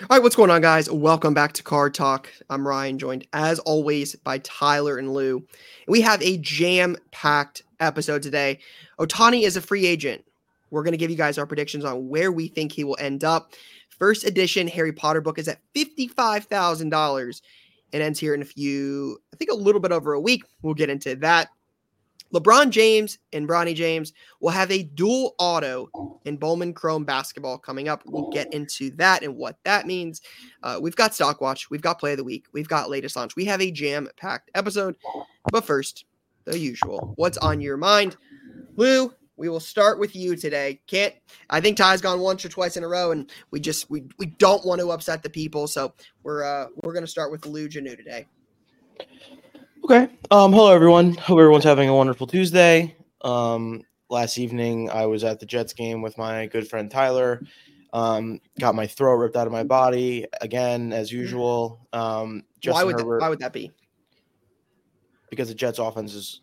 All 0.00 0.16
right, 0.16 0.22
what's 0.22 0.34
going 0.34 0.48
on, 0.48 0.62
guys? 0.62 0.90
Welcome 0.90 1.34
back 1.34 1.52
to 1.52 1.62
Card 1.62 1.92
Talk. 1.92 2.32
I'm 2.48 2.66
Ryan, 2.66 2.98
joined 2.98 3.26
as 3.34 3.58
always 3.58 4.16
by 4.16 4.38
Tyler 4.38 4.96
and 4.96 5.12
Lou. 5.12 5.46
We 5.86 6.00
have 6.00 6.22
a 6.22 6.38
jam 6.38 6.96
packed 7.10 7.64
episode 7.80 8.22
today. 8.22 8.60
Ohtani 8.98 9.42
is 9.42 9.58
a 9.58 9.60
free 9.60 9.84
agent. 9.86 10.24
We're 10.70 10.84
going 10.84 10.92
to 10.92 10.98
give 10.98 11.10
you 11.10 11.18
guys 11.18 11.36
our 11.36 11.44
predictions 11.44 11.84
on 11.84 12.08
where 12.08 12.32
we 12.32 12.48
think 12.48 12.72
he 12.72 12.82
will 12.82 12.96
end 12.98 13.24
up. 13.24 13.52
First 13.98 14.24
edition 14.24 14.68
Harry 14.68 14.92
Potter 14.92 15.20
book 15.20 15.38
is 15.38 15.48
at 15.48 15.60
$55,000. 15.74 17.42
It 17.92 18.00
ends 18.00 18.18
here 18.18 18.32
in 18.32 18.40
a 18.40 18.46
few, 18.46 19.18
I 19.34 19.36
think 19.36 19.50
a 19.50 19.54
little 19.54 19.82
bit 19.82 19.92
over 19.92 20.14
a 20.14 20.20
week. 20.20 20.44
We'll 20.62 20.72
get 20.72 20.88
into 20.88 21.14
that. 21.16 21.50
LeBron 22.32 22.70
James 22.70 23.18
and 23.32 23.48
Bronny 23.48 23.74
James 23.74 24.12
will 24.40 24.50
have 24.50 24.70
a 24.70 24.82
dual 24.82 25.34
auto 25.38 26.20
in 26.24 26.36
Bowman 26.36 26.72
Chrome 26.72 27.04
basketball 27.04 27.58
coming 27.58 27.88
up. 27.88 28.02
We'll 28.06 28.30
get 28.30 28.52
into 28.54 28.90
that 28.96 29.22
and 29.22 29.36
what 29.36 29.56
that 29.64 29.86
means. 29.86 30.20
Uh, 30.62 30.78
we've 30.80 30.96
got 30.96 31.14
Stock 31.14 31.40
Watch, 31.40 31.70
we've 31.70 31.82
got 31.82 31.98
Play 31.98 32.12
of 32.12 32.18
the 32.18 32.24
Week, 32.24 32.46
we've 32.52 32.68
got 32.68 32.90
latest 32.90 33.16
launch. 33.16 33.36
We 33.36 33.44
have 33.46 33.60
a 33.60 33.70
jam 33.70 34.08
packed 34.16 34.50
episode. 34.54 34.96
But 35.50 35.64
first, 35.64 36.04
the 36.44 36.58
usual. 36.58 37.12
What's 37.16 37.38
on 37.38 37.60
your 37.60 37.76
mind? 37.76 38.16
Lou, 38.76 39.12
we 39.36 39.48
will 39.48 39.60
start 39.60 39.98
with 39.98 40.14
you 40.14 40.36
today. 40.36 40.80
Can't 40.86 41.14
I 41.48 41.60
think 41.60 41.76
Ty's 41.76 42.00
gone 42.00 42.20
once 42.20 42.44
or 42.44 42.50
twice 42.50 42.76
in 42.76 42.84
a 42.84 42.88
row, 42.88 43.10
and 43.10 43.30
we 43.50 43.58
just 43.58 43.90
we 43.90 44.04
we 44.18 44.26
don't 44.26 44.64
want 44.66 44.80
to 44.80 44.90
upset 44.90 45.22
the 45.22 45.30
people, 45.30 45.66
so 45.66 45.94
we're 46.22 46.44
uh 46.44 46.66
we're 46.82 46.92
gonna 46.92 47.06
start 47.06 47.30
with 47.32 47.46
Lou 47.46 47.68
Janu 47.68 47.96
today. 47.96 48.26
Okay. 49.84 50.08
Um, 50.30 50.52
hello 50.52 50.72
everyone. 50.72 51.14
Hope 51.14 51.38
everyone's 51.38 51.64
having 51.64 51.88
a 51.88 51.94
wonderful 51.94 52.26
Tuesday. 52.26 52.94
Um, 53.22 53.82
last 54.08 54.38
evening 54.38 54.90
I 54.90 55.06
was 55.06 55.24
at 55.24 55.40
the 55.40 55.46
Jets 55.46 55.72
game 55.72 56.02
with 56.02 56.18
my 56.18 56.46
good 56.46 56.68
friend 56.68 56.90
Tyler. 56.90 57.42
Um, 57.92 58.40
got 58.60 58.74
my 58.74 58.86
throat 58.86 59.14
ripped 59.14 59.36
out 59.36 59.46
of 59.46 59.52
my 59.52 59.64
body 59.64 60.26
again 60.42 60.92
as 60.92 61.10
usual. 61.10 61.88
Um, 61.92 62.44
why 62.64 62.84
would 62.84 62.98
that, 62.98 63.06
why 63.06 63.28
would 63.28 63.40
that 63.40 63.52
be? 63.52 63.72
Because 65.28 65.48
the 65.48 65.54
Jets 65.54 65.78
offense 65.78 66.14
is 66.14 66.42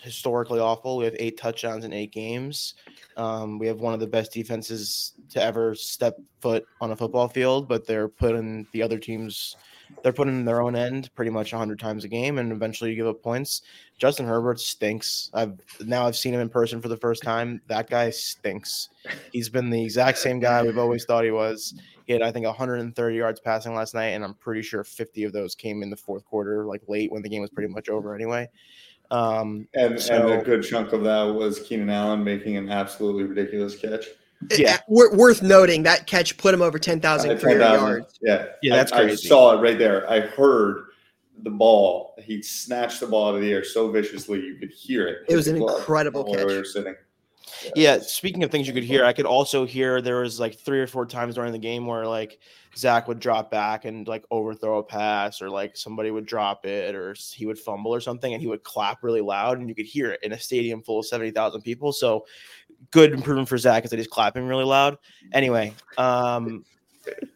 historically 0.00 0.60
awful. 0.60 0.98
We 0.98 1.06
have 1.06 1.16
eight 1.18 1.38
touchdowns 1.38 1.84
in 1.84 1.92
eight 1.92 2.12
games. 2.12 2.74
Um, 3.16 3.58
we 3.58 3.66
have 3.66 3.80
one 3.80 3.94
of 3.94 4.00
the 4.00 4.06
best 4.06 4.32
defenses 4.32 5.14
to 5.30 5.42
ever 5.42 5.74
step 5.74 6.16
foot 6.40 6.64
on 6.80 6.92
a 6.92 6.96
football 6.96 7.26
field, 7.26 7.68
but 7.68 7.86
they're 7.86 8.08
putting 8.08 8.66
the 8.72 8.82
other 8.82 8.98
teams 8.98 9.56
they're 10.02 10.12
putting 10.12 10.34
in 10.34 10.44
their 10.44 10.60
own 10.60 10.76
end 10.76 11.10
pretty 11.14 11.30
much 11.30 11.52
100 11.52 11.78
times 11.78 12.04
a 12.04 12.08
game 12.08 12.38
and 12.38 12.52
eventually 12.52 12.90
you 12.90 12.96
give 12.96 13.06
up 13.06 13.22
points. 13.22 13.62
Justin 13.98 14.26
herbert 14.26 14.60
stinks. 14.60 15.30
I've 15.34 15.58
now 15.84 16.06
i've 16.06 16.16
seen 16.16 16.34
him 16.34 16.40
in 16.40 16.48
person 16.48 16.80
for 16.80 16.88
the 16.88 16.96
first 16.96 17.22
time. 17.22 17.60
That 17.68 17.88
guy 17.88 18.10
stinks. 18.10 18.90
He's 19.32 19.48
been 19.48 19.70
the 19.70 19.82
exact 19.82 20.18
same 20.18 20.38
guy 20.38 20.62
we've 20.62 20.78
always 20.78 21.04
thought 21.04 21.24
he 21.24 21.30
was. 21.30 21.74
He 22.06 22.12
had 22.12 22.22
i 22.22 22.30
think 22.30 22.46
130 22.46 23.16
yards 23.16 23.40
passing 23.40 23.74
last 23.74 23.94
night 23.94 24.08
and 24.08 24.22
i'm 24.24 24.34
pretty 24.34 24.62
sure 24.62 24.84
50 24.84 25.24
of 25.24 25.32
those 25.32 25.54
came 25.54 25.82
in 25.82 25.90
the 25.90 25.96
fourth 25.96 26.24
quarter 26.24 26.64
like 26.64 26.82
late 26.88 27.10
when 27.10 27.22
the 27.22 27.28
game 27.28 27.42
was 27.42 27.50
pretty 27.50 27.72
much 27.72 27.88
over 27.88 28.14
anyway. 28.14 28.48
Um, 29.08 29.68
and, 29.74 30.00
so, 30.00 30.14
and 30.14 30.40
a 30.40 30.44
good 30.44 30.64
chunk 30.64 30.92
of 30.92 31.04
that 31.04 31.22
was 31.22 31.60
keenan 31.60 31.90
allen 31.90 32.24
making 32.24 32.56
an 32.56 32.68
absolutely 32.68 33.22
ridiculous 33.22 33.76
catch 33.76 34.06
yeah, 34.56 34.78
worth 34.88 35.42
noting 35.42 35.82
that 35.84 36.06
catch 36.06 36.36
put 36.36 36.54
him 36.54 36.62
over 36.62 36.78
ten 36.78 37.00
thousand 37.00 37.30
uh, 37.30 37.38
10, 37.38 37.60
yards. 37.60 38.18
Yeah, 38.22 38.46
yeah, 38.62 38.76
that's 38.76 38.92
I, 38.92 39.02
crazy. 39.02 39.26
I 39.26 39.28
saw 39.28 39.58
it 39.58 39.62
right 39.62 39.78
there. 39.78 40.08
I 40.10 40.20
heard 40.20 40.86
the 41.42 41.50
ball. 41.50 42.14
He 42.22 42.42
snatched 42.42 43.00
the 43.00 43.06
ball 43.06 43.28
out 43.28 43.34
of 43.36 43.40
the 43.40 43.52
air 43.52 43.64
so 43.64 43.90
viciously 43.90 44.40
you 44.40 44.56
could 44.56 44.70
hear 44.70 45.06
it. 45.06 45.18
It 45.28 45.36
was 45.36 45.48
an 45.48 45.56
incredible 45.56 46.24
catch. 46.24 46.44
we 46.44 46.56
were 46.56 46.64
sitting. 46.64 46.94
Yeah. 47.64 47.70
yeah. 47.76 47.98
Speaking 48.00 48.42
of 48.42 48.50
things 48.50 48.66
you 48.66 48.74
could 48.74 48.84
hear, 48.84 49.04
I 49.04 49.12
could 49.12 49.26
also 49.26 49.64
hear 49.64 50.00
there 50.00 50.20
was 50.20 50.40
like 50.40 50.58
three 50.58 50.80
or 50.80 50.86
four 50.86 51.06
times 51.06 51.34
during 51.34 51.52
the 51.52 51.58
game 51.58 51.86
where 51.86 52.06
like 52.06 52.38
Zach 52.76 53.08
would 53.08 53.20
drop 53.20 53.50
back 53.50 53.84
and 53.84 54.06
like 54.06 54.24
overthrow 54.30 54.78
a 54.78 54.82
pass, 54.82 55.40
or 55.40 55.48
like 55.48 55.76
somebody 55.76 56.10
would 56.10 56.26
drop 56.26 56.66
it, 56.66 56.94
or 56.94 57.14
he 57.32 57.46
would 57.46 57.58
fumble 57.58 57.94
or 57.94 58.00
something, 58.00 58.32
and 58.32 58.42
he 58.42 58.48
would 58.48 58.64
clap 58.64 59.02
really 59.02 59.22
loud, 59.22 59.58
and 59.58 59.68
you 59.68 59.74
could 59.74 59.86
hear 59.86 60.12
it 60.12 60.22
in 60.22 60.32
a 60.32 60.38
stadium 60.38 60.82
full 60.82 60.98
of 60.98 61.06
seventy 61.06 61.30
thousand 61.30 61.62
people. 61.62 61.92
So 61.92 62.26
good 62.90 63.12
improvement 63.12 63.48
for 63.48 63.58
Zach 63.58 63.84
is 63.84 63.90
that 63.90 63.98
he's 63.98 64.06
clapping 64.06 64.46
really 64.46 64.64
loud. 64.64 64.98
Anyway, 65.32 65.74
um, 65.98 66.64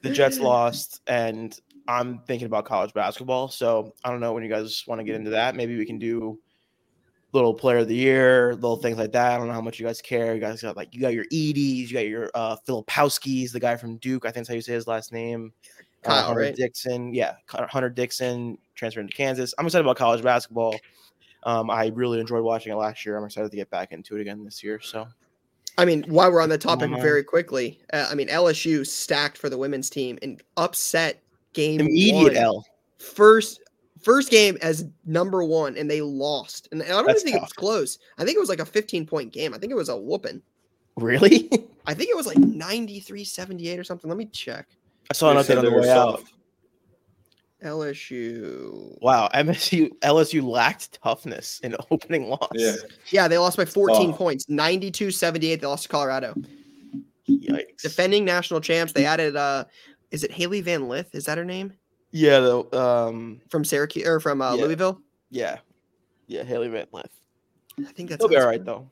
the 0.02 0.10
Jets 0.10 0.38
lost, 0.40 1.00
and 1.06 1.58
I'm 1.88 2.18
thinking 2.20 2.46
about 2.46 2.64
college 2.64 2.92
basketball. 2.94 3.48
So 3.48 3.94
I 4.04 4.10
don't 4.10 4.20
know 4.20 4.32
when 4.32 4.42
you 4.42 4.48
guys 4.48 4.84
want 4.86 5.00
to 5.00 5.04
get 5.04 5.16
into 5.16 5.30
that. 5.30 5.54
Maybe 5.54 5.76
we 5.76 5.86
can 5.86 5.98
do 5.98 6.38
little 7.32 7.54
player 7.54 7.78
of 7.78 7.88
the 7.88 7.94
year, 7.94 8.54
little 8.54 8.76
things 8.76 8.98
like 8.98 9.12
that. 9.12 9.32
I 9.32 9.38
don't 9.38 9.46
know 9.46 9.52
how 9.52 9.60
much 9.60 9.78
you 9.78 9.86
guys 9.86 10.00
care. 10.00 10.34
You 10.34 10.40
guys 10.40 10.62
got 10.62 10.76
like 10.76 10.94
you 10.94 11.00
got 11.00 11.14
your 11.14 11.24
Edey's, 11.26 11.90
you 11.90 11.94
got 11.94 12.06
your 12.06 12.30
uh 12.34 12.56
Filipowski's, 12.66 13.52
the 13.52 13.60
guy 13.60 13.76
from 13.76 13.96
Duke. 13.98 14.24
I 14.24 14.28
think 14.28 14.46
that's 14.46 14.48
how 14.48 14.54
you 14.54 14.60
say 14.60 14.74
his 14.74 14.86
last 14.86 15.12
name. 15.12 15.52
Uh, 16.04 16.08
Kyle, 16.08 16.16
uh, 16.16 16.22
Hunter 16.28 16.40
right? 16.40 16.56
Dixon, 16.56 17.14
yeah, 17.14 17.34
Hunter 17.48 17.90
Dixon 17.90 18.56
transferring 18.74 19.08
to 19.08 19.14
Kansas. 19.14 19.54
I'm 19.58 19.66
excited 19.66 19.84
about 19.84 19.96
college 19.96 20.22
basketball. 20.22 20.74
Um, 21.42 21.70
I 21.70 21.86
really 21.94 22.20
enjoyed 22.20 22.42
watching 22.42 22.72
it 22.72 22.76
last 22.76 23.04
year. 23.04 23.16
I'm 23.16 23.24
excited 23.24 23.50
to 23.50 23.56
get 23.56 23.70
back 23.70 23.92
into 23.92 24.16
it 24.16 24.20
again 24.20 24.44
this 24.44 24.62
year. 24.62 24.80
So, 24.80 25.06
I 25.78 25.84
mean, 25.84 26.04
while 26.08 26.30
we're 26.30 26.42
on 26.42 26.48
the 26.48 26.58
topic, 26.58 26.90
very 26.90 27.24
quickly, 27.24 27.80
uh, 27.92 28.08
I 28.10 28.14
mean, 28.14 28.28
LSU 28.28 28.86
stacked 28.86 29.38
for 29.38 29.48
the 29.48 29.56
women's 29.56 29.88
team 29.88 30.18
and 30.22 30.42
upset 30.56 31.22
game 31.52 31.80
immediate 31.80 32.34
one. 32.34 32.36
L 32.36 32.64
first 33.00 33.60
first 34.00 34.30
game 34.30 34.56
as 34.62 34.86
number 35.04 35.42
one 35.44 35.76
and 35.76 35.90
they 35.90 36.00
lost. 36.00 36.68
And 36.72 36.82
I 36.82 36.88
don't 36.88 37.06
That's 37.06 37.22
even 37.22 37.32
think 37.32 37.34
tough. 37.34 37.42
it 37.42 37.46
was 37.46 37.52
close. 37.52 37.98
I 38.18 38.24
think 38.24 38.36
it 38.36 38.40
was 38.40 38.48
like 38.48 38.60
a 38.60 38.64
15 38.64 39.06
point 39.06 39.32
game. 39.32 39.54
I 39.54 39.58
think 39.58 39.72
it 39.72 39.76
was 39.76 39.88
a 39.88 39.96
whooping. 39.96 40.42
Really? 40.96 41.50
I 41.86 41.94
think 41.94 42.10
it 42.10 42.16
was 42.16 42.26
like 42.26 42.38
93 42.38 43.24
78 43.24 43.78
or 43.78 43.84
something. 43.84 44.08
Let 44.08 44.16
me 44.16 44.26
check. 44.26 44.68
I 45.10 45.14
saw 45.14 45.30
an 45.30 45.38
update 45.38 45.58
on 45.58 45.64
the 45.64 45.72
way 45.72 45.90
out. 45.90 46.22
LSU. 47.64 48.96
Wow, 49.00 49.28
MSU 49.34 49.90
LSU 50.00 50.42
lacked 50.42 51.00
toughness 51.02 51.60
in 51.60 51.76
opening 51.90 52.28
loss. 52.28 52.50
Yeah, 52.54 52.74
yeah 53.10 53.28
they 53.28 53.38
lost 53.38 53.56
by 53.56 53.64
14 53.64 54.10
oh. 54.10 54.12
points. 54.12 54.46
92-78. 54.46 55.40
They 55.40 55.66
lost 55.66 55.84
to 55.84 55.88
Colorado. 55.88 56.34
Yikes. 57.28 57.82
Defending 57.82 58.24
national 58.24 58.60
champs. 58.60 58.92
They 58.92 59.04
added 59.04 59.36
uh 59.36 59.64
is 60.10 60.24
it 60.24 60.32
Hailey 60.32 60.60
Van 60.60 60.88
Lith? 60.88 61.14
Is 61.14 61.24
that 61.26 61.38
her 61.38 61.44
name? 61.44 61.72
Yeah, 62.10 62.40
the 62.40 62.78
um 62.78 63.40
from 63.48 63.64
Syracuse 63.64 64.06
or 64.06 64.20
from 64.20 64.42
uh, 64.42 64.54
yeah. 64.54 64.64
Louisville. 64.64 65.00
Yeah, 65.30 65.58
yeah, 66.26 66.42
Hailey 66.42 66.68
Van 66.68 66.86
Lith. 66.92 67.10
I 67.78 67.92
think 67.92 68.10
that's. 68.10 68.22
He'll 68.22 68.28
be 68.28 68.36
all 68.36 68.46
right 68.46 68.64
though. 68.64 68.90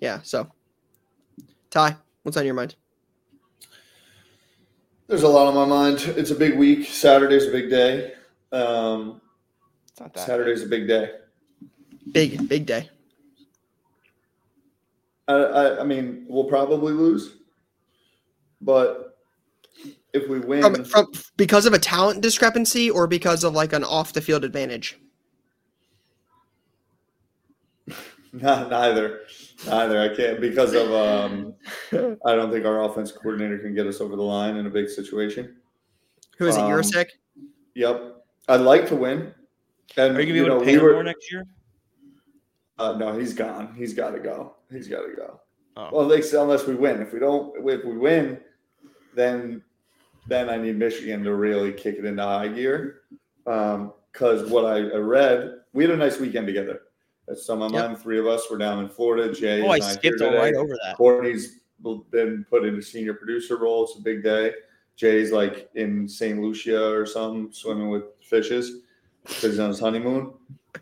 Yeah. 0.00 0.20
So, 0.22 0.50
Ty, 1.70 1.96
what's 2.22 2.36
on 2.36 2.44
your 2.44 2.54
mind? 2.54 2.74
There's 5.10 5.24
a 5.24 5.28
lot 5.28 5.48
on 5.48 5.54
my 5.56 5.64
mind. 5.64 6.02
It's 6.16 6.30
a 6.30 6.36
big 6.36 6.56
week. 6.56 6.86
Saturday's 6.86 7.48
a 7.48 7.50
big 7.50 7.68
day. 7.68 8.12
Um, 8.52 9.20
Saturday's 10.14 10.62
big. 10.62 10.66
a 10.66 10.70
big 10.70 10.88
day. 10.88 11.10
Big 12.12 12.48
big 12.48 12.64
day. 12.64 12.88
I, 15.26 15.32
I 15.32 15.80
I 15.80 15.84
mean, 15.84 16.26
we'll 16.28 16.44
probably 16.44 16.92
lose, 16.92 17.38
but 18.60 19.18
if 20.12 20.28
we 20.28 20.38
win 20.38 20.62
from, 20.62 20.84
from 20.84 21.12
because 21.36 21.66
of 21.66 21.72
a 21.72 21.78
talent 21.80 22.20
discrepancy 22.20 22.88
or 22.88 23.08
because 23.08 23.42
of 23.42 23.52
like 23.52 23.72
an 23.72 23.82
off 23.82 24.12
the 24.12 24.20
field 24.20 24.44
advantage? 24.44 24.96
Not 28.32 28.70
neither. 28.70 29.22
Neither. 29.66 30.00
I 30.00 30.14
can't 30.14 30.40
because 30.40 30.74
of 30.74 30.92
um 30.92 31.54
I 32.24 32.34
don't 32.34 32.50
think 32.50 32.64
our 32.64 32.84
offense 32.84 33.12
coordinator 33.12 33.58
can 33.58 33.74
get 33.74 33.86
us 33.86 34.00
over 34.00 34.16
the 34.16 34.22
line 34.22 34.56
in 34.56 34.66
a 34.66 34.70
big 34.70 34.88
situation. 34.88 35.56
Who 36.38 36.46
is 36.46 36.56
it, 36.56 36.60
um, 36.60 36.70
Yurcich? 36.70 37.10
Yep. 37.74 38.24
I'd 38.48 38.62
like 38.62 38.88
to 38.88 38.96
win. 38.96 39.34
And 39.96 40.16
Are 40.16 40.20
you 40.20 40.26
gonna 40.26 40.32
be 40.32 40.38
able 40.38 40.48
know, 40.48 40.58
to 40.60 40.64
pay 40.64 40.78
we 40.78 40.82
were, 40.82 40.92
more 40.94 41.04
next 41.04 41.30
year? 41.30 41.44
Uh, 42.78 42.96
no, 42.96 43.18
he's 43.18 43.34
gone. 43.34 43.74
He's 43.76 43.92
got 43.92 44.12
to 44.12 44.18
go. 44.18 44.56
He's 44.70 44.88
got 44.88 45.02
to 45.02 45.14
go. 45.14 45.40
Oh. 45.76 45.90
Well, 45.92 46.12
unless 46.42 46.66
we 46.66 46.74
win. 46.74 47.02
If 47.02 47.12
we 47.12 47.18
don't, 47.18 47.54
if 47.58 47.84
we 47.84 47.98
win, 47.98 48.40
then 49.14 49.62
then 50.26 50.48
I 50.48 50.56
need 50.56 50.76
Michigan 50.76 51.22
to 51.24 51.34
really 51.34 51.72
kick 51.72 51.96
it 51.98 52.04
into 52.04 52.22
high 52.22 52.48
gear. 52.48 53.02
Because 53.44 54.42
um, 54.42 54.50
what 54.50 54.64
I, 54.64 54.76
I, 54.76 54.96
read, 54.96 55.60
we 55.72 55.84
had 55.84 55.92
a 55.92 55.96
nice 55.96 56.18
weekend 56.18 56.46
together. 56.46 56.82
That's 57.30 57.46
some 57.46 57.62
of 57.62 57.72
yep. 57.72 57.96
Three 57.96 58.18
of 58.18 58.26
us 58.26 58.50
were 58.50 58.58
down 58.58 58.80
in 58.80 58.88
Florida. 58.88 59.32
Jay, 59.32 59.62
oh, 59.62 59.70
I 59.70 59.78
skipped 59.78 60.20
right 60.20 60.52
over 60.52 60.76
that. 60.82 60.96
Courtney's 60.96 61.60
been 62.10 62.44
put 62.50 62.64
into 62.64 62.82
senior 62.82 63.14
producer 63.14 63.56
role. 63.56 63.84
It's 63.84 63.96
a 63.96 64.02
big 64.02 64.24
day. 64.24 64.52
Jay's 64.96 65.30
like 65.30 65.70
in 65.76 66.08
St. 66.08 66.40
Lucia 66.40 66.90
or 66.90 67.06
something, 67.06 67.52
swimming 67.52 67.88
with 67.88 68.02
fishes 68.20 68.80
because 69.22 69.42
he's 69.52 69.60
on 69.60 69.68
his 69.68 69.78
honeymoon. 69.78 70.32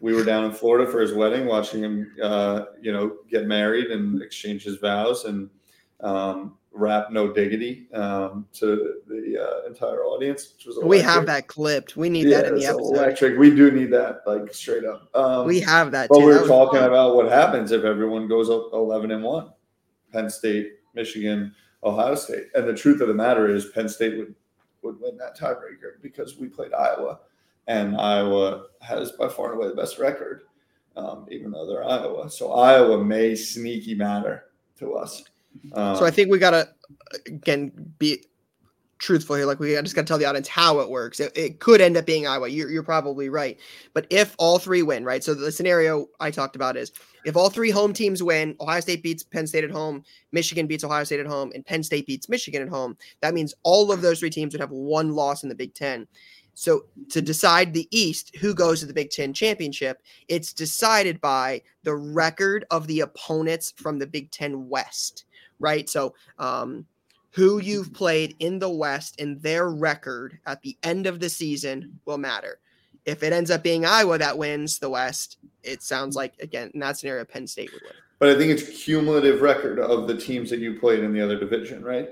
We 0.00 0.14
were 0.14 0.24
down 0.24 0.44
in 0.44 0.52
Florida 0.52 0.90
for 0.90 1.02
his 1.02 1.12
wedding, 1.12 1.44
watching 1.44 1.84
him, 1.84 2.14
uh, 2.22 2.64
you 2.80 2.92
know, 2.92 3.18
get 3.30 3.46
married 3.46 3.90
and 3.90 4.22
exchange 4.22 4.64
his 4.64 4.76
vows. 4.76 5.26
And 5.26 5.50
um, 6.00 6.56
rap 6.78 7.10
"No 7.10 7.32
Diggity" 7.32 7.92
um, 7.92 8.46
to 8.54 8.94
the 9.06 9.38
uh, 9.38 9.66
entire 9.66 10.04
audience, 10.04 10.54
which 10.54 10.66
was 10.66 10.78
we 10.82 11.00
have 11.00 11.26
that 11.26 11.46
clipped. 11.46 11.96
We 11.96 12.08
need 12.08 12.26
yeah, 12.28 12.42
that 12.42 12.52
in 12.52 12.54
the 12.56 12.66
episode. 12.66 12.94
Electric. 12.94 13.38
We 13.38 13.54
do 13.54 13.70
need 13.70 13.92
that, 13.92 14.22
like 14.26 14.52
straight 14.54 14.84
up. 14.84 15.08
Um, 15.14 15.46
we 15.46 15.60
have 15.60 15.90
that. 15.92 16.08
But 16.08 16.20
too. 16.20 16.26
we 16.26 16.32
are 16.32 16.46
talking 16.46 16.80
fun. 16.80 16.88
about 16.88 17.16
what 17.16 17.30
happens 17.30 17.72
if 17.72 17.84
everyone 17.84 18.28
goes 18.28 18.50
up 18.50 18.70
eleven 18.72 19.10
and 19.10 19.22
one. 19.22 19.50
Penn 20.12 20.30
State, 20.30 20.72
Michigan, 20.94 21.54
Ohio 21.84 22.14
State. 22.14 22.46
And 22.54 22.66
the 22.66 22.74
truth 22.74 23.00
of 23.00 23.08
the 23.08 23.14
matter 23.14 23.48
is, 23.48 23.66
Penn 23.66 23.88
State 23.88 24.16
would 24.16 24.34
would 24.82 25.00
win 25.00 25.16
that 25.18 25.36
tiebreaker 25.36 26.00
because 26.02 26.38
we 26.38 26.48
played 26.48 26.72
Iowa, 26.72 27.20
and 27.66 27.96
Iowa 27.96 28.66
has 28.80 29.12
by 29.12 29.28
far 29.28 29.52
and 29.52 29.60
away 29.60 29.68
the 29.68 29.74
best 29.74 29.98
record, 29.98 30.42
um, 30.96 31.26
even 31.30 31.50
though 31.50 31.66
they're 31.66 31.84
Iowa. 31.84 32.30
So 32.30 32.52
Iowa 32.52 33.02
may 33.02 33.34
sneaky 33.34 33.94
matter 33.94 34.44
to 34.78 34.94
us. 34.94 35.24
Um, 35.72 35.96
So 35.96 36.04
I 36.04 36.10
think 36.10 36.30
we 36.30 36.38
gotta 36.38 36.68
again 37.26 37.72
be 37.98 38.24
truthful 38.98 39.36
here. 39.36 39.46
Like 39.46 39.60
we 39.60 39.74
just 39.74 39.94
gotta 39.94 40.06
tell 40.06 40.18
the 40.18 40.24
audience 40.24 40.48
how 40.48 40.80
it 40.80 40.90
works. 40.90 41.20
It, 41.20 41.36
it 41.36 41.60
could 41.60 41.80
end 41.80 41.96
up 41.96 42.04
being 42.04 42.26
Iowa. 42.26 42.48
You're, 42.48 42.68
you're 42.68 42.82
probably 42.82 43.28
right. 43.28 43.58
But 43.94 44.06
if 44.10 44.34
all 44.38 44.58
three 44.58 44.82
win, 44.82 45.04
right? 45.04 45.22
So 45.22 45.34
the 45.34 45.52
scenario 45.52 46.08
I 46.20 46.30
talked 46.30 46.56
about 46.56 46.76
is 46.76 46.92
if 47.24 47.36
all 47.36 47.50
three 47.50 47.70
home 47.70 47.92
teams 47.92 48.22
win, 48.22 48.56
Ohio 48.60 48.80
State 48.80 49.02
beats 49.02 49.22
Penn 49.22 49.46
State 49.46 49.64
at 49.64 49.70
home, 49.70 50.04
Michigan 50.32 50.66
beats 50.66 50.84
Ohio 50.84 51.04
State 51.04 51.20
at 51.20 51.26
home, 51.26 51.52
and 51.54 51.64
Penn 51.64 51.82
State 51.82 52.06
beats 52.06 52.28
Michigan 52.28 52.62
at 52.62 52.68
home. 52.68 52.96
That 53.20 53.34
means 53.34 53.54
all 53.62 53.92
of 53.92 54.00
those 54.00 54.18
three 54.20 54.30
teams 54.30 54.52
would 54.52 54.60
have 54.60 54.70
one 54.70 55.10
loss 55.10 55.42
in 55.42 55.48
the 55.48 55.54
Big 55.54 55.74
Ten. 55.74 56.06
So 56.54 56.86
to 57.10 57.22
decide 57.22 57.72
the 57.72 57.86
East, 57.92 58.34
who 58.34 58.52
goes 58.52 58.80
to 58.80 58.86
the 58.86 58.92
Big 58.92 59.10
Ten 59.10 59.32
championship, 59.32 60.02
it's 60.26 60.52
decided 60.52 61.20
by 61.20 61.62
the 61.84 61.94
record 61.94 62.64
of 62.72 62.88
the 62.88 63.00
opponents 63.00 63.74
from 63.76 64.00
the 64.00 64.08
Big 64.08 64.32
Ten 64.32 64.68
West, 64.68 65.26
right? 65.58 65.88
So 65.88 66.14
um, 66.38 66.86
who 67.30 67.58
you've 67.60 67.92
played 67.92 68.36
in 68.38 68.58
the 68.58 68.70
West 68.70 69.20
and 69.20 69.40
their 69.42 69.70
record 69.70 70.38
at 70.46 70.62
the 70.62 70.76
end 70.82 71.06
of 71.06 71.20
the 71.20 71.28
season 71.28 71.98
will 72.04 72.18
matter. 72.18 72.58
If 73.04 73.22
it 73.22 73.32
ends 73.32 73.50
up 73.50 73.62
being 73.62 73.84
Iowa 73.86 74.18
that 74.18 74.36
wins 74.36 74.78
the 74.78 74.90
West, 74.90 75.38
it 75.62 75.82
sounds 75.82 76.14
like 76.16 76.34
again 76.40 76.70
in 76.74 76.80
that 76.80 76.98
scenario 76.98 77.24
Penn 77.24 77.46
State 77.46 77.72
would 77.72 77.82
win. 77.82 77.92
but 78.18 78.28
I 78.28 78.34
think 78.36 78.50
it's 78.50 78.84
cumulative 78.84 79.40
record 79.40 79.78
of 79.78 80.06
the 80.08 80.16
teams 80.16 80.50
that 80.50 80.58
you 80.58 80.78
played 80.78 81.00
in 81.00 81.12
the 81.12 81.20
other 81.20 81.38
division, 81.38 81.82
right? 81.84 82.10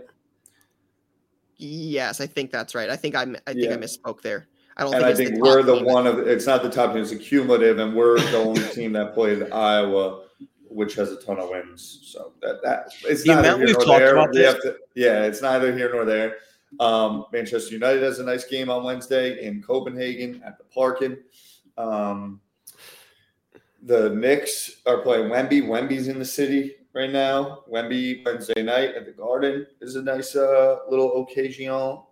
Yes, 1.57 2.21
I 2.21 2.27
think 2.27 2.51
that's 2.51 2.75
right. 2.75 2.91
I 2.91 2.97
think 2.97 3.15
I 3.15 3.25
mi- 3.25 3.39
I 3.47 3.53
think 3.53 3.65
Yeah. 3.65 3.75
I 3.75 3.77
misspoke 3.79 4.21
there. 4.23 4.47
I 4.77 4.83
don't 4.85 4.95
And 4.95 5.03
think 5.05 5.15
I 5.15 5.17
think 5.17 5.35
the 5.37 5.41
we're 5.41 5.63
the 5.63 5.77
team 5.77 5.85
one 5.87 6.07
of 6.07 6.19
it's 6.19 6.47
not 6.47 6.63
the 6.63 6.69
top 6.71 6.93
team, 6.93 7.03
it's 7.03 7.13
a 7.13 7.17
cumulative, 7.17 7.79
and 7.79 7.95
we're 7.95 8.19
the 8.21 8.37
only 8.37 8.63
team 8.69 8.93
that 8.93 9.15
played 9.15 9.51
Iowa, 9.51 10.26
which 10.77 10.95
has 10.95 11.11
a 11.11 11.17
ton 11.17 11.41
of 11.41 11.49
wins. 11.49 12.01
So 12.03 12.33
that 12.43 12.63
that 12.63 12.93
it's 13.05 13.25
The 13.25 13.35
neither 13.35 13.57
here 13.57 13.67
nor 13.67 13.85
talked 13.85 13.99
there. 13.99 14.29
We 14.31 14.43
have 14.43 14.61
to, 14.63 14.77
yeah, 14.95 15.25
it's 15.25 15.41
neither 15.41 15.77
here 15.77 15.91
nor 15.93 16.05
there. 16.05 16.37
Um, 16.79 17.25
Manchester 17.33 17.73
United 17.73 18.03
has 18.03 18.19
a 18.19 18.25
nice 18.25 18.45
game 18.45 18.69
on 18.69 18.85
Wednesday 18.85 19.43
in 19.45 19.63
Copenhagen 19.63 20.43
at 20.45 20.59
the 20.59 20.65
Parken. 20.65 21.17
Um, 21.79 22.41
the 23.83 24.11
Knicks 24.11 24.83
are 24.85 24.99
playing 24.99 25.31
Wemby. 25.31 25.63
Wemby's 25.63 26.09
in 26.09 26.19
the 26.19 26.25
city 26.25 26.75
right 26.93 27.11
now. 27.11 27.63
Wemby 27.73 28.25
Wednesday 28.25 28.63
night 28.63 28.95
at 28.95 29.07
the 29.07 29.13
Garden 29.13 29.67
is 29.81 29.97
a 29.97 30.03
nice 30.03 30.37
uh, 30.37 30.81
little 30.91 31.23
occasion. 31.23 32.03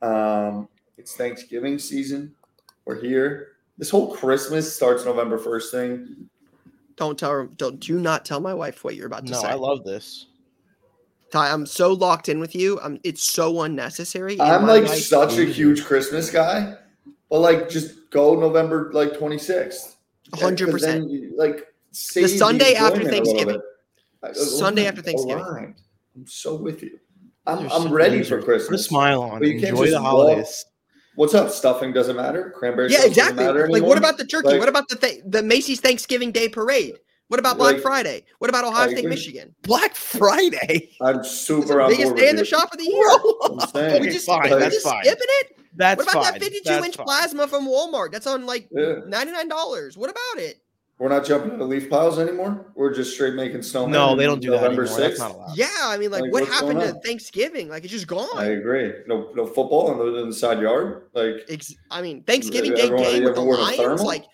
Um, 0.00 0.68
it's 0.96 1.16
Thanksgiving 1.16 1.78
season. 1.78 2.34
We're 2.84 3.00
here. 3.00 3.48
This 3.78 3.90
whole 3.90 4.14
Christmas 4.14 4.72
starts 4.72 5.04
November 5.04 5.38
first 5.38 5.72
thing. 5.72 6.28
Don't 6.96 7.18
tell 7.18 7.30
her. 7.30 7.46
Don't 7.56 7.80
do 7.80 7.98
not 7.98 8.24
tell 8.24 8.40
my 8.40 8.54
wife 8.54 8.84
what 8.84 8.94
you're 8.96 9.06
about 9.06 9.26
to 9.26 9.32
No, 9.32 9.40
say. 9.40 9.48
I 9.48 9.54
love 9.54 9.84
this. 9.84 10.26
Ty, 11.32 11.50
I'm 11.50 11.64
so 11.66 11.92
locked 11.92 12.28
in 12.28 12.40
with 12.40 12.54
you. 12.54 12.78
I'm. 12.80 13.00
It's 13.04 13.28
so 13.28 13.62
unnecessary. 13.62 14.38
I'm 14.40 14.66
like 14.66 14.84
wife- 14.84 14.98
such 15.02 15.38
a 15.38 15.44
huge 15.44 15.84
Christmas 15.84 16.30
guy, 16.30 16.76
but 17.30 17.38
like 17.40 17.68
just 17.70 18.10
go 18.10 18.38
November 18.38 18.90
like 18.92 19.12
26th. 19.14 19.94
100%. 20.32 21.30
Like 21.36 21.66
save 21.92 22.30
Sunday 22.30 22.74
after 22.74 23.00
enjoyment 23.00 23.26
a 23.26 23.32
little 23.32 23.34
Thanksgiving. 23.34 23.62
Sunday 24.34 24.86
after 24.86 25.02
Thanksgiving. 25.02 25.44
aligned. 25.44 25.74
I'm 26.16 26.26
so 26.26 26.54
with 26.56 26.82
you. 26.82 26.98
I'm, 27.46 27.58
I'm 27.70 27.82
such 27.82 27.90
ready 27.90 28.22
for 28.22 28.40
Christmas. 28.40 28.68
Put 28.68 28.74
a 28.80 28.82
smile 28.82 29.22
on. 29.22 29.38
But 29.40 29.48
you 29.48 29.54
can't 29.54 29.70
Enjoy 29.70 29.84
just 29.86 29.96
the 29.96 30.02
walk- 30.02 30.10
holidays. 30.10 30.64
What's 31.16 31.34
up? 31.34 31.50
Stuffing 31.50 31.92
doesn't 31.92 32.16
matter. 32.16 32.50
Cranberry. 32.56 32.90
Yeah, 32.90 32.98
sauce 32.98 33.04
doesn't 33.08 33.10
exactly. 33.22 33.44
matter 33.44 33.60
Like, 33.68 33.70
anymore? 33.70 33.88
what 33.90 33.98
about 33.98 34.18
the 34.18 34.24
turkey? 34.26 34.48
Like- 34.48 34.60
what 34.60 34.68
about 34.68 34.88
the 34.88 34.96
th- 34.96 35.20
the 35.26 35.42
Macy's 35.42 35.80
Thanksgiving 35.80 36.32
Day 36.32 36.48
Parade? 36.48 36.94
What 37.28 37.38
about 37.40 37.56
Black 37.58 37.74
Like- 37.74 37.82
Friday? 37.82 38.24
What 38.38 38.50
about 38.50 38.64
Ohio 38.64 38.88
I 38.88 38.92
State. 38.92 39.08
Michigan? 39.08 39.54
Black 39.62 39.94
Friday. 39.94 40.90
I'm 41.00 41.22
super. 41.22 41.22
It's 41.22 41.30
super 41.46 41.82
the 41.82 41.88
biggest 41.88 42.16
day 42.16 42.28
in 42.28 42.36
the 42.36 42.44
shop 42.44 42.72
of 42.72 42.78
the 42.78 42.84
year. 42.84 43.08
I'm 43.84 43.94
Are 43.96 44.00
we 44.00 44.10
just, 44.10 44.26
fine, 44.26 44.52
are 44.52 44.56
we 44.56 44.60
that's 44.62 44.74
just 44.76 44.86
fine. 44.86 45.02
skipping 45.04 45.26
it? 45.40 45.46
That's 45.74 45.98
what 45.98 46.12
about 46.12 46.24
fine. 46.24 46.32
that 46.34 46.42
52 46.42 46.62
That's 46.68 46.86
inch 46.86 46.96
fine. 46.96 47.06
plasma 47.06 47.48
from 47.48 47.66
Walmart? 47.66 48.12
That's 48.12 48.26
on 48.26 48.44
like 48.44 48.68
Yeah. 48.70 48.96
$99. 49.08 49.96
What 49.96 50.10
about 50.10 50.42
it? 50.42 50.58
We're 50.98 51.08
not 51.08 51.24
jumping 51.26 51.52
into 51.52 51.64
leaf 51.64 51.90
piles 51.90 52.18
anymore. 52.20 52.66
We're 52.76 52.94
just 52.94 53.14
straight 53.14 53.34
making 53.34 53.60
snowmen. 53.60 53.90
No, 53.90 54.14
they 54.14 54.24
don't 54.24 54.40
do 54.40 54.50
that 54.52 54.60
November 54.62 54.82
anymore. 54.84 55.00
That's 55.00 55.18
not 55.18 55.34
allowed. 55.34 55.56
Yeah, 55.56 55.66
I 55.82 55.96
mean, 55.98 56.12
like, 56.12 56.22
Like, 56.22 56.32
what 56.32 56.46
happened 56.46 56.80
to? 56.80 56.92
Thanksgiving? 57.04 57.68
Like, 57.68 57.82
it's 57.82 57.92
just 57.92 58.06
gone. 58.06 58.28
I 58.38 58.46
agree. 58.50 58.92
No, 59.08 59.30
no 59.34 59.44
football 59.46 59.90
in 59.92 59.98
the, 59.98 60.20
in 60.22 60.28
the 60.28 60.34
side 60.34 60.60
yard. 60.60 61.06
Like 61.12 61.44
Ex- 61.48 61.74
I 61.90 62.02
mean, 62.02 62.22
Thanksgiving 62.22 62.74
Day 62.74 62.82
Everyone- 62.82 63.02
game 63.04 63.24
with 63.24 63.34
the 63.34 63.40
everyone 63.40 63.48
with 63.48 63.58
a 63.58 63.62
Lions, 63.62 63.78
thermal? 63.78 64.06
like 64.06 64.24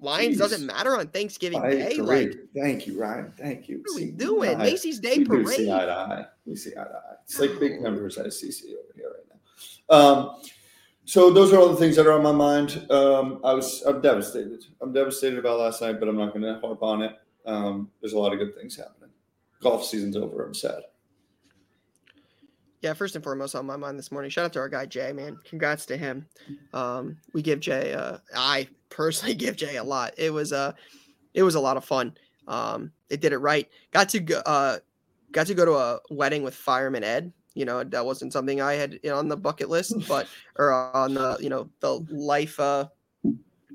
Lions 0.00 0.34
Jeez. 0.36 0.38
doesn't 0.40 0.66
matter 0.66 0.98
on 0.98 1.06
Thanksgiving 1.08 1.62
I 1.62 1.70
Day. 1.70 1.96
agree. 1.96 2.04
Like, 2.26 2.34
Thank 2.54 2.86
you, 2.86 3.00
Ryan. 3.00 3.32
Thank 3.38 3.68
you. 3.70 3.78
what 3.82 3.92
are 3.92 4.04
we 4.04 4.10
doing? 4.10 4.50
I- 4.56 4.64
Macy's 4.64 4.98
Day 4.98 5.16
we 5.18 5.24
do 5.24 5.46
see 5.46 5.70
eye 5.70 5.76
Parade. 5.78 5.86
to 5.88 5.92
eye. 5.94 6.24
We 6.44 6.56
see 6.56 6.72
eye 6.72 6.84
to 6.84 6.90
eye. 6.90 7.14
It's 7.24 7.38
like 7.38 7.58
big 7.58 7.80
members 7.80 8.18
at 8.18 8.26
CC 8.26 8.64
over 8.74 8.92
here 8.96 9.06
right 9.08 9.24
now. 9.30 9.96
Um, 9.96 10.42
so 11.04 11.30
those 11.30 11.52
are 11.52 11.58
all 11.58 11.68
the 11.68 11.76
things 11.76 11.96
that 11.96 12.06
are 12.06 12.12
on 12.12 12.22
my 12.22 12.32
mind. 12.32 12.86
Um, 12.90 13.40
I 13.44 13.54
was 13.54 13.82
I'm 13.82 14.00
devastated. 14.00 14.64
I'm 14.80 14.92
devastated 14.92 15.38
about 15.38 15.58
last 15.58 15.82
night, 15.82 15.98
but 15.98 16.08
I'm 16.08 16.16
not 16.16 16.32
going 16.32 16.42
to 16.42 16.60
harp 16.60 16.82
on 16.82 17.02
it. 17.02 17.16
Um, 17.44 17.90
there's 18.00 18.12
a 18.12 18.18
lot 18.18 18.32
of 18.32 18.38
good 18.38 18.54
things 18.54 18.76
happening. 18.76 19.10
Golf 19.60 19.84
season's 19.84 20.16
over. 20.16 20.44
I'm 20.44 20.54
sad. 20.54 20.82
Yeah, 22.82 22.94
first 22.94 23.14
and 23.14 23.22
foremost 23.22 23.54
on 23.54 23.64
my 23.64 23.76
mind 23.76 23.96
this 23.96 24.10
morning. 24.10 24.28
Shout 24.30 24.46
out 24.46 24.52
to 24.54 24.58
our 24.58 24.68
guy 24.68 24.86
Jay, 24.86 25.12
man. 25.12 25.38
Congrats 25.44 25.86
to 25.86 25.96
him. 25.96 26.26
Um, 26.72 27.16
we 27.32 27.40
give 27.40 27.60
Jay. 27.60 27.92
Uh, 27.94 28.18
I 28.34 28.68
personally 28.88 29.34
give 29.36 29.56
Jay 29.56 29.76
a 29.76 29.84
lot. 29.84 30.14
It 30.18 30.32
was 30.32 30.52
uh, 30.52 30.72
it 31.34 31.42
was 31.42 31.54
a 31.54 31.60
lot 31.60 31.76
of 31.76 31.84
fun. 31.84 32.16
Um, 32.48 32.92
it 33.08 33.20
did 33.20 33.32
it 33.32 33.38
right. 33.38 33.68
Got 33.92 34.08
to 34.10 34.20
go. 34.20 34.38
Uh, 34.44 34.78
got 35.30 35.46
to 35.46 35.54
go 35.54 35.64
to 35.64 35.74
a 35.74 36.00
wedding 36.10 36.42
with 36.42 36.54
Fireman 36.54 37.04
Ed. 37.04 37.32
You 37.54 37.64
know 37.64 37.84
that 37.84 38.04
wasn't 38.04 38.32
something 38.32 38.60
I 38.60 38.74
had 38.74 38.98
on 39.06 39.28
the 39.28 39.36
bucket 39.36 39.68
list, 39.68 39.94
but 40.08 40.26
or 40.56 40.72
on 40.72 41.14
the 41.14 41.36
you 41.40 41.48
know 41.48 41.68
the 41.80 42.04
life 42.10 42.58
uh, 42.58 42.88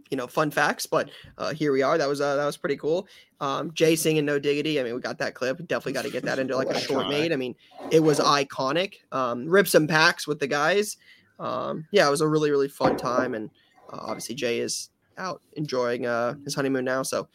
you 0.10 0.18
know 0.18 0.28
fun 0.28 0.52
facts. 0.52 0.86
But 0.86 1.10
uh, 1.38 1.54
here 1.54 1.72
we 1.72 1.82
are. 1.82 1.98
That 1.98 2.08
was 2.08 2.22
uh, 2.22 2.36
that 2.36 2.46
was 2.46 2.58
pretty 2.58 2.78
cool. 2.78 3.08
Um, 3.40 3.74
Jay 3.74 3.96
singing 3.96 4.26
"No 4.26 4.40
Diggity." 4.40 4.80
I 4.80 4.84
mean, 4.84 4.96
we 4.96 5.02
got 5.02 5.18
that 5.20 5.36
clip. 5.36 5.58
Definitely 5.68 5.94
got 5.94 6.06
to 6.06 6.12
get 6.12 6.24
that 6.24 6.40
into 6.40 6.56
like 6.56 6.70
a 6.70 6.80
short 6.80 7.08
made. 7.08 7.32
I 7.32 7.36
mean, 7.36 7.56
it 7.92 8.00
was 8.00 8.20
iconic. 8.20 8.96
Um, 9.12 9.48
rip 9.48 9.68
some 9.68 9.88
packs 9.88 10.28
with 10.28 10.40
the 10.40 10.48
guys. 10.48 10.98
Um, 11.40 11.86
yeah, 11.92 12.08
it 12.08 12.12
was 12.12 12.22
a 12.22 12.28
really 12.28 12.52
really 12.52 12.70
fun 12.70 12.98
time, 12.98 13.36
and 13.36 13.50
uh, 13.92 14.00
obviously 14.02 14.36
Jay 14.36 14.60
is 14.60 14.90
out 15.18 15.42
enjoying 15.54 16.06
uh, 16.06 16.36
his 16.44 16.56
honeymoon 16.56 16.86
now. 16.86 17.04
So 17.04 17.28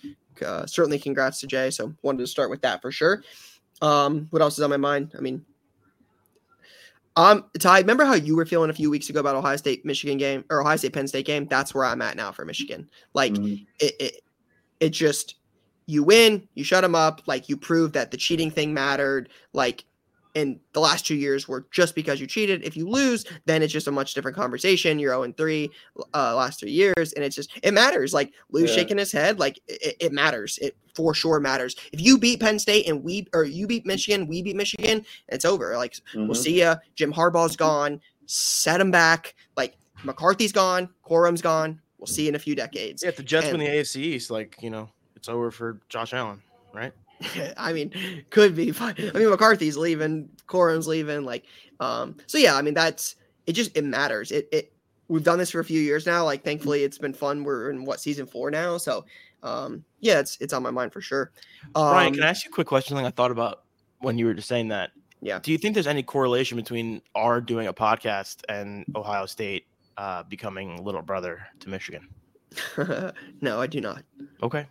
uh, 0.45 0.67
certainly 0.67 0.99
congrats 0.99 1.41
to 1.41 1.47
Jay. 1.47 1.71
So 1.71 1.93
wanted 2.03 2.19
to 2.19 2.27
start 2.27 2.51
with 2.51 2.63
that 2.63 2.81
for 2.81 2.91
sure. 2.91 3.23
Um, 3.81 4.29
what 4.31 4.43
else 4.43 4.55
is 4.55 4.63
on 4.63 4.71
my 4.71 4.77
mind? 4.77 5.13
I 5.17 5.21
mean, 5.21 5.45
um, 7.17 7.45
Ty, 7.59 7.79
remember 7.81 8.05
how 8.05 8.15
you 8.15 8.37
were 8.37 8.47
feeling 8.47 8.71
a 8.71 8.75
few 8.75 8.91
weeks 8.91 9.11
ago 9.11 9.21
about 9.21 9.37
Ohio 9.37 9.57
State 9.57 9.85
Michigan 9.85 10.19
game 10.19 10.45
or 10.51 10.61
Ohio 10.63 10.77
State 10.77 10.93
Penn 10.93 11.09
State 11.09 11.27
game? 11.27 11.47
That's 11.49 11.75
where 11.75 11.85
I'm 11.85 12.03
at 12.03 12.17
now 12.17 12.33
for 12.33 12.45
Michigan. 12.45 12.89
Like 13.15 13.35
Mhm. 13.35 13.67
it, 13.81 13.95
it, 14.01 14.17
it 14.81 14.91
just 14.91 15.37
you 15.87 16.03
win, 16.03 16.49
you 16.55 16.65
shut 16.65 16.83
them 16.83 16.95
up, 16.95 17.23
like 17.27 17.49
you 17.49 17.57
prove 17.57 17.93
that 17.93 18.11
the 18.11 18.17
cheating 18.17 18.51
thing 18.51 18.73
mattered. 18.73 19.29
Like 19.53 19.85
in 20.35 20.59
the 20.73 20.81
last 20.81 21.07
two 21.07 21.15
years 21.15 21.47
were 21.47 21.67
just 21.71 21.95
because 21.95 22.21
you 22.21 22.27
cheated. 22.27 22.65
If 22.65 22.77
you 22.77 22.89
lose, 22.89 23.25
then 23.45 23.63
it's 23.63 23.73
just 23.73 23.87
a 23.87 23.93
much 23.93 24.15
different 24.15 24.37
conversation. 24.37 24.99
You're 24.99 25.13
0 25.13 25.25
and 25.25 25.37
3 25.37 25.71
uh, 26.15 26.35
last 26.35 26.61
three 26.61 26.71
years, 26.71 27.13
and 27.13 27.25
it's 27.25 27.37
just 27.37 27.51
it 27.63 27.75
matters. 27.75 28.15
Like 28.15 28.33
Lou's 28.51 28.71
Yeah. 28.71 28.77
shaking 28.77 28.99
his 28.99 29.13
head, 29.13 29.39
like 29.39 29.59
it, 29.69 29.97
it 30.01 30.13
matters. 30.13 30.59
It 30.63 30.77
for 30.95 31.13
sure 31.15 31.39
matters. 31.41 31.77
If 31.93 32.01
you 32.01 32.19
beat 32.19 32.41
Penn 32.41 32.59
State 32.59 32.89
and 32.89 33.03
we 33.05 33.27
or 33.35 33.45
you 33.45 33.67
beat 33.67 33.85
Michigan, 33.87 34.27
we 34.27 34.43
beat 34.43 34.57
Michigan, 34.57 35.05
it's 35.29 35.45
over. 35.45 35.77
Like 35.77 35.97
We'll 36.15 36.29
Mhm. 36.29 36.37
see 36.37 36.59
ya. 36.61 36.77
Jim 36.95 37.13
Harbaugh's 37.13 37.57
gone. 37.57 38.01
Set 38.27 38.81
him 38.81 38.91
back. 38.91 39.35
Like 39.57 39.77
McCarthy's 40.05 40.53
gone. 40.53 40.89
Corum's 41.03 41.43
gone. 41.43 41.81
We'll 41.99 42.07
see 42.07 42.23
you 42.23 42.29
in 42.31 42.35
a 42.35 42.39
few 42.39 42.55
decades. 42.55 43.03
Yeah, 43.03 43.11
if 43.11 43.17
the 43.17 43.23
Jets 43.23 43.47
And- 43.49 43.59
win 43.59 43.67
the 43.67 43.73
AFC 43.73 44.01
East, 44.03 44.31
like 44.31 44.57
you 44.61 44.71
know, 44.71 44.89
it's 45.15 45.29
over 45.29 45.51
for 45.51 45.81
Josh 45.89 46.13
Allen, 46.15 46.43
right? 46.73 46.93
I 47.57 47.73
mean, 47.73 47.93
could 48.31 48.55
be 48.55 48.73
fine. 48.73 48.95
I 48.99 49.19
mean, 49.19 49.31
McCarthy's 49.31 49.77
leaving. 49.77 50.29
Corum's 50.47 50.87
leaving. 50.87 51.25
Like, 51.25 51.45
um, 51.81 52.17
so 52.27 52.39
yeah. 52.39 52.55
I 52.55 52.63
mean, 52.63 52.75
that's 52.75 53.17
it. 53.47 53.53
Just 53.53 53.77
it 53.77 53.85
matters. 53.85 54.31
It 54.31 54.49
it. 54.53 54.73
We've 55.09 55.25
done 55.25 55.39
this 55.39 55.51
for 55.51 55.61
a 55.61 55.65
few 55.65 55.81
years 55.81 56.07
now. 56.07 56.25
Like, 56.25 56.43
thankfully, 56.43 56.85
it's 56.85 56.97
been 56.97 57.13
fun. 57.13 57.45
We're 57.45 57.71
in 57.71 57.85
what 57.85 58.01
season 58.01 58.27
four 58.27 58.51
now. 58.51 58.79
So, 58.79 59.05
um, 59.43 59.85
yeah, 60.01 60.21
it's 60.21 60.39
it's 60.41 60.53
on 60.53 60.63
my 60.63 60.71
mind 60.71 60.93
for 60.93 61.01
sure. 61.01 61.33
Um, 61.75 61.93
Ryan, 61.93 62.15
can 62.15 62.23
I 62.23 62.29
ask 62.29 62.45
you 62.45 62.51
a 62.51 62.55
quick 62.55 62.67
question? 62.67 62.97
Like 62.97 63.07
I 63.07 63.11
thought 63.11 63.31
about 63.31 63.65
when 64.01 64.19
you 64.19 64.27
were 64.27 64.35
just 64.35 64.49
saying 64.49 64.69
that. 64.69 64.91
Yeah. 65.21 65.39
Do 65.39 65.53
you 65.53 65.59
think 65.59 65.75
there's 65.75 65.87
any 65.87 66.03
correlation 66.03 66.57
between 66.57 67.01
our 67.15 67.41
doing 67.41 67.69
a 67.69 67.73
podcast 67.73 68.43
and 68.49 68.85
Ohio 68.97 69.27
State 69.27 69.67
uh, 69.97 70.25
becoming 70.25 70.83
little 70.85 71.03
brother 71.03 71.47
to 71.61 71.69
Michigan? 71.69 72.09
no, 73.41 73.61
I 73.61 73.67
do 73.67 73.81
not. 73.81 74.03
Okay. 74.43 74.67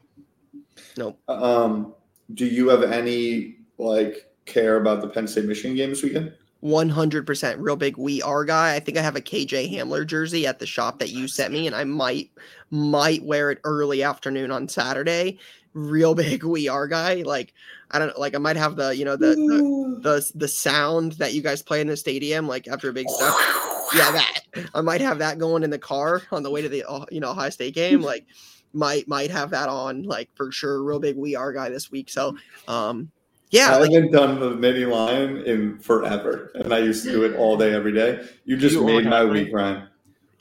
Nope. 0.98 1.20
Um, 1.30 1.94
do 2.34 2.46
you 2.46 2.70
have 2.70 2.84
any 2.84 3.58
like 3.78 4.32
care 4.46 4.78
about 4.78 5.02
the 5.02 5.08
Penn 5.08 5.28
State 5.28 5.46
Michigan 5.46 5.76
game 5.76 5.90
this 5.90 6.04
weekend? 6.04 6.34
100% 6.64 7.56
real 7.58 7.76
big 7.76 7.98
we 7.98 8.22
are 8.22 8.46
guy. 8.46 8.76
I 8.76 8.80
think 8.80 8.98
I 8.98 9.02
have 9.02 9.16
a 9.16 9.22
KJ 9.22 9.74
Hamler 9.74 10.06
jersey 10.06 10.46
at 10.46 10.60
the 10.60 10.68
shop 10.68 11.00
that 11.00 11.10
you 11.10 11.28
sent 11.28 11.52
me 11.52 11.66
and 11.66 11.76
I 11.76 11.84
might 11.84 12.30
might 12.70 13.24
wear 13.24 13.52
it 13.52 13.60
early 13.64 14.04
afternoon 14.04 14.52
on 14.52 14.68
Saturday. 14.68 15.40
Real 15.74 16.14
big 16.16 16.44
we 16.44 16.68
are 16.68 16.88
guy. 16.88 17.24
Like 17.24 17.54
I 17.90 18.00
don't 18.00 18.18
like 18.18 18.36
I 18.36 18.38
might 18.38 18.58
have 18.58 18.76
the, 18.76 18.96
you 18.96 19.06
know, 19.06 19.16
the 19.16 19.30
the 19.30 20.00
the, 20.02 20.32
the 20.36 20.48
sound 20.48 21.14
that 21.14 21.34
you 21.34 21.42
guys 21.42 21.64
play 21.64 21.82
in 21.82 21.88
the 21.88 21.98
stadium 21.98 22.48
like 22.48 22.68
after 22.68 22.90
a 22.90 22.94
big 22.94 23.10
step. 23.10 23.34
Yeah, 23.94 24.12
that. 24.12 24.42
I 24.74 24.82
might 24.82 25.02
have 25.02 25.18
that 25.18 25.40
going 25.40 25.64
in 25.64 25.70
the 25.70 25.80
car 25.80 26.22
on 26.32 26.44
the 26.44 26.52
way 26.52 26.62
to 26.62 26.70
the 26.70 26.88
uh, 26.88 27.06
you 27.12 27.20
know, 27.20 27.32
Ohio 27.32 27.50
State 27.50 27.74
game 27.74 28.02
like 28.02 28.26
might 28.74 29.08
might 29.08 29.32
have 29.32 29.50
that 29.52 29.70
on 29.70 30.04
like 30.04 30.30
for 30.36 30.52
sure 30.52 30.84
real 30.84 31.00
big 31.00 31.18
we 31.18 31.36
are 31.36 31.54
guy 31.54 31.70
this 31.70 31.92
week. 31.92 32.10
So, 32.10 32.36
um 32.68 33.12
yeah, 33.50 33.76
I 33.76 33.80
like, 33.80 33.92
haven't 33.92 34.12
done 34.12 34.40
the 34.40 34.52
mini 34.52 34.86
lion 34.86 35.44
in 35.44 35.78
forever, 35.80 36.52
and 36.56 36.74
I 36.74 36.80
used 36.80 37.04
to 37.04 37.12
do 37.12 37.24
it 37.26 37.36
all 37.36 37.58
day, 37.58 37.74
every 37.74 37.92
day. 37.92 38.26
You 38.46 38.56
just 38.56 38.76
You 38.76 38.86
made 38.86 39.06
my 39.06 39.26
week, 39.26 39.50
Ryan. 39.52 39.90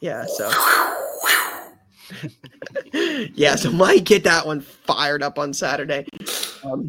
yeah, 0.01 0.25
so 0.27 0.49
yeah, 3.35 3.57
so 3.57 3.71
might 3.73 4.05
get 4.05 4.25
that 4.25 4.47
one 4.47 4.61
fired 4.61 5.23
up 5.23 5.39
on 5.39 5.53
Saturday. 5.53 6.07
Um, 6.65 6.89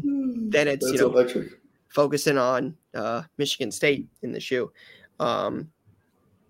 then 0.50 0.68
it's 0.68 0.84
That's 0.84 1.00
you 1.00 1.08
know 1.08 1.12
electric. 1.12 1.48
focusing 1.88 2.38
on 2.38 2.76
uh, 2.94 3.22
Michigan 3.38 3.72
State 3.72 4.06
in 4.22 4.32
the 4.32 4.40
shoe. 4.40 4.70
Um, 5.18 5.70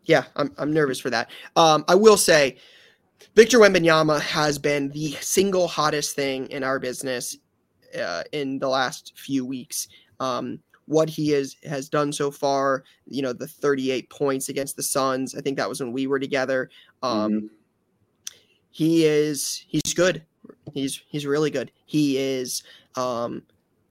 yeah, 0.04 0.24
I'm 0.36 0.52
I'm 0.58 0.72
nervous 0.72 0.98
for 0.98 1.10
that. 1.10 1.30
Um, 1.56 1.84
I 1.88 1.94
will 1.94 2.16
say, 2.16 2.56
Victor 3.34 3.58
Wembanyama 3.58 4.20
has 4.20 4.58
been 4.58 4.88
the 4.90 5.12
single 5.20 5.68
hottest 5.68 6.14
thing 6.14 6.46
in 6.50 6.62
our 6.62 6.78
business 6.78 7.36
uh, 7.98 8.22
in 8.32 8.58
the 8.58 8.68
last 8.68 9.12
few 9.16 9.44
weeks. 9.44 9.88
Um, 10.20 10.58
what 10.86 11.08
he 11.08 11.30
has 11.30 11.56
has 11.64 11.88
done 11.88 12.12
so 12.12 12.30
far, 12.30 12.84
you 13.06 13.22
know, 13.22 13.32
the 13.32 13.46
38 13.46 14.10
points 14.10 14.48
against 14.48 14.76
the 14.76 14.82
Suns. 14.82 15.34
I 15.34 15.40
think 15.40 15.56
that 15.56 15.68
was 15.68 15.80
when 15.80 15.92
we 15.92 16.06
were 16.06 16.18
together. 16.18 16.70
Um, 17.02 17.32
Mhm. 17.32 17.48
he 18.70 19.04
is 19.04 19.64
he's 19.68 19.94
good. 19.94 20.24
He's 20.74 21.02
he's 21.08 21.24
really 21.26 21.50
good. 21.50 21.70
He 21.86 22.18
is 22.18 22.62
um 22.96 23.42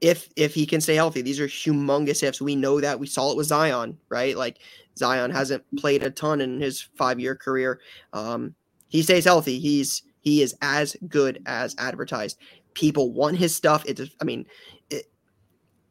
if 0.02 0.30
if 0.36 0.54
he 0.54 0.66
can 0.66 0.82
stay 0.82 0.96
healthy. 0.96 1.22
These 1.22 1.40
are 1.40 1.48
humongous 1.48 2.24
ifs. 2.24 2.42
We 2.42 2.56
know 2.56 2.82
that. 2.82 3.00
We 3.00 3.08
saw 3.08 3.32
it 3.32 3.38
with 3.38 3.48
Zion, 3.48 3.98
right? 4.10 4.36
Like 4.36 4.60
Zion 4.98 5.32
hasn't 5.32 5.64
played 5.78 6.04
a 6.04 6.12
ton 6.12 6.42
in 6.42 6.60
his 6.60 6.88
5-year 7.00 7.36
career. 7.36 7.80
Um 8.14 8.54
he 8.92 9.02
stays 9.02 9.26
healthy. 9.26 9.58
He's 9.58 10.04
he 10.20 10.42
is 10.44 10.56
as 10.62 10.96
good 11.08 11.42
as 11.46 11.76
advertised. 11.80 12.38
People 12.76 13.12
want 13.12 13.38
his 13.38 13.56
stuff. 13.56 13.84
It's 13.88 14.02
I 14.22 14.24
mean, 14.26 14.46
it, 14.90 15.06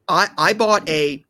I 0.07 0.28
I 0.38 0.52
bought 0.52 0.88
a 0.88 1.25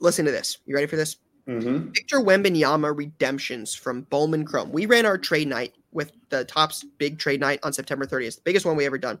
Listen 0.00 0.24
to 0.24 0.30
this. 0.30 0.58
You 0.64 0.74
ready 0.74 0.86
for 0.86 0.96
this? 0.96 1.16
Mhm. 1.48 1.94
Victor 1.94 2.18
Wembanyama 2.20 2.96
redemptions 2.96 3.74
from 3.74 4.02
Bowman 4.02 4.44
Chrome. 4.44 4.70
We 4.70 4.86
ran 4.86 5.06
our 5.06 5.18
trade 5.18 5.48
night 5.48 5.74
with 5.92 6.12
the 6.28 6.44
Topps 6.44 6.84
big 6.98 7.18
trade 7.18 7.40
night 7.40 7.58
on 7.62 7.72
September 7.72 8.06
30th, 8.06 8.36
the 8.36 8.42
biggest 8.42 8.64
one 8.64 8.76
we 8.76 8.86
ever 8.86 8.98
done. 8.98 9.18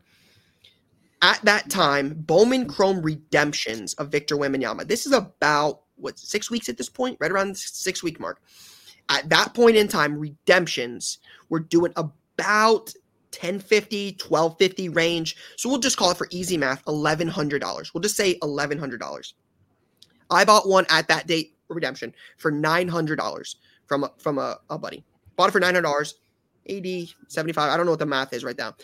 At 1.20 1.40
that 1.42 1.68
time, 1.68 2.14
Bowman 2.14 2.68
Chrome 2.68 3.02
redemptions 3.02 3.94
of 3.94 4.10
Victor 4.10 4.36
Wembanyama. 4.36 4.86
This 4.86 5.04
is 5.04 5.12
about 5.12 5.80
what 5.96 6.18
six 6.18 6.50
weeks 6.50 6.68
at 6.68 6.76
this 6.76 6.88
point, 6.88 7.16
right 7.18 7.32
around 7.32 7.48
the 7.48 7.54
six 7.56 8.02
week 8.02 8.20
mark. 8.20 8.40
At 9.08 9.28
that 9.30 9.54
point 9.54 9.76
in 9.76 9.88
time, 9.88 10.18
redemptions 10.18 11.18
were 11.48 11.60
doing 11.60 11.92
about 11.96 12.92
1050 13.32 14.16
1250 14.26 14.88
range 14.88 15.36
so 15.56 15.68
we'll 15.68 15.78
just 15.78 15.98
call 15.98 16.10
it 16.10 16.16
for 16.16 16.26
easy 16.30 16.56
math 16.56 16.82
$1100 16.86 17.60
we'll 17.92 18.00
just 18.00 18.16
say 18.16 18.38
$1100 18.38 19.32
i 20.30 20.44
bought 20.46 20.66
one 20.66 20.86
at 20.88 21.08
that 21.08 21.26
date 21.26 21.58
redemption 21.68 22.14
for 22.36 22.50
$900 22.50 23.54
from 23.86 24.04
a, 24.04 24.12
from 24.18 24.38
a, 24.38 24.58
a 24.70 24.78
buddy. 24.78 25.04
Bought 25.36 25.48
it 25.48 25.52
for 25.52 25.60
$900, 25.60 26.14
80, 26.66 27.14
75. 27.28 27.70
I 27.70 27.76
don't 27.76 27.86
know 27.86 27.92
what 27.92 27.98
the 27.98 28.06
math 28.06 28.32
is 28.32 28.44
right 28.44 28.58
now. 28.58 28.74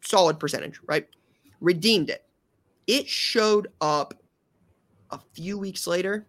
Solid 0.00 0.38
percentage, 0.40 0.80
right? 0.86 1.06
Redeemed 1.60 2.10
it. 2.10 2.24
It 2.86 3.08
showed 3.08 3.68
up 3.80 4.14
a 5.10 5.18
few 5.34 5.58
weeks 5.58 5.86
later. 5.86 6.26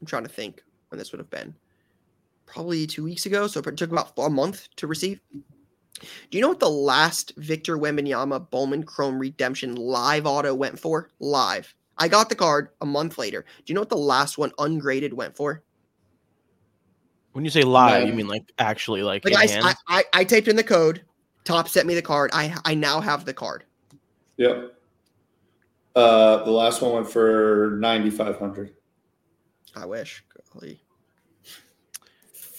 I'm 0.00 0.06
trying 0.06 0.24
to 0.24 0.28
think 0.28 0.62
when 0.88 0.98
this 0.98 1.12
would 1.12 1.20
have 1.20 1.30
been. 1.30 1.54
Probably 2.54 2.86
two 2.86 3.02
weeks 3.02 3.26
ago. 3.26 3.48
So 3.48 3.58
it 3.58 3.76
took 3.76 3.90
about 3.90 4.12
a 4.16 4.30
month 4.30 4.68
to 4.76 4.86
receive. 4.86 5.20
Do 5.32 6.06
you 6.30 6.40
know 6.40 6.48
what 6.48 6.60
the 6.60 6.70
last 6.70 7.32
Victor 7.36 7.76
Wembanyama 7.76 8.48
Bowman 8.50 8.84
Chrome 8.84 9.18
Redemption 9.18 9.74
live 9.74 10.24
auto 10.24 10.54
went 10.54 10.78
for? 10.78 11.10
Live. 11.18 11.74
I 11.98 12.06
got 12.06 12.28
the 12.28 12.36
card 12.36 12.68
a 12.80 12.86
month 12.86 13.18
later. 13.18 13.42
Do 13.42 13.64
you 13.66 13.74
know 13.74 13.80
what 13.80 13.88
the 13.88 13.96
last 13.96 14.38
one 14.38 14.52
ungraded 14.58 15.12
went 15.12 15.36
for? 15.36 15.62
When 17.32 17.44
you 17.44 17.50
say 17.50 17.62
live, 17.62 18.02
No. 18.02 18.08
you 18.08 18.12
mean 18.14 18.28
like 18.28 18.52
actually 18.60 19.02
like, 19.02 19.24
Like 19.24 19.34
in 19.34 19.40
I, 19.40 19.46
hand? 19.48 19.64
I, 19.64 19.74
I, 19.88 20.04
I 20.12 20.24
typed 20.24 20.46
in 20.46 20.54
the 20.54 20.62
code. 20.62 21.02
Top 21.42 21.68
sent 21.68 21.88
me 21.88 21.94
the 21.94 22.02
card. 22.02 22.30
I, 22.32 22.56
I 22.64 22.74
now 22.74 23.00
have 23.00 23.24
the 23.24 23.34
card. 23.34 23.64
Yep. 24.36 24.74
Uh, 25.96 26.44
the 26.44 26.50
last 26.52 26.82
one 26.82 26.92
went 26.92 27.10
for 27.10 27.76
ninety 27.80 28.10
five 28.10 28.38
hundred. 28.38 28.74
I 29.74 29.86
wish. 29.86 30.24
Golly. 30.52 30.80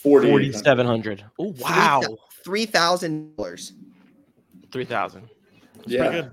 Forty. 0.06 0.30
Forty 0.30 0.52
seven 0.52 0.86
hundred. 0.86 1.26
Oh 1.40 1.56
wow, 1.58 2.00
Three 2.44 2.68
thousand 2.68 3.36
dollars. 3.36 3.74
three 4.72 4.86
thousand. 4.86 5.28
Yeah. 5.88 6.08
Pretty 6.08 6.22
good. 6.22 6.32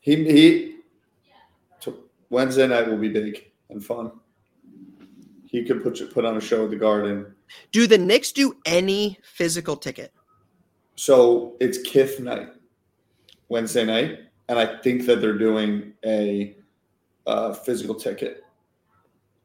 He 0.00 0.24
he. 0.30 0.76
So 1.80 1.96
Wednesday 2.28 2.66
night 2.66 2.86
will 2.86 2.98
be 2.98 3.08
big 3.08 3.42
and 3.70 3.82
fun. 3.82 4.12
He 5.46 5.64
could 5.64 5.82
put 5.82 6.12
put 6.12 6.26
on 6.26 6.36
a 6.36 6.40
show 6.42 6.64
at 6.64 6.70
the 6.70 6.76
Garden. 6.76 7.34
Do 7.72 7.86
the 7.86 7.96
Knicks 7.96 8.32
do 8.32 8.54
any 8.66 9.18
physical 9.22 9.78
ticket? 9.78 10.12
So 10.96 11.56
it's 11.58 11.78
Kith 11.78 12.20
night, 12.20 12.50
Wednesday 13.48 13.86
night, 13.86 14.18
and 14.50 14.58
I 14.58 14.76
think 14.82 15.06
that 15.06 15.22
they're 15.22 15.38
doing 15.38 15.94
a 16.04 16.54
uh, 17.26 17.54
physical 17.54 17.94
ticket 17.94 18.42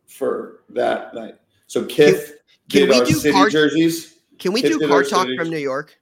for 0.08 0.64
that 0.72 1.14
night. 1.14 1.36
So 1.68 1.86
Kith 1.86 2.41
Can 2.72 2.90
we 2.90 3.00
our 3.00 3.06
do 3.06 3.14
city 3.14 3.32
card- 3.34 3.52
jerseys 3.52 4.16
Can 4.40 4.54
we 4.54 4.62
do 4.62 4.80
they 4.80 4.88
card 4.88 5.08
talk 5.10 5.28
say- 5.28 5.38
from 5.38 5.50
New 5.50 5.58
York 5.58 5.98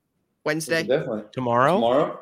Wednesday? 0.45 0.83
definitely 0.83 1.23
Tomorrow? 1.31 1.75
tomorrow. 1.75 2.19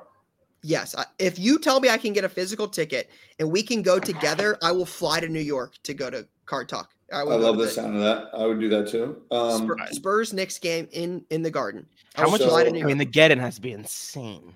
Yes. 0.64 0.96
If 1.20 1.38
you 1.40 1.60
tell 1.60 1.80
me 1.80 1.90
I 1.90 1.98
can 1.98 2.14
get 2.14 2.24
a 2.24 2.30
physical 2.30 2.68
ticket 2.68 3.10
and 3.40 3.52
we 3.52 3.62
can 3.64 3.82
go 3.82 4.00
together, 4.00 4.58
I 4.62 4.72
will 4.72 4.86
fly 4.88 5.20
to 5.20 5.28
New 5.30 5.40
York 5.40 5.74
to 5.84 5.94
go 5.94 6.10
to 6.10 6.28
card 6.46 6.68
talk. 6.68 6.92
I, 7.12 7.20
I 7.20 7.24
love 7.24 7.58
to 7.58 7.64
the 7.64 7.70
sound 7.70 7.96
of 7.96 8.02
that. 8.02 8.30
I 8.34 8.46
would 8.46 8.60
do 8.60 8.68
that 8.70 8.90
too. 8.90 9.22
Um, 9.32 9.64
Spur- 9.64 9.88
Spurs 9.94 10.34
Knicks 10.34 10.60
game 10.60 10.90
in 10.92 11.24
in 11.30 11.42
the 11.42 11.52
Garden. 11.52 11.86
I 12.16 12.22
How 12.22 12.30
much? 12.30 12.42
So- 12.42 12.50
fly 12.50 12.64
to 12.64 12.70
I 12.70 12.84
mean, 12.84 12.98
the 12.98 13.06
get-in 13.06 13.40
has 13.40 13.56
to 13.56 13.62
be 13.62 13.72
insane. 13.72 14.54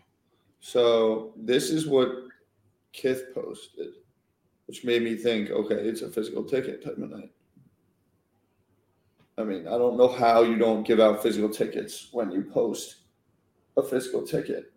So 0.60 1.34
this 1.38 1.70
is 1.70 1.88
what 1.88 2.12
Kith 2.94 3.34
posted, 3.34 3.94
which 4.68 4.84
made 4.84 5.02
me 5.04 5.16
think, 5.16 5.50
okay, 5.50 5.76
it's 5.76 6.02
a 6.02 6.10
physical 6.10 6.44
ticket 6.44 6.84
type 6.84 6.98
of 6.98 7.10
night. 7.10 7.32
I 9.38 9.44
mean, 9.44 9.68
I 9.68 9.72
don't 9.72 9.98
know 9.98 10.08
how 10.08 10.44
you 10.44 10.58
don't 10.58 10.84
give 10.84 11.00
out 11.00 11.24
physical 11.24 11.50
tickets 11.50 12.10
when 12.12 12.32
you 12.32 12.44
post 12.44 12.98
a 13.78 13.84
physical 13.84 14.24
ticket. 14.26 14.72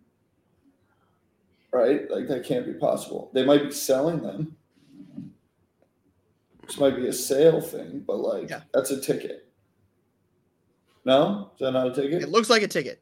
Right? 1.71 2.09
Like 2.09 2.27
that 2.29 2.45
can't 2.45 2.65
be 2.65 2.73
possible. 2.73 3.29
They 3.33 3.45
might 3.45 3.63
be 3.63 3.71
selling 3.71 4.21
them. 4.21 4.55
This 6.65 6.79
might 6.79 6.95
be 6.95 7.07
a 7.07 7.13
sale 7.13 7.61
thing, 7.61 8.03
but 8.07 8.17
like 8.17 8.49
Yeah. 8.49 8.61
that's 8.73 8.91
a 8.91 8.99
ticket. 8.99 9.47
No? 11.03 11.51
Is 11.53 11.59
that 11.59 11.71
not 11.71 11.87
a 11.87 11.93
ticket? 11.93 12.23
It 12.23 12.29
looks 12.29 12.49
like 12.49 12.63
a 12.63 12.67
ticket. 12.67 13.01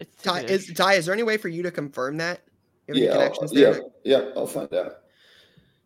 It's 0.00 0.22
Ty, 0.22 0.42
is, 0.42 0.72
Ty, 0.74 0.94
is 0.94 1.06
there 1.06 1.14
any 1.14 1.22
way 1.22 1.36
for 1.36 1.48
you 1.48 1.62
to 1.62 1.70
confirm 1.70 2.16
that? 2.18 2.40
You 2.88 3.04
have 3.04 3.14
any 3.18 3.30
Yeah, 3.30 3.30
I'll, 3.40 3.54
yeah, 3.54 3.78
yeah, 4.04 4.30
I'll 4.36 4.46
find 4.46 4.72
out. 4.74 4.96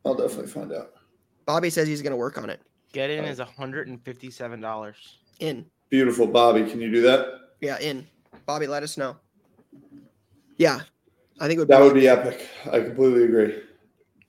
I'll 0.04 0.14
definitely 0.14 0.48
find 0.48 0.72
out. 0.72 0.92
Bobby 1.46 1.70
says 1.70 1.86
he's 1.86 2.02
going 2.02 2.12
to 2.12 2.16
work 2.16 2.38
on 2.38 2.48
it. 2.48 2.60
Get-in 2.94 3.24
is 3.26 3.38
hundred 3.40 3.88
and 3.88 4.02
fifty-seven 4.02 4.60
dollars. 4.60 5.18
In. 5.40 5.66
Beautiful, 5.90 6.26
Bobby. 6.26 6.64
Can 6.64 6.80
you 6.80 6.90
do 6.90 7.02
that? 7.02 7.26
Yeah, 7.60 7.78
in. 7.80 8.06
Bobby, 8.46 8.66
let 8.66 8.82
us 8.82 8.96
know. 8.96 9.16
Yeah, 10.56 10.80
I 11.40 11.46
think 11.46 11.56
it 11.56 11.60
would 11.60 11.68
That 11.68 11.78
be. 11.80 11.84
would 11.84 11.94
be 11.94 12.08
epic. 12.08 12.48
I 12.72 12.80
completely 12.80 13.24
agree. 13.24 13.62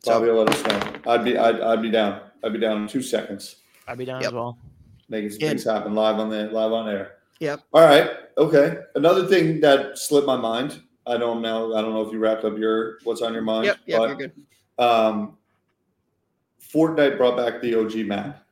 So- 0.04 0.14
Bobby, 0.20 0.28
will 0.32 0.44
let 0.44 0.50
us 0.50 0.64
know. 0.66 1.12
I'd 1.12 1.24
be, 1.24 1.38
I'd, 1.38 1.62
I'd 1.62 1.82
be 1.82 1.90
down. 1.92 2.22
I'd 2.44 2.54
be 2.54 2.60
down 2.60 2.82
in 2.82 2.88
two 2.88 3.02
seconds, 3.02 3.58
I'd 3.88 3.98
be 3.98 4.06
down 4.06 4.22
Yep. 4.22 4.28
as 4.30 4.34
well. 4.34 4.58
making 5.10 5.30
some 5.32 5.40
And- 5.42 5.50
things 5.52 5.64
happen 5.64 5.94
live 5.96 6.20
on 6.20 6.30
the 6.30 6.46
live 6.46 6.72
on 6.74 6.90
air. 6.90 7.18
Yep. 7.40 7.62
All 7.74 7.82
right. 7.86 8.10
Okay. 8.38 8.78
Another 8.96 9.28
thing 9.28 9.60
that 9.62 9.98
slipped 9.98 10.26
my 10.28 10.38
mind. 10.38 10.82
I 11.08 11.18
don't 11.18 11.42
know. 11.42 11.76
I 11.76 11.82
don't 11.82 11.94
know 11.94 12.02
if 12.02 12.12
you 12.12 12.18
wrapped 12.20 12.44
up 12.46 12.58
your 12.58 12.98
what's 13.04 13.22
on 13.22 13.34
your 13.34 13.44
mind. 13.44 13.66
Yep, 13.66 13.78
yep, 13.86 14.00
but, 14.00 14.08
you're 14.08 14.16
good. 14.18 14.32
Um, 14.80 15.38
Fortnite 16.62 17.18
brought 17.18 17.38
back 17.38 17.62
the 17.62 17.76
OG 17.76 18.06
map. 18.08 18.45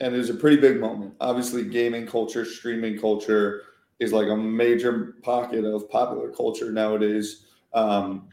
And 0.00 0.14
it 0.14 0.18
was 0.18 0.30
a 0.30 0.34
pretty 0.34 0.56
big 0.56 0.80
moment. 0.80 1.14
Obviously, 1.20 1.64
gaming 1.64 2.06
culture, 2.06 2.44
streaming 2.44 2.98
culture 2.98 3.62
is 3.98 4.12
like 4.12 4.28
a 4.28 4.36
major 4.36 5.16
pocket 5.22 5.64
of 5.64 5.90
popular 5.90 6.30
culture 6.30 6.72
nowadays. 6.72 7.44
Um, 7.74 8.28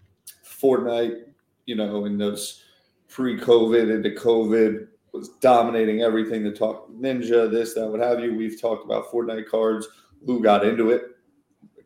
Fortnite, 0.46 1.26
you 1.66 1.76
know, 1.76 2.06
in 2.06 2.18
those 2.18 2.64
pre-COVID 3.10 3.94
into 3.94 4.12
COVID 4.12 4.88
was 5.12 5.30
dominating 5.42 6.02
everything. 6.02 6.44
The 6.44 6.52
talk 6.52 6.90
Ninja, 6.92 7.52
this, 7.52 7.74
that, 7.74 7.88
what 7.88 8.00
have 8.00 8.22
you. 8.22 8.36
We've 8.36 8.60
talked 8.60 8.86
about 8.86 9.12
Fortnite 9.12 9.50
cards. 9.50 9.88
Who 10.26 10.42
got 10.42 10.66
into 10.66 10.92
it? 10.92 11.18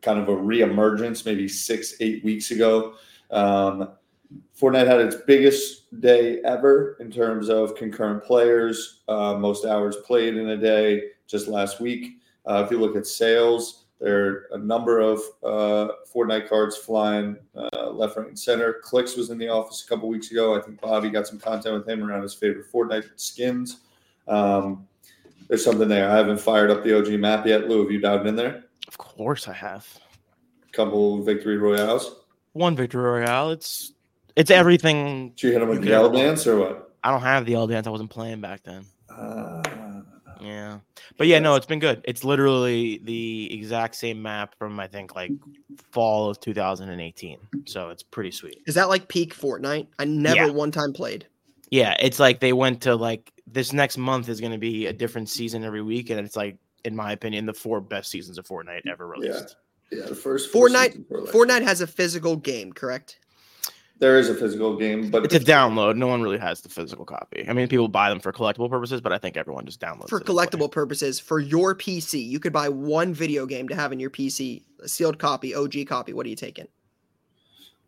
Kind 0.00 0.20
of 0.20 0.28
a 0.28 0.36
re-emergence, 0.36 1.24
maybe 1.24 1.48
six, 1.48 1.94
eight 2.00 2.24
weeks 2.24 2.50
ago. 2.50 2.94
Um, 3.30 3.90
Fortnite 4.58 4.86
had 4.86 5.00
its 5.00 5.16
biggest 5.26 6.00
day 6.00 6.40
ever 6.44 6.96
in 7.00 7.10
terms 7.10 7.48
of 7.48 7.74
concurrent 7.74 8.22
players, 8.22 9.02
uh, 9.08 9.34
most 9.34 9.64
hours 9.64 9.96
played 10.06 10.36
in 10.36 10.50
a 10.50 10.56
day 10.56 11.02
just 11.26 11.48
last 11.48 11.80
week. 11.80 12.18
Uh, 12.46 12.62
if 12.64 12.70
you 12.70 12.78
look 12.78 12.94
at 12.96 13.06
sales, 13.06 13.84
there 14.00 14.26
are 14.26 14.46
a 14.52 14.58
number 14.58 15.00
of 15.00 15.18
uh, 15.44 15.92
Fortnite 16.12 16.48
cards 16.48 16.76
flying 16.76 17.36
uh, 17.56 17.90
left, 17.90 18.16
right, 18.16 18.28
and 18.28 18.38
center. 18.38 18.74
Clix 18.82 19.16
was 19.16 19.30
in 19.30 19.38
the 19.38 19.48
office 19.48 19.84
a 19.84 19.88
couple 19.88 20.08
weeks 20.08 20.30
ago. 20.30 20.56
I 20.56 20.60
think 20.60 20.80
Bobby 20.80 21.08
got 21.10 21.26
some 21.26 21.38
content 21.38 21.74
with 21.74 21.88
him 21.88 22.02
around 22.02 22.22
his 22.22 22.34
favorite 22.34 22.66
Fortnite 22.72 23.08
skins. 23.16 23.80
Um, 24.28 24.86
there's 25.48 25.64
something 25.64 25.88
there. 25.88 26.10
I 26.10 26.16
haven't 26.16 26.40
fired 26.40 26.70
up 26.70 26.82
the 26.84 26.96
OG 26.98 27.18
map 27.20 27.46
yet. 27.46 27.68
Lou, 27.68 27.82
have 27.82 27.90
you 27.92 28.00
dived 28.00 28.26
in 28.26 28.36
there? 28.36 28.64
Of 28.88 28.98
course, 28.98 29.48
I 29.48 29.52
have 29.52 29.86
A 30.68 30.72
couple 30.72 31.22
victory 31.22 31.56
royales. 31.58 32.16
one 32.52 32.74
victory 32.76 33.02
royale. 33.02 33.50
It's 33.50 33.92
it's 34.36 34.50
everything. 34.50 35.30
Did 35.30 35.42
you 35.42 35.52
hit 35.52 35.62
him 35.62 35.68
with 35.68 35.82
the 35.82 35.92
L 35.92 36.10
dance 36.10 36.46
or 36.46 36.58
what? 36.58 36.94
I 37.04 37.10
don't 37.10 37.22
have 37.22 37.44
the 37.46 37.54
L 37.54 37.66
dance. 37.66 37.86
I 37.86 37.90
wasn't 37.90 38.10
playing 38.10 38.40
back 38.40 38.62
then. 38.62 38.84
Uh, 39.10 39.62
Yeah, 40.40 40.80
but 41.18 41.28
yeah, 41.28 41.38
no, 41.38 41.54
it's 41.54 41.66
been 41.66 41.78
good. 41.78 42.00
It's 42.04 42.24
literally 42.24 43.00
the 43.04 43.52
exact 43.54 43.94
same 43.94 44.20
map 44.20 44.56
from 44.58 44.80
I 44.80 44.88
think 44.88 45.14
like 45.14 45.30
fall 45.92 46.30
of 46.30 46.40
2018. 46.40 47.38
So 47.66 47.90
it's 47.90 48.02
pretty 48.02 48.32
sweet. 48.32 48.60
Is 48.66 48.74
that 48.74 48.88
like 48.88 49.06
peak 49.06 49.36
Fortnite? 49.36 49.86
I 50.00 50.04
never 50.04 50.46
Yeah. 50.46 50.50
one 50.50 50.72
time 50.72 50.92
played. 50.92 51.26
Yeah, 51.70 51.96
it's 52.00 52.18
like 52.18 52.40
they 52.40 52.52
went 52.52 52.80
to 52.82 52.96
like 52.96 53.32
this 53.46 53.72
next 53.72 53.96
month 53.98 54.28
is 54.28 54.40
going 54.40 54.52
to 54.52 54.58
be 54.58 54.86
a 54.86 54.92
different 54.92 55.28
season 55.28 55.62
every 55.62 55.82
week, 55.82 56.10
and 56.10 56.18
it's 56.18 56.36
like, 56.36 56.56
in 56.84 56.96
my 56.96 57.12
opinion, 57.12 57.46
the 57.46 57.54
four 57.54 57.80
best 57.80 58.10
seasons 58.10 58.36
of 58.38 58.44
Fortnite 58.46 58.80
ever 58.90 59.06
released. 59.06 59.54
yeah, 59.92 60.00
Yeah, 60.00 60.06
the 60.06 60.14
first 60.14 60.50
four 60.50 60.68
Fortnite- 60.68 61.04
like- 61.10 61.32
Fortnite 61.32 61.62
has 61.62 61.80
a 61.82 61.86
physical 61.86 62.34
game, 62.36 62.72
correct? 62.72 63.18
There 64.02 64.18
is 64.18 64.28
a 64.28 64.34
physical 64.34 64.76
game, 64.76 65.12
but 65.12 65.24
It's 65.24 65.36
a 65.36 65.38
download. 65.38 65.94
No 65.96 66.08
one 66.08 66.22
really 66.22 66.36
has 66.38 66.60
the 66.60 66.68
physical 66.68 67.04
copy. 67.04 67.44
I 67.48 67.52
mean, 67.52 67.68
people 67.68 67.86
buy 67.86 68.08
them 68.08 68.18
for 68.18 68.32
collectible 68.32 68.68
purposes, 68.68 69.00
but 69.00 69.12
I 69.12 69.18
think 69.18 69.36
everyone 69.36 69.64
just 69.64 69.80
downloads 69.80 70.08
For 70.08 70.16
it 70.16 70.26
and 70.28 70.34
play. 70.36 70.44
collectible 70.44 70.72
purposes, 70.72 71.20
for 71.20 71.38
your 71.38 71.72
PC, 71.76 72.26
you 72.28 72.40
could 72.40 72.52
buy 72.52 72.68
one 72.68 73.14
video 73.14 73.46
game 73.46 73.68
to 73.68 73.76
have 73.76 73.92
in 73.92 74.00
your 74.00 74.10
PC, 74.10 74.62
a 74.82 74.88
sealed 74.88 75.20
copy, 75.20 75.54
OG 75.54 75.86
copy. 75.86 76.12
What 76.14 76.26
are 76.26 76.30
you 76.30 76.34
taking? 76.34 76.66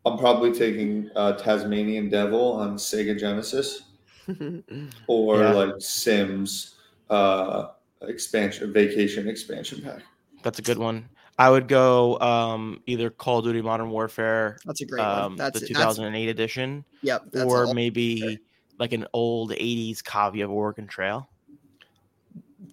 I'm 0.06 0.16
probably 0.16 0.52
taking 0.52 1.10
uh, 1.16 1.32
Tasmanian 1.32 2.10
Devil 2.10 2.52
on 2.52 2.76
Sega 2.76 3.18
Genesis 3.18 3.82
or 5.08 5.40
Yeah. 5.40 5.52
like 5.52 5.74
Sims 5.80 6.76
uh, 7.10 7.70
expansion, 8.02 8.72
Vacation 8.72 9.28
expansion 9.28 9.82
pack. 9.82 10.02
That's 10.44 10.60
a 10.60 10.62
good 10.62 10.78
one. 10.78 11.08
I 11.38 11.50
would 11.50 11.66
go 11.66 12.18
um, 12.20 12.80
either 12.86 13.10
Call 13.10 13.40
of 13.40 13.44
Duty 13.44 13.60
Modern 13.60 13.90
Warfare, 13.90 14.58
That's 14.64 14.80
a 14.80 14.86
great 14.86 15.02
um, 15.02 15.32
one. 15.32 15.36
That's 15.36 15.60
the 15.60 15.66
that's 15.66 15.96
2008 15.96 16.28
edition, 16.28 16.84
yep. 17.02 17.24
That's 17.32 17.44
or 17.44 17.66
all- 17.66 17.74
maybe 17.74 18.38
like 18.78 18.92
an 18.92 19.06
old 19.12 19.50
80s 19.50 20.02
copy 20.02 20.40
of 20.42 20.50
Oregon 20.50 20.86
Trail. 20.86 21.28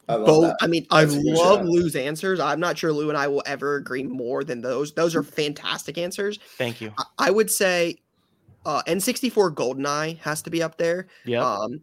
I 0.07 0.17
both. 0.17 0.43
that. 0.43 0.57
I 0.61 0.67
mean, 0.67 0.85
I 0.89 1.05
That's 1.05 1.15
a 1.15 1.21
good 1.21 1.37
love 1.37 1.59
shout. 1.59 1.65
Lou's 1.65 1.95
answers. 1.95 2.39
I'm 2.39 2.59
not 2.59 2.77
sure 2.77 2.91
Lou 2.91 3.09
and 3.09 3.17
I 3.17 3.27
will 3.27 3.43
ever 3.45 3.75
agree 3.75 4.03
more 4.03 4.43
than 4.43 4.61
those. 4.61 4.93
Those 4.93 5.15
are 5.15 5.23
fantastic 5.23 5.97
answers. 5.97 6.39
Thank 6.57 6.81
you. 6.81 6.91
I, 6.97 7.03
I 7.27 7.31
would 7.31 7.49
say 7.49 7.97
uh, 8.65 8.81
N64 8.87 9.53
GoldenEye 9.55 10.17
has 10.19 10.41
to 10.43 10.49
be 10.49 10.61
up 10.61 10.77
there. 10.77 11.07
Yeah. 11.25 11.45
Um, 11.45 11.81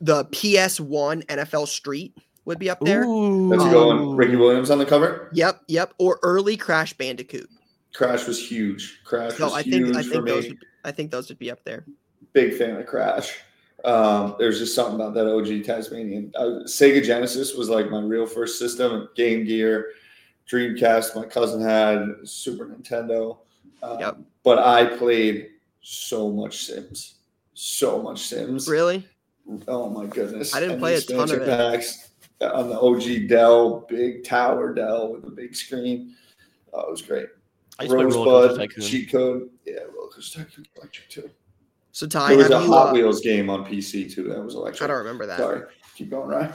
the 0.00 0.24
PS1 0.26 1.24
NFL 1.26 1.68
Street 1.68 2.16
would 2.44 2.58
be 2.58 2.70
up 2.70 2.80
there. 2.80 3.00
That's 3.00 3.64
going. 3.64 4.16
Ricky 4.16 4.36
Williams 4.36 4.70
on 4.70 4.78
the 4.78 4.86
cover. 4.86 5.30
Yep, 5.32 5.62
yep. 5.68 5.94
Or 5.98 6.18
early 6.22 6.56
Crash 6.56 6.92
Bandicoot. 6.94 7.48
Crash 7.94 8.26
was 8.26 8.38
huge. 8.44 9.00
Crash 9.04 9.34
So 9.36 9.44
was 9.44 9.54
I 9.54 9.62
huge 9.62 9.84
think 9.92 9.96
I 9.96 10.02
for 10.02 10.08
think 10.10 10.24
me. 10.24 10.30
those 10.30 10.48
would, 10.48 10.58
I 10.84 10.90
think 10.92 11.10
those 11.10 11.28
would 11.28 11.38
be 11.38 11.50
up 11.50 11.62
there. 11.64 11.84
Big 12.32 12.54
fan 12.56 12.76
of 12.76 12.86
Crash. 12.86 13.38
Um, 13.84 14.36
there's 14.38 14.58
just 14.58 14.74
something 14.74 14.94
about 14.94 15.14
that 15.14 15.26
OG 15.26 15.64
Tasmanian. 15.64 16.32
Uh, 16.36 16.62
Sega 16.64 17.02
Genesis 17.04 17.54
was 17.54 17.68
like 17.68 17.90
my 17.90 18.00
real 18.00 18.26
first 18.26 18.58
system. 18.58 19.08
Game 19.16 19.44
Gear, 19.44 19.88
Dreamcast. 20.48 21.14
My 21.16 21.26
cousin 21.26 21.60
had 21.60 22.06
Super 22.24 22.66
Nintendo. 22.66 23.38
Um, 23.82 23.98
Yep. 24.00 24.18
But 24.44 24.58
I 24.60 24.86
played 24.86 25.50
so 25.82 26.30
much 26.30 26.64
Sims. 26.64 27.16
So 27.54 28.00
much 28.02 28.20
Sims. 28.22 28.68
Really? 28.68 29.06
Oh 29.66 29.90
my 29.90 30.06
goodness! 30.06 30.54
I 30.54 30.60
didn't 30.60 30.74
And 30.74 30.80
play 30.80 30.94
a 30.94 31.00
ton 31.00 31.16
of 31.18 31.30
expansion 31.30 31.42
it. 31.42 31.72
Packs 31.72 32.08
on 32.50 32.68
the 32.68 32.78
OG 32.80 33.28
Dell, 33.28 33.86
big 33.88 34.24
tower 34.24 34.74
Dell 34.74 35.12
with 35.12 35.24
a 35.24 35.30
big 35.30 35.54
screen. 35.54 36.14
Oh, 36.72 36.80
it 36.80 36.90
was 36.90 37.02
great. 37.02 37.26
I 37.78 37.84
used 37.84 37.92
to 37.92 37.96
play 37.96 38.04
Roller 38.04 38.10
Coaster 38.24 38.30
Rosebud, 38.48 38.70
Tycoon. 38.70 38.84
cheat 38.84 39.10
code. 39.10 39.50
Yeah, 39.66 39.74
Roller 39.96 40.10
Coaster 40.10 40.44
Tycoon 40.44 40.66
electric 40.76 41.08
too. 41.08 41.30
So 41.92 42.06
Ty, 42.06 42.28
There 42.30 42.38
was 42.38 42.50
a 42.50 42.60
you, 42.60 42.66
Hot 42.72 42.88
uh, 42.88 42.92
Wheels 42.92 43.20
game 43.20 43.50
on 43.50 43.64
PC 43.64 44.12
too. 44.12 44.24
That 44.28 44.42
was 44.42 44.54
electric. 44.54 44.82
I 44.82 44.86
don't 44.86 44.98
remember 44.98 45.26
that. 45.26 45.38
Sorry, 45.38 45.62
keep 45.94 46.10
going, 46.10 46.28
right? 46.28 46.50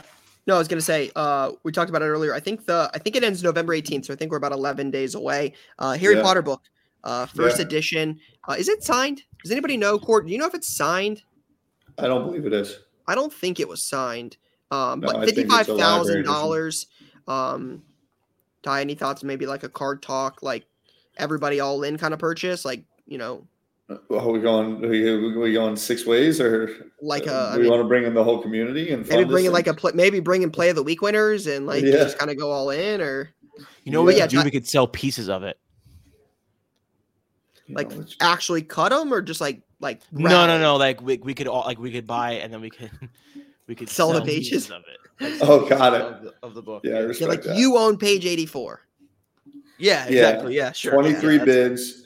No, 0.46 0.54
I 0.56 0.58
was 0.58 0.66
gonna 0.68 0.80
say 0.80 1.10
uh, 1.14 1.52
we 1.62 1.72
talked 1.72 1.90
about 1.90 2.02
it 2.02 2.06
earlier. 2.06 2.34
I 2.34 2.40
think 2.40 2.66
the 2.66 2.90
I 2.94 2.98
think 2.98 3.16
it 3.16 3.22
ends 3.22 3.42
November 3.42 3.74
18th, 3.74 4.06
so 4.06 4.12
I 4.12 4.16
think 4.16 4.30
we're 4.30 4.38
about 4.38 4.52
11 4.52 4.90
days 4.90 5.14
away. 5.14 5.52
Uh, 5.78 5.92
Harry 5.92 6.16
Yeah. 6.16 6.22
Potter 6.22 6.42
book, 6.42 6.62
uh, 7.04 7.26
first 7.26 7.58
Yeah. 7.58 7.66
edition. 7.66 8.18
Uh, 8.48 8.54
is 8.58 8.68
it 8.68 8.82
signed? 8.82 9.22
Does 9.42 9.52
anybody 9.52 9.76
know? 9.76 9.98
Court? 9.98 10.26
Do 10.26 10.32
you 10.32 10.38
know 10.38 10.46
if 10.46 10.54
it's 10.54 10.74
signed? 10.74 11.22
I 11.98 12.06
don't 12.06 12.24
believe 12.24 12.46
it 12.46 12.52
is. 12.52 12.78
I 13.06 13.14
don't 13.14 13.32
think 13.32 13.60
it 13.60 13.68
was 13.68 13.84
signed. 13.84 14.36
Um, 14.70 15.00
No, 15.00 15.08
but 15.08 15.24
think 15.24 15.36
fifty-five 15.36 15.60
it's 15.60 15.68
a 15.68 15.72
library 15.74 15.98
thousand 15.98 16.14
edition. 16.18 16.32
dollars. 16.32 16.86
Um, 17.26 17.82
Ty, 18.62 18.80
any 18.82 18.94
thoughts? 18.94 19.22
Maybe 19.24 19.46
like 19.46 19.62
a 19.62 19.68
card 19.68 20.02
talk, 20.02 20.42
like 20.42 20.66
everybody 21.16 21.60
all 21.60 21.82
in 21.82 21.96
kind 21.98 22.12
of 22.12 22.20
purchase, 22.20 22.64
like 22.64 22.84
you 23.06 23.16
know, 23.18 23.46
Are 24.10 24.28
we 24.30 24.40
going? 24.40 24.84
Are 24.84 24.88
we, 24.88 25.08
are 25.08 25.38
we 25.40 25.52
going 25.52 25.76
six 25.76 26.04
ways, 26.04 26.40
or 26.40 26.90
like 27.00 27.26
a? 27.26 27.30
a 27.32 27.48
I 27.50 27.56
we 27.56 27.62
mean, 27.62 27.70
want 27.70 27.82
to 27.82 27.88
bring 27.88 28.04
in 28.04 28.14
the 28.14 28.24
whole 28.24 28.42
community 28.42 28.90
and 28.90 29.08
maybe 29.08 29.24
bring 29.24 29.46
in 29.46 29.52
like 29.52 29.66
a 29.66 29.72
thing? 29.72 29.78
pl- 29.80 29.94
maybe 29.94 30.20
bringing 30.20 30.50
play 30.50 30.68
of 30.70 30.76
the 30.76 30.82
week 30.82 31.00
winners 31.00 31.46
and 31.46 31.66
like 31.66 31.84
Yeah. 31.84 31.92
just 31.92 32.18
kind 32.18 32.30
of 32.30 32.36
go 32.36 32.50
all 32.50 32.70
in, 32.70 33.00
or 33.00 33.30
You 33.84 33.92
know 33.92 34.02
what 34.02 34.08
we 34.08 34.16
Yeah, 34.16 34.24
could 34.26 34.30
do? 34.30 34.42
We 34.44 34.50
could 34.50 34.68
sell 34.68 34.86
pieces 34.86 35.28
of 35.30 35.42
it. 35.44 35.58
Like 37.70 37.90
know, 37.90 38.04
actually 38.20 38.62
cut 38.62 38.90
them, 38.90 39.12
or 39.12 39.22
just 39.22 39.40
like 39.40 39.62
like 39.80 40.00
No, 40.12 40.46
no, 40.46 40.58
no. 40.58 40.76
Like 40.76 41.00
we, 41.02 41.18
we 41.18 41.34
could 41.34 41.46
all 41.46 41.64
like 41.64 41.78
we 41.78 41.92
could 41.92 42.06
buy 42.06 42.32
it 42.32 42.44
and 42.44 42.52
then 42.52 42.60
we 42.60 42.70
could 42.70 42.90
we 43.68 43.74
could 43.74 43.88
Sell 43.88 44.12
the 44.12 44.22
pages? 44.22 44.70
of 44.70 44.82
it. 44.88 44.98
Like, 45.40 45.48
Oh, 45.48 45.68
got 45.68 45.94
it. 45.94 46.00
Of 46.00 46.22
the, 46.22 46.34
of 46.42 46.54
the 46.54 46.62
book. 46.62 46.82
yeah, 46.84 46.98
I 46.98 47.00
Yeah, 47.12 47.26
like 47.26 47.42
that. 47.42 47.56
you 47.56 47.76
own 47.76 47.96
page 47.98 48.24
eighty-four. 48.26 48.80
Yeah, 49.78 50.06
Yeah. 50.08 50.30
exactly. 50.30 50.56
Yeah, 50.56 50.72
sure. 50.72 50.92
23 50.92 51.34
Yeah, 51.36 51.44
that's- 51.44 51.68
bids. 51.68 52.04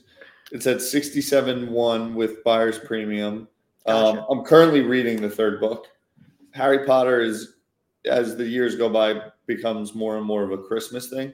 It's 0.50 0.66
at 0.66 0.82
67 0.82 1.70
1 1.70 2.14
with 2.14 2.44
buyer's 2.44 2.78
premium. 2.78 3.48
Um, 3.86 4.24
I'm 4.28 4.44
currently 4.44 4.82
reading 4.82 5.22
the 5.22 5.30
third 5.30 5.60
book. 5.60 5.86
Harry 6.50 6.84
Potter 6.84 7.20
is, 7.22 7.54
as 8.04 8.36
the 8.36 8.44
years 8.46 8.76
go 8.76 8.90
by, 8.90 9.22
becomes 9.46 9.94
more 9.94 10.18
and 10.18 10.26
more 10.26 10.42
of 10.42 10.50
a 10.50 10.58
Christmas 10.58 11.08
thing. 11.08 11.32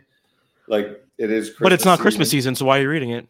Like 0.69 1.05
it 1.19 1.31
is, 1.33 1.51
But 1.59 1.73
it's 1.73 1.85
not 1.85 1.99
Christmas 1.99 2.31
season, 2.31 2.55
so 2.55 2.67
why 2.67 2.79
are 2.79 2.83
you 2.83 2.91
reading 2.91 3.11
it? 3.11 3.27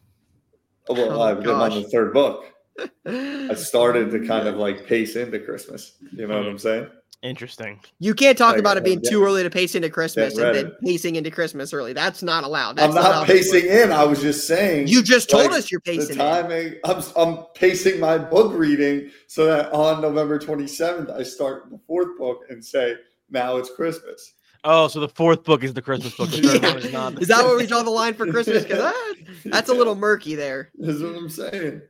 Oh, 0.90 0.94
well, 0.94 1.20
Oh, 1.20 1.22
I've 1.22 1.40
been 1.42 1.50
on 1.54 1.70
the 1.70 1.88
third 1.88 2.12
book. 2.12 2.52
I 3.06 3.54
started 3.54 4.10
to 4.12 4.26
kind 4.26 4.46
of 4.48 4.56
like 4.56 4.86
pace 4.86 5.16
into 5.16 5.38
Christmas. 5.40 5.94
You 6.12 6.26
know 6.26 6.38
what 6.38 6.46
I'm 6.46 6.58
saying? 6.58 6.88
Interesting. 7.20 7.80
You 7.98 8.14
can't 8.14 8.38
talk 8.38 8.52
Like, 8.52 8.60
about 8.60 8.76
it 8.76 8.80
uh, 8.80 8.84
being 8.84 9.00
yeah. 9.02 9.10
too 9.10 9.24
early 9.24 9.42
to 9.42 9.50
pace 9.50 9.74
into 9.74 9.90
Christmas 9.90 10.38
and 10.38 10.54
then 10.54 10.72
pacing 10.84 11.16
into 11.16 11.32
Christmas 11.32 11.72
early. 11.72 11.92
That's 11.92 12.22
not 12.22 12.44
allowed. 12.44 12.76
That's 12.76 12.94
I'm 12.94 13.02
how 13.02 13.10
not 13.10 13.26
pacing 13.26 13.66
in. 13.66 13.90
I 13.90 14.04
was 14.04 14.20
just 14.20 14.46
saying. 14.46 14.86
You 14.86 15.02
just 15.02 15.28
told 15.28 15.46
like, 15.50 15.58
us 15.58 15.70
you're 15.70 15.80
the 15.84 15.96
pacing. 15.98 16.12
in. 16.12 16.18
timing. 16.18 16.74
I'm, 16.84 17.02
I'm 17.16 17.44
pacing 17.54 17.98
my 17.98 18.18
book 18.18 18.52
reading 18.54 19.10
so 19.26 19.46
that 19.46 19.72
on 19.72 20.00
November 20.00 20.38
27th, 20.38 21.10
I 21.10 21.24
start 21.24 21.70
the 21.70 21.78
fourth 21.88 22.16
book 22.18 22.42
and 22.50 22.64
say, 22.64 22.94
now 23.30 23.56
it's 23.56 23.70
Christmas. 23.74 24.34
Oh, 24.62 24.86
so 24.86 25.00
the 25.00 25.08
fourth 25.08 25.42
book 25.42 25.64
is 25.64 25.74
the 25.74 25.82
Christmas 25.82 26.14
book. 26.16 26.30
The 26.30 26.38
Yeah. 26.62 26.74
is 26.76 26.92
not. 26.92 27.20
Is 27.20 27.28
that 27.28 27.44
where 27.44 27.56
we 27.56 27.66
draw 27.68 27.82
the 27.82 27.90
line 27.90 28.14
for 28.14 28.26
Christmas? 28.28 28.62
Because 28.62 28.92
ah, 28.94 29.14
that's 29.46 29.68
a 29.70 29.74
little 29.74 29.96
murky 29.96 30.36
there. 30.36 30.70
That's 30.78 31.00
what 31.00 31.16
I'm 31.16 31.28
saying. 31.28 31.82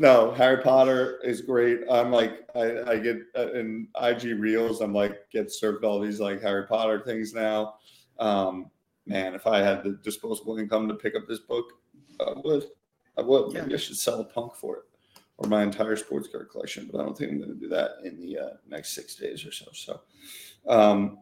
No, 0.00 0.30
Harry 0.30 0.62
Potter 0.62 1.20
is 1.22 1.42
great. 1.42 1.80
I'm 1.90 2.10
like, 2.10 2.48
I, 2.54 2.92
I 2.92 2.98
get 2.98 3.18
uh, 3.36 3.52
in 3.52 3.86
IG 4.00 4.40
reels. 4.40 4.80
I'm 4.80 4.94
like, 4.94 5.28
get 5.30 5.52
served 5.52 5.84
all 5.84 6.00
these 6.00 6.18
like 6.18 6.40
Harry 6.40 6.66
Potter 6.66 7.02
things 7.04 7.34
now. 7.34 7.74
Um, 8.18 8.70
man, 9.04 9.34
if 9.34 9.46
I 9.46 9.58
had 9.58 9.84
the 9.84 9.98
disposable 10.02 10.56
income 10.56 10.88
to 10.88 10.94
pick 10.94 11.14
up 11.14 11.28
this 11.28 11.40
book, 11.40 11.66
I 12.18 12.32
would. 12.34 12.64
I 13.18 13.20
would. 13.20 13.52
Maybe 13.52 13.74
I 13.74 13.76
should 13.76 13.98
sell 13.98 14.20
a 14.20 14.24
punk 14.24 14.54
for 14.54 14.78
it, 14.78 14.84
or 15.36 15.50
my 15.50 15.62
entire 15.62 15.96
sports 15.96 16.28
card 16.32 16.48
collection. 16.50 16.88
But 16.90 17.02
I 17.02 17.04
don't 17.04 17.18
think 17.18 17.32
I'm 17.32 17.38
going 17.38 17.52
to 17.52 17.60
do 17.60 17.68
that 17.68 17.96
in 18.02 18.18
the 18.18 18.38
uh, 18.38 18.50
next 18.66 18.94
six 18.94 19.16
days 19.16 19.44
or 19.44 19.52
so. 19.52 19.66
So, 19.74 20.00
um, 20.66 21.18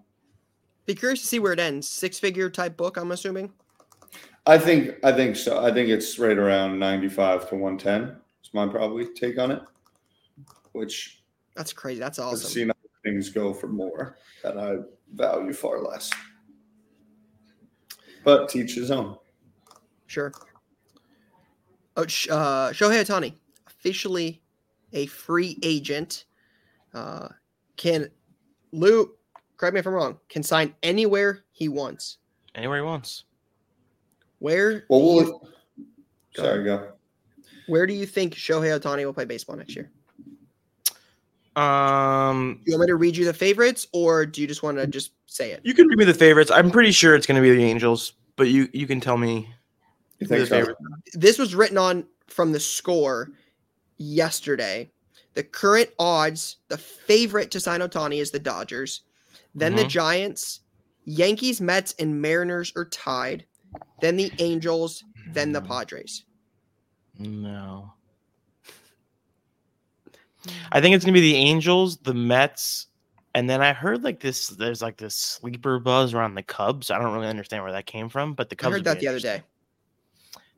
Be 0.87 0.95
curious 0.95 1.21
to 1.23 1.27
see 1.27 1.41
where 1.41 1.53
it 1.53 1.59
ends. 1.59 1.89
Six 1.89 2.21
figure 2.21 2.49
type 2.49 2.77
book, 2.77 2.97
I'm 2.97 3.11
assuming. 3.11 3.53
I 4.47 4.57
think 4.57 4.95
I 5.03 5.11
think 5.11 5.35
so. 5.35 5.65
I 5.65 5.73
think 5.73 5.89
it's 5.89 6.17
right 6.17 6.39
around 6.39 6.79
95 6.79 7.49
to 7.49 7.57
110. 7.57 8.21
Is 8.49 8.55
my 8.55 8.67
probably 8.67 9.07
take 9.15 9.39
on 9.39 9.51
it. 9.51 9.63
Which 10.73 11.23
That's 11.55 11.73
crazy. 11.73 12.01
That's 12.01 12.19
I've 12.19 12.29
awesome. 12.33 12.49
seen 12.49 12.71
other 12.71 12.79
things 13.05 13.29
go 13.29 13.53
for 13.53 13.67
more 13.67 14.17
that 14.43 14.57
I 14.57 14.77
value 15.15 15.53
far 15.53 15.83
less. 15.83 16.11
But 18.25 18.49
teach 18.49 18.75
his 18.75 18.91
own. 18.91 19.17
Sure. 20.07 20.33
Oh, 21.97 22.07
Sh- 22.07 22.29
uh, 22.31 22.71
Shohei 22.71 23.05
Ohtani, 23.05 23.35
officially 23.67 24.41
a 24.95 25.07
free 25.07 25.59
agent. 25.63 26.25
Uh, 26.95 27.29
can 27.77 28.09
Lou, 28.73 29.13
correct 29.59 29.75
me 29.75 29.81
if 29.81 29.87
I'm 29.87 29.93
wrong, 29.93 30.19
can 30.31 30.43
sign 30.43 30.75
anywhere 30.83 31.45
he 31.53 31.69
wants. 31.69 32.19
Anywhere 32.55 32.79
he 32.79 32.85
wants. 32.85 33.25
Where, 34.39 34.85
Well, 34.89 35.01
you- 35.01 35.07
we'll 35.15 35.49
Go 36.35 36.43
sorry, 36.43 36.65
go. 36.65 36.93
Where 37.69 37.87
do 37.87 37.93
you 37.95 38.07
think 38.07 38.35
Shohei 38.35 38.79
Ohtani 38.79 39.05
will 39.05 39.13
play 39.13 39.25
baseball 39.27 39.57
next 39.57 39.77
year? 39.77 39.91
Um, 41.55 42.61
you 42.67 42.73
want 42.75 42.83
me 42.83 42.87
to 42.89 42.97
read 42.97 43.17
you 43.17 43.25
the 43.25 43.33
favorites, 43.35 43.87
or 43.93 44.25
do 44.27 44.41
you 44.41 44.47
just 44.47 44.63
want 44.63 44.79
to 44.79 44.87
just 44.87 45.13
say 45.27 45.51
it? 45.53 45.61
you 45.65 45.75
can 45.75 45.87
read 45.89 45.99
me 45.99 46.05
the 46.05 46.15
favorites. 46.15 46.51
I'm 46.51 46.71
pretty 46.71 46.93
sure 46.93 47.15
it's 47.15 47.27
going 47.27 47.41
to 47.41 47.43
be 47.43 47.55
the 47.55 47.65
Angels, 47.65 48.13
but 48.37 48.49
you 48.49 48.69
you 48.73 48.87
can 48.87 49.01
tell 49.01 49.17
me 49.17 49.49
You 50.19 50.27
think 50.27 50.49
the 50.49 50.65
so? 50.65 50.75
This 51.15 51.39
was 51.39 51.55
written 51.55 51.77
on 51.79 52.05
from 52.29 52.53
the 52.53 52.61
score 52.61 53.31
yesterday. 53.99 54.91
The 55.35 55.43
current 55.43 55.91
odds, 55.99 56.57
the 56.69 56.79
favorite 56.79 57.51
to 57.53 57.61
sign 57.61 57.81
Ohtani 57.81 58.21
is 58.21 58.31
the 58.31 58.39
Dodgers. 58.39 59.03
Then 59.55 59.75
the 59.75 59.85
Mhm. 59.85 59.89
Giants, 59.89 60.61
Yankees, 61.05 61.61
Mets, 61.61 61.95
and 61.99 62.21
Mariners 62.23 62.73
are 62.77 62.85
tied. 62.87 63.45
Then 64.01 64.17
the 64.17 64.31
Angels, 64.39 65.03
then 65.33 65.53
the 65.53 65.61
Mm, 65.61 65.67
Padres. 65.69 66.25
No. 67.19 67.93
I 70.71 70.81
think 70.81 70.95
it's 70.95 71.05
gonna 71.05 71.15
be 71.15 71.33
the 71.33 71.37
Angels, 71.37 71.99
the 71.99 72.15
Mets, 72.15 72.87
and 73.35 73.49
then 73.49 73.61
I 73.61 73.73
heard 73.73 74.05
like 74.05 74.21
this. 74.21 74.49
There's 74.49 74.83
like 74.83 74.97
this 74.97 75.15
sleeper 75.15 75.79
buzz 75.79 76.15
around 76.15 76.35
the 76.35 76.43
Cubs. 76.43 76.91
I 76.91 76.99
don't 76.99 77.13
really 77.13 77.27
understand 77.27 77.63
where 77.63 77.73
that 77.73 77.87
came 77.87 78.09
from, 78.09 78.35
but 78.35 78.49
the 78.49 78.57
Cubs. 78.57 78.73
I 78.73 78.77
heard 78.77 78.85
that 78.85 79.01
the 79.01 79.09
other 79.09 79.21
day. 79.21 79.43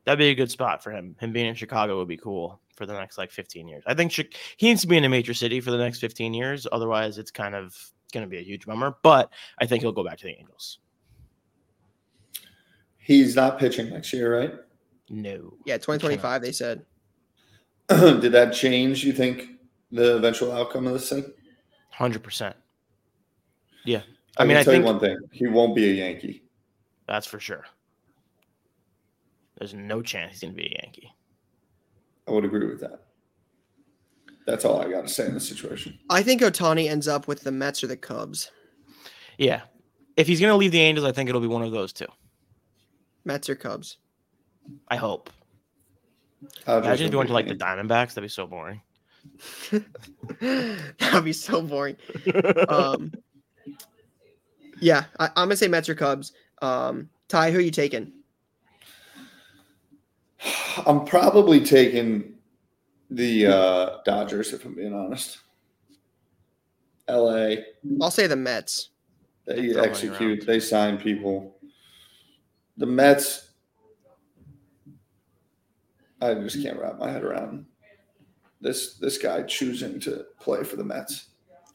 That'd 0.05 0.19
be 0.19 0.29
a 0.29 0.35
good 0.35 0.51
spot 0.51 0.83
for 0.83 0.91
him. 0.91 1.15
Him 1.21 1.33
being 1.33 1.47
in 1.47 1.55
Chicago 1.55 1.99
would 1.99 2.09
be 2.09 2.17
cool 2.17 2.61
for 2.75 2.87
the 2.87 2.95
next 2.95 3.19
like 3.19 3.31
15 3.31 3.69
years. 3.69 3.85
I 3.87 3.95
think 3.95 4.13
he 4.13 4.27
needs 4.63 4.81
to 4.81 4.87
be 4.87 4.97
in 4.97 5.05
a 5.05 5.09
major 5.09 5.35
city 5.35 5.61
for 5.61 5.71
the 5.71 5.79
next 5.79 6.01
15 6.01 6.33
years. 6.33 6.67
Otherwise, 6.73 7.19
it's 7.19 7.31
kind 7.31 7.55
of 7.55 7.77
going 8.13 8.25
to 8.25 8.31
be 8.31 8.39
a 8.39 8.43
huge 8.43 8.65
bummer. 8.65 8.97
But 9.03 9.31
I 9.59 9.67
think 9.67 9.83
he'll 9.83 9.93
go 9.93 10.03
back 10.03 10.19
to 10.19 10.25
the 10.25 10.37
Angels. 10.39 10.79
He's 12.97 13.37
not 13.37 13.59
pitching 13.59 13.91
next 13.91 14.13
year, 14.13 14.41
right? 14.41 14.55
No. 15.11 15.55
Yeah, 15.67 15.75
2025, 15.77 16.41
they 16.41 16.53
said. 16.53 16.87
Did 17.89 18.33
that 18.33 18.53
change, 18.55 19.05
you 19.05 19.13
think, 19.13 19.49
the 19.91 20.17
eventual 20.17 20.53
outcome 20.53 20.87
of 20.87 20.93
this 20.93 21.09
thing? 21.09 21.25
100%. 21.99 22.55
Yeah. 23.85 24.03
I, 24.39 24.43
I 24.43 24.47
mean, 24.47 24.55
can 24.55 24.57
I 24.57 24.63
tell 24.63 24.73
think 24.73 24.83
you 24.83 24.87
one 24.93 25.01
thing. 25.01 25.19
He 25.33 25.47
won't 25.49 25.75
be 25.75 25.91
a 25.91 25.93
Yankee. 25.95 26.45
that's 27.09 27.27
for 27.27 27.41
sure. 27.41 27.65
There's 29.59 29.75
no 29.75 30.01
chance 30.01 30.33
he's 30.33 30.41
going 30.41 30.55
to 30.55 30.57
be 30.57 30.69
a 30.69 30.81
Yankee. 30.83 31.13
I 32.29 32.31
would 32.31 32.45
agree 32.45 32.67
with 32.67 32.81
that. 32.81 33.03
That's 34.47 34.65
all 34.65 34.81
I 34.81 34.89
got 34.91 35.03
to 35.03 35.09
say 35.09 35.27
in 35.27 35.35
this 35.35 35.49
situation. 35.49 35.99
I 36.09 36.23
think 36.23 36.41
Ohtani 36.41 36.89
ends 36.89 37.09
up 37.09 37.27
with 37.29 37.43
the 37.43 37.53
Mets 37.53 37.83
or 37.85 37.89
the 37.89 37.97
Cubs. 37.97 38.51
Yeah. 39.37 39.63
If 40.17 40.29
he's 40.29 40.41
going 40.41 40.51
to 40.53 40.57
leave 40.57 40.73
the 40.73 40.81
Angels, 40.81 41.07
I 41.07 41.13
think 41.13 41.29
it'll 41.29 41.41
be 41.41 41.47
one 41.47 41.63
of 41.63 41.73
those 41.73 41.93
two. 41.93 42.07
Mets 43.25 43.51
or 43.51 43.55
Cubs. 43.57 43.99
I 44.89 44.97
hope. 44.97 45.31
Dodgers 46.65 46.87
Imagine 46.87 47.07
if 47.07 47.13
he 47.13 47.17
would 47.17 47.17
went 47.17 47.29
to 47.29 47.35
like 47.35 47.49
the 47.49 47.55
Diamondbacks. 47.55 48.15
That'd 48.15 48.23
be 48.23 48.29
so 48.29 48.47
boring. 48.47 48.81
That'd 50.41 51.25
be 51.25 51.33
so 51.33 51.63
boring. 51.63 51.97
Um, 52.69 53.13
yeah, 54.81 55.05
I, 55.19 55.27
I'm 55.27 55.47
gonna 55.47 55.57
say 55.57 55.69
Mets 55.69 55.89
or 55.89 55.95
Cubs. 55.95 56.33
Um, 56.63 57.09
Ty, 57.29 57.51
who 57.51 57.59
are 57.59 57.63
you 57.63 57.71
taking? 57.71 58.13
I'm 60.87 61.05
probably 61.05 61.65
taking 61.65 62.35
the 63.11 63.47
uh, 63.47 63.97
Dodgers, 64.05 64.53
if 64.53 64.65
I'm 64.65 64.75
being 64.75 64.95
honest. 64.95 65.39
LA, 67.09 67.57
I'll 68.01 68.11
say 68.11 68.27
the 68.27 68.37
Mets. 68.37 68.91
they 69.47 69.73
Throw 69.73 69.83
execute, 69.83 70.47
they 70.47 70.61
sign 70.61 70.97
people. 70.97 71.57
The 72.77 72.87
Mets, 72.87 73.50
I 76.21 76.35
just 76.35 76.63
can't 76.63 76.79
wrap 76.79 76.99
my 76.99 77.11
head 77.11 77.25
around 77.25 77.67
this 78.61 78.95
this 78.99 79.19
guy 79.19 79.43
choosing 79.43 79.99
to 80.01 80.25
play 80.39 80.63
for 80.65 80.77
the 80.77 80.85
Mets. 80.85 81.27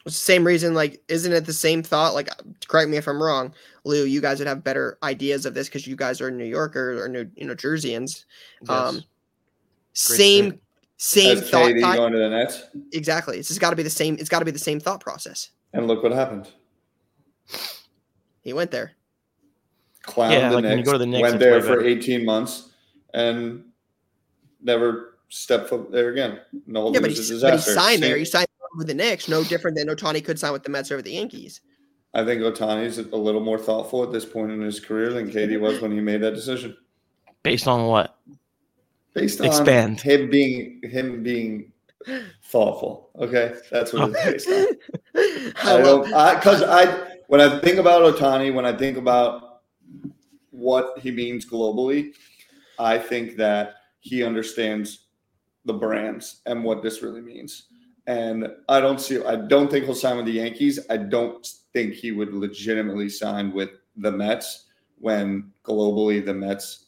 It's 0.04 0.14
the 0.14 0.20
same 0.20 0.46
reason, 0.46 0.72
like, 0.72 1.02
isn't 1.08 1.32
it 1.32 1.46
the 1.46 1.52
same 1.52 1.82
thought? 1.82 2.14
Like, 2.14 2.28
correct 2.68 2.88
me 2.88 2.96
if 2.96 3.08
I'm 3.08 3.20
wrong, 3.20 3.52
Lou. 3.84 4.04
You 4.04 4.20
guys 4.20 4.38
would 4.38 4.46
have 4.46 4.62
better 4.62 4.98
ideas 5.02 5.46
of 5.46 5.54
this 5.54 5.66
because 5.68 5.84
you 5.84 5.96
guys 5.96 6.20
are 6.20 6.30
New 6.30 6.44
Yorkers 6.44 7.00
or 7.00 7.08
New, 7.08 7.28
you 7.34 7.44
know, 7.44 7.56
Jerseyans. 7.56 8.24
Um, 8.68 9.02
same, 9.94 10.52
fit. 10.52 10.60
same 10.98 11.38
As 11.38 11.50
thought. 11.50 11.70
KD 11.72 11.96
going 11.96 12.12
to 12.12 12.18
the 12.20 12.28
Nets, 12.28 12.62
exactly. 12.92 13.38
It's 13.38 13.48
just 13.48 13.60
got 13.60 13.70
to 13.70 13.76
be 13.76 13.82
the 13.82 13.90
same. 13.90 14.16
It's 14.20 14.28
got 14.28 14.38
to 14.38 14.44
be 14.44 14.52
the 14.52 14.60
same 14.60 14.78
thought 14.78 15.00
process. 15.00 15.50
and 15.72 15.88
look 15.88 16.04
what 16.04 16.12
happened. 16.12 16.48
He 18.42 18.52
went 18.52 18.70
there. 18.70 18.92
Clown 20.02 20.30
Yeah, 20.30 20.50
the 20.50 20.54
like 20.54 20.62
when 20.62 20.70
you 20.70 20.76
Knicks, 20.76 20.86
go 20.86 20.92
to 20.92 20.98
the 20.98 21.06
Knicks, 21.06 21.22
went 21.22 21.40
there 21.40 21.60
for 21.60 21.78
better. 21.78 21.84
18 21.84 22.24
months 22.24 22.70
and 23.12 23.64
never 24.62 25.18
step 25.28 25.68
foot 25.68 25.90
there 25.90 26.10
again. 26.10 26.40
No, 26.66 26.90
Yeah, 26.92 26.98
it 26.98 27.02
but 27.02 27.10
was 27.10 27.28
he, 27.28 27.36
a 27.36 27.40
but 27.40 27.50
he 27.50 27.56
disaster. 27.56 27.74
signed 27.74 28.02
there. 28.02 28.16
He 28.16 28.24
signed 28.24 28.46
with 28.76 28.86
the 28.88 28.94
Knicks. 28.94 29.28
No 29.28 29.42
different 29.44 29.76
than 29.76 29.88
Ohtani 29.88 30.24
could 30.24 30.38
sign 30.38 30.52
with 30.52 30.62
the 30.62 30.70
Mets 30.70 30.90
over 30.90 31.02
the 31.02 31.12
Yankees. 31.12 31.60
I 32.14 32.24
think 32.24 32.40
Ohtani's 32.42 32.98
a 32.98 33.02
little 33.16 33.40
more 33.42 33.58
thoughtful 33.58 34.02
at 34.02 34.12
this 34.12 34.24
point 34.24 34.50
in 34.52 34.60
his 34.60 34.80
career 34.80 35.12
than 35.12 35.30
KD 35.30 35.60
was 35.60 35.80
when 35.80 35.92
he 35.92 36.00
made 36.00 36.22
that 36.22 36.34
decision. 36.34 36.76
Based 37.42 37.66
on 37.68 37.86
what? 37.86 38.18
Based 39.14 39.40
on 39.40 39.46
Expand. 39.46 40.00
him 40.00 40.30
being 40.30 40.80
him 40.82 41.22
being 41.22 41.72
thoughtful. 42.44 43.10
Okay, 43.18 43.54
that's 43.70 43.92
what 43.92 44.10
it's 44.14 44.46
based 44.46 44.48
on. 44.48 44.66
I 45.64 45.72
I 45.78 45.82
love, 45.82 46.08
don't 46.08 46.34
because 46.38 46.62
I, 46.62 47.16
when 47.28 47.40
I 47.40 47.58
think 47.60 47.78
about 47.78 48.14
Ohtani, 48.14 48.52
when 48.54 48.64
I 48.66 48.76
think 48.76 48.96
about 48.96 49.60
what 50.50 50.98
he 50.98 51.10
means 51.10 51.44
globally, 51.48 52.14
I 52.78 52.98
think 52.98 53.36
that 53.36 53.74
he 54.00 54.22
understands 54.22 55.06
the 55.64 55.74
brands 55.74 56.42
and 56.46 56.62
what 56.62 56.82
this 56.82 57.02
really 57.02 57.20
means. 57.20 57.68
And 58.06 58.48
I 58.68 58.80
don't 58.80 59.00
see 59.00 59.22
I 59.24 59.36
don't 59.36 59.70
think 59.70 59.84
he'll 59.84 59.94
sign 59.94 60.16
with 60.16 60.26
the 60.26 60.32
Yankees. 60.32 60.78
I 60.88 60.96
don't 60.96 61.46
think 61.72 61.94
he 61.94 62.12
would 62.12 62.32
legitimately 62.32 63.08
sign 63.08 63.52
with 63.52 63.70
the 63.96 64.12
Mets 64.12 64.66
when 64.98 65.52
globally 65.64 66.24
the 66.24 66.34
Mets 66.34 66.86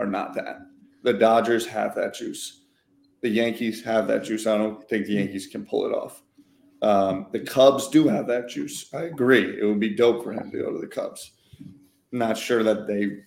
are 0.00 0.06
not 0.06 0.34
that. 0.34 0.58
The 1.04 1.12
Dodgers 1.12 1.66
have 1.66 1.94
that 1.94 2.14
juice. 2.14 2.62
The 3.22 3.28
Yankees 3.28 3.82
have 3.84 4.08
that 4.08 4.24
juice. 4.24 4.46
I 4.46 4.58
don't 4.58 4.86
think 4.88 5.06
the 5.06 5.14
Yankees 5.14 5.46
can 5.46 5.64
pull 5.64 5.86
it 5.86 5.94
off. 5.94 6.22
Um, 6.82 7.26
the 7.32 7.40
Cubs 7.40 7.88
do 7.88 8.08
have 8.08 8.26
that 8.26 8.48
juice. 8.48 8.92
I 8.92 9.02
agree. 9.02 9.58
It 9.58 9.64
would 9.64 9.80
be 9.80 9.94
dope 9.94 10.22
for 10.22 10.32
him 10.32 10.50
to 10.50 10.58
go 10.58 10.72
to 10.72 10.78
the 10.78 10.86
Cubs. 10.86 11.32
Not 12.12 12.36
sure 12.36 12.62
that 12.62 12.86
they 12.86 13.18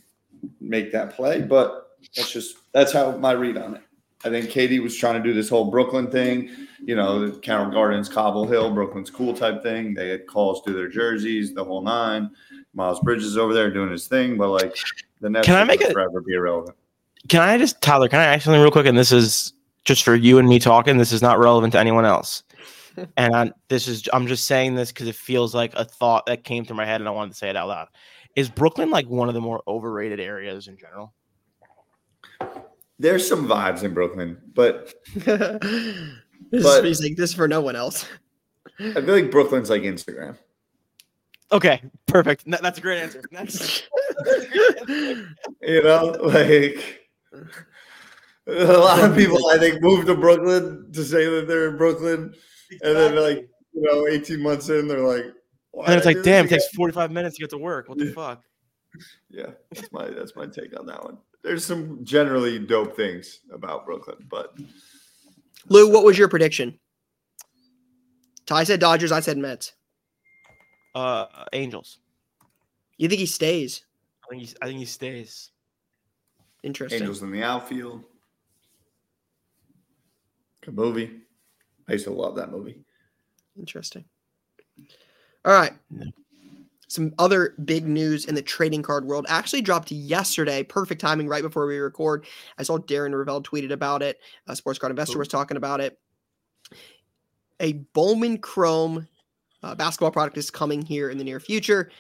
make 0.60 0.92
that 0.92 1.16
play, 1.16 1.42
but 1.42 1.89
that's 2.16 2.32
just 2.32 2.58
that's 2.72 2.92
how 2.92 3.18
my 3.18 3.32
read 3.32 3.58
on 3.58 3.76
it. 3.76 3.82
I 4.26 4.30
think 4.30 4.50
KD 4.50 4.84
was 4.84 4.98
trying 4.98 5.16
to 5.16 5.24
do 5.24 5.34
this 5.34 5.48
whole 5.48 5.72
Brooklyn 5.72 6.12
thing, 6.12 6.50
you 6.84 6.96
know, 6.96 7.30
the 7.30 7.40
Carroll 7.40 7.72
Gardens, 7.72 8.10
Cobble 8.10 8.46
Hill, 8.46 8.74
Brooklyn's 8.74 9.10
cool 9.10 9.34
type 9.34 9.64
thing. 9.64 9.94
They 9.94 10.10
had 10.10 10.28
calls 10.28 10.62
to 10.64 10.74
their 10.74 10.90
jerseys, 10.90 11.54
the 11.54 11.64
whole 11.64 11.82
nine. 11.82 12.32
Miles 12.74 13.00
Bridges 13.00 13.38
over 13.38 13.54
there 13.54 13.72
doing 13.72 13.92
his 13.92 14.08
thing, 14.08 14.38
but 14.38 14.50
like 14.50 14.76
the 15.22 15.30
Nets 15.30 15.46
Can 15.46 15.56
I 15.56 15.64
make 15.64 15.82
a- 15.82 15.92
forever 15.92 16.22
be 16.22 16.34
irrelevant. 16.34 16.76
Can 17.28 17.42
I 17.42 17.58
just, 17.58 17.82
Tyler, 17.82 18.08
can 18.08 18.20
I 18.20 18.26
ask 18.26 18.46
something 18.46 18.62
real 18.62 18.72
quick? 18.72 18.86
And 18.86 18.98
this 18.98 19.12
is 19.12 19.54
just 19.84 20.04
for 20.04 20.16
you 20.16 20.38
and 20.38 20.48
me 20.48 20.60
talking. 20.60 20.98
This 20.98 21.12
is 21.12 21.22
not 21.22 21.40
relevant 21.40 21.74
to 21.74 21.80
anyone 21.80 22.06
else. 22.06 22.44
and 23.18 23.36
I, 23.36 23.52
this 23.68 23.88
is, 23.88 24.08
I'm 24.14 24.28
just 24.28 24.46
saying 24.46 24.76
this 24.76 24.92
because 24.92 25.08
it 25.08 25.16
feels 25.16 25.54
like 25.54 25.74
a 25.76 25.84
thought 25.84 26.26
that 26.28 26.44
came 26.44 26.64
through 26.64 26.78
my 26.78 26.86
head 26.86 27.02
and 27.02 27.08
I 27.08 27.12
wanted 27.12 27.32
to 27.32 27.38
say 27.38 27.50
it 27.50 27.56
out 27.56 27.68
loud. 27.68 27.88
Is 28.36 28.50
Brooklyn 28.50 28.90
like 28.90 29.08
one 29.08 29.28
of 29.28 29.34
the 29.34 29.42
more 29.42 29.62
overrated 29.68 30.20
areas 30.20 30.68
in 30.68 30.78
general? 30.78 31.14
There's 33.00 33.28
some 33.28 33.48
vibes 33.48 33.84
in 33.84 33.94
Brooklyn, 33.94 34.38
but 34.54 34.94
this, 35.16 35.26
But- 35.26 35.64
is, 35.64 36.84
he's 36.84 37.02
like, 37.04 37.16
this 37.16 37.30
is 37.32 37.36
for 37.36 37.48
no 37.48 37.62
one 37.62 37.76
else. 37.76 38.06
I 38.80 38.94
feel 38.94 39.14
like 39.16 39.32
Brooklyn's 39.32 39.70
like 39.70 39.82
Instagram. 39.84 40.38
Okay, 41.52 41.82
perfect. 42.06 42.46
No, 42.46 42.58
that's 42.62 42.78
a 42.78 42.82
great 42.82 43.00
answer. 43.02 43.22
That's, 43.32 43.82
You 45.62 45.84
know, 45.84 46.16
like 46.22 47.10
a 48.48 48.64
lot 48.78 49.04
of 49.04 49.16
people 49.16 49.50
I 49.50 49.58
think 49.58 49.82
move 49.82 50.06
to 50.06 50.16
Brooklyn 50.16 50.92
to 50.94 51.04
say 51.04 51.26
that 51.26 51.48
they're 51.48 51.70
in 51.70 51.78
Brooklyn, 51.78 52.34
and 52.84 52.96
then 52.96 53.16
like 53.16 53.50
you 53.74 53.82
know, 53.82 54.08
18 54.08 54.42
months 54.42 54.70
in, 54.70 54.88
they're 54.88 55.00
like, 55.06 55.26
Why 55.72 55.86
and 55.86 55.92
then 55.92 55.98
it's 55.98 56.06
like, 56.06 56.22
damn, 56.24 56.46
it 56.46 56.50
takes 56.50 56.68
45 56.70 57.12
minutes 57.12 57.36
to 57.38 57.42
get 57.42 57.50
to 57.52 57.58
work. 57.58 57.90
What 57.90 57.98
the 57.98 58.06
Yeah. 58.06 58.14
fuck? 58.14 58.44
Yeah, 59.30 59.52
that's 59.72 59.92
my 59.92 60.08
that's 60.10 60.36
my 60.36 60.46
take 60.48 60.78
on 60.80 60.86
that 60.88 61.04
one. 61.04 61.18
There's 61.44 61.66
some 61.66 62.04
generally 62.04 62.60
dope 62.60 62.96
things 62.96 63.40
about 63.52 63.86
Brooklyn, 63.86 64.18
but 64.30 64.58
Lou, 65.70 65.90
what 65.90 66.04
was 66.04 66.18
your 66.18 66.28
prediction? 66.28 66.80
Ty 68.46 68.64
said 68.64 68.80
Dodgers. 68.80 69.12
I 69.12 69.20
said 69.20 69.38
Mets. 69.38 69.74
Uh, 70.96 71.26
Angels. 71.54 72.00
You 72.98 73.08
think 73.08 73.20
he 73.20 73.26
stays? 73.26 73.86
I 74.24 74.28
think 74.30 74.44
he, 74.44 74.56
I 74.62 74.66
think 74.66 74.80
he 74.80 74.86
stays. 74.86 75.52
Interesting. 76.64 77.02
Angels 77.02 77.22
in 77.22 77.32
the 77.32 77.44
outfield. 77.44 78.04
Good 80.66 80.76
movie. 80.76 81.22
I 81.88 81.94
used 81.94 82.06
to 82.06 82.12
love 82.12 82.36
that 82.36 82.52
movie. 82.52 82.82
Interesting. 83.58 84.04
All 85.46 85.54
right. 85.54 85.74
Some 86.90 87.14
other 87.20 87.54
big 87.66 87.88
news 87.88 88.26
in 88.26 88.34
the 88.34 88.42
trading 88.42 88.82
card 88.82 89.06
world 89.06 89.28
actually 89.30 89.62
dropped 89.62 89.92
yesterday. 89.92 90.64
Perfect 90.64 91.00
timing 91.00 91.28
right 91.28 91.44
before 91.44 91.68
we 91.68 91.78
record. 91.78 92.26
I 92.58 92.64
saw 92.64 92.80
Darren 92.80 93.14
Rovell 93.14 93.44
tweeted 93.44 93.72
about 93.72 94.02
it. 94.02 94.20
A 94.48 94.56
sports 94.56 94.80
card 94.80 94.90
investor 94.90 95.20
was 95.20 95.28
talking 95.28 95.56
about 95.56 95.82
it. 95.82 96.00
A 97.60 97.74
Bowman 97.94 98.40
Chrome 98.40 99.08
uh, 99.62 99.76
basketball 99.76 100.10
product 100.10 100.38
is 100.40 100.50
coming 100.50 100.82
here 100.82 101.12
in 101.12 101.20
the 101.20 101.24
near 101.24 101.40
future. 101.40 101.92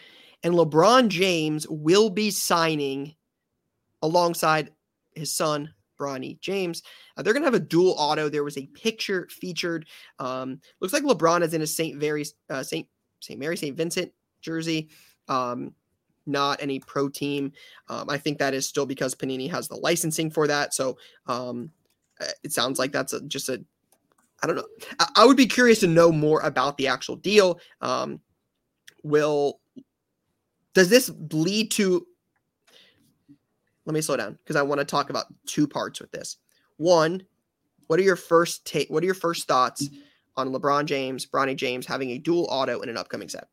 And 0.41 0.56
LeBron 0.56 1.10
James 1.10 1.67
will 1.69 2.10
be 2.10 2.32
signing 2.32 3.13
alongside 4.02 4.71
his 5.13 5.32
son, 5.32 5.71
Bronny 5.99 6.39
James. 6.39 6.82
Uh, 7.15 7.21
they're 7.21 7.34
going 7.34 7.43
to 7.43 7.47
have 7.47 7.54
a 7.54 7.60
dual 7.60 7.93
auto. 7.95 8.28
There 8.28 8.43
was 8.43 8.58
a 8.58 8.65
picture 8.67 9.28
featured. 9.30 9.86
Um, 10.17 10.62
looks 10.82 10.93
like 10.93 11.04
LeBron 11.04 11.43
is 11.43 11.54
in 11.54 11.62
a 11.62 11.67
St. 11.67 11.95
Mary's, 11.95 12.34
uh, 12.49 12.63
St. 12.63 12.88
St. 13.19 13.39
Mary, 13.39 13.56
St. 13.56 13.78
Vincent 13.78 14.12
jersey. 14.41 14.89
Um, 15.28 15.73
not 16.25 16.62
any 16.62 16.80
pro 16.80 17.10
team. 17.10 17.52
Um, 17.88 18.10
I 18.10 18.17
think 18.17 18.38
that 18.38 18.54
is 18.54 18.67
still 18.67 18.86
because 18.86 19.15
Panini 19.15 19.49
has 19.49 19.67
the 19.67 19.75
licensing 19.75 20.30
for 20.30 20.47
that. 20.47 20.73
So 20.73 20.97
um, 21.25 21.71
uh, 22.21 22.28
it 22.43 22.52
sounds 22.52 22.78
like 22.78 22.91
that's 22.91 23.13
a, 23.13 23.21
just 23.21 23.49
a, 23.49 23.63
I 24.43 24.47
don't 24.47 24.56
know. 24.56 24.67
I, 24.99 25.08
I 25.17 25.25
would 25.25 25.38
be 25.38 25.47
curious 25.47 25.80
to 25.80 25.88
know 25.88 26.12
more 26.12 26.41
about 26.41 26.78
the 26.78 26.88
actual 26.88 27.15
deal. 27.15 27.60
Um, 27.82 28.19
will, 29.04 29.60
does 30.73 30.89
this 30.89 31.12
lead 31.32 31.71
to 31.71 32.06
let 33.89 33.95
me 33.95 34.02
slow 34.02 34.17
down 34.17 34.38
because 34.43 34.56
I 34.56 34.62
want 34.62 34.78
to 34.80 34.86
talk 34.86 35.10
about 35.10 35.25
two 35.47 35.67
parts 35.67 35.99
with 35.99 36.12
this. 36.12 36.38
One, 36.78 37.23
what 37.88 37.99
are 37.99 38.04
your 38.04 38.15
first 38.15 38.63
take? 38.63 38.88
What 38.88 39.02
are 39.02 39.06
your 39.08 39.15
first 39.15 39.47
thoughts 39.47 39.89
on 40.38 40.49
LeBron 40.49 40.86
James, 40.86 41.25
Bronny 41.25 41.56
James 41.56 41.88
having 41.88 42.12
a 42.12 42.19
dual 42.19 42.47
auto 42.52 42.82
in 42.82 42.89
an 42.89 42.97
upcoming 42.97 43.30
set? 43.30 43.47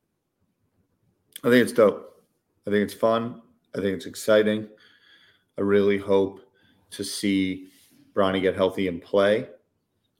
I 1.45 1.51
think 1.51 1.63
it's 1.63 1.73
dope. 1.73 2.23
I 2.67 2.71
think 2.71 2.83
it's 2.83 2.95
fun. 2.95 3.43
I 3.75 3.81
think 3.81 3.97
it's 3.97 4.07
exciting. 4.07 4.69
I 5.59 5.63
really 5.63 5.99
hope 5.99 6.41
to 6.91 7.05
see 7.05 7.69
Bronny 8.15 8.41
get 8.41 8.55
healthy 8.55 8.89
and 8.89 9.01
play 9.01 9.49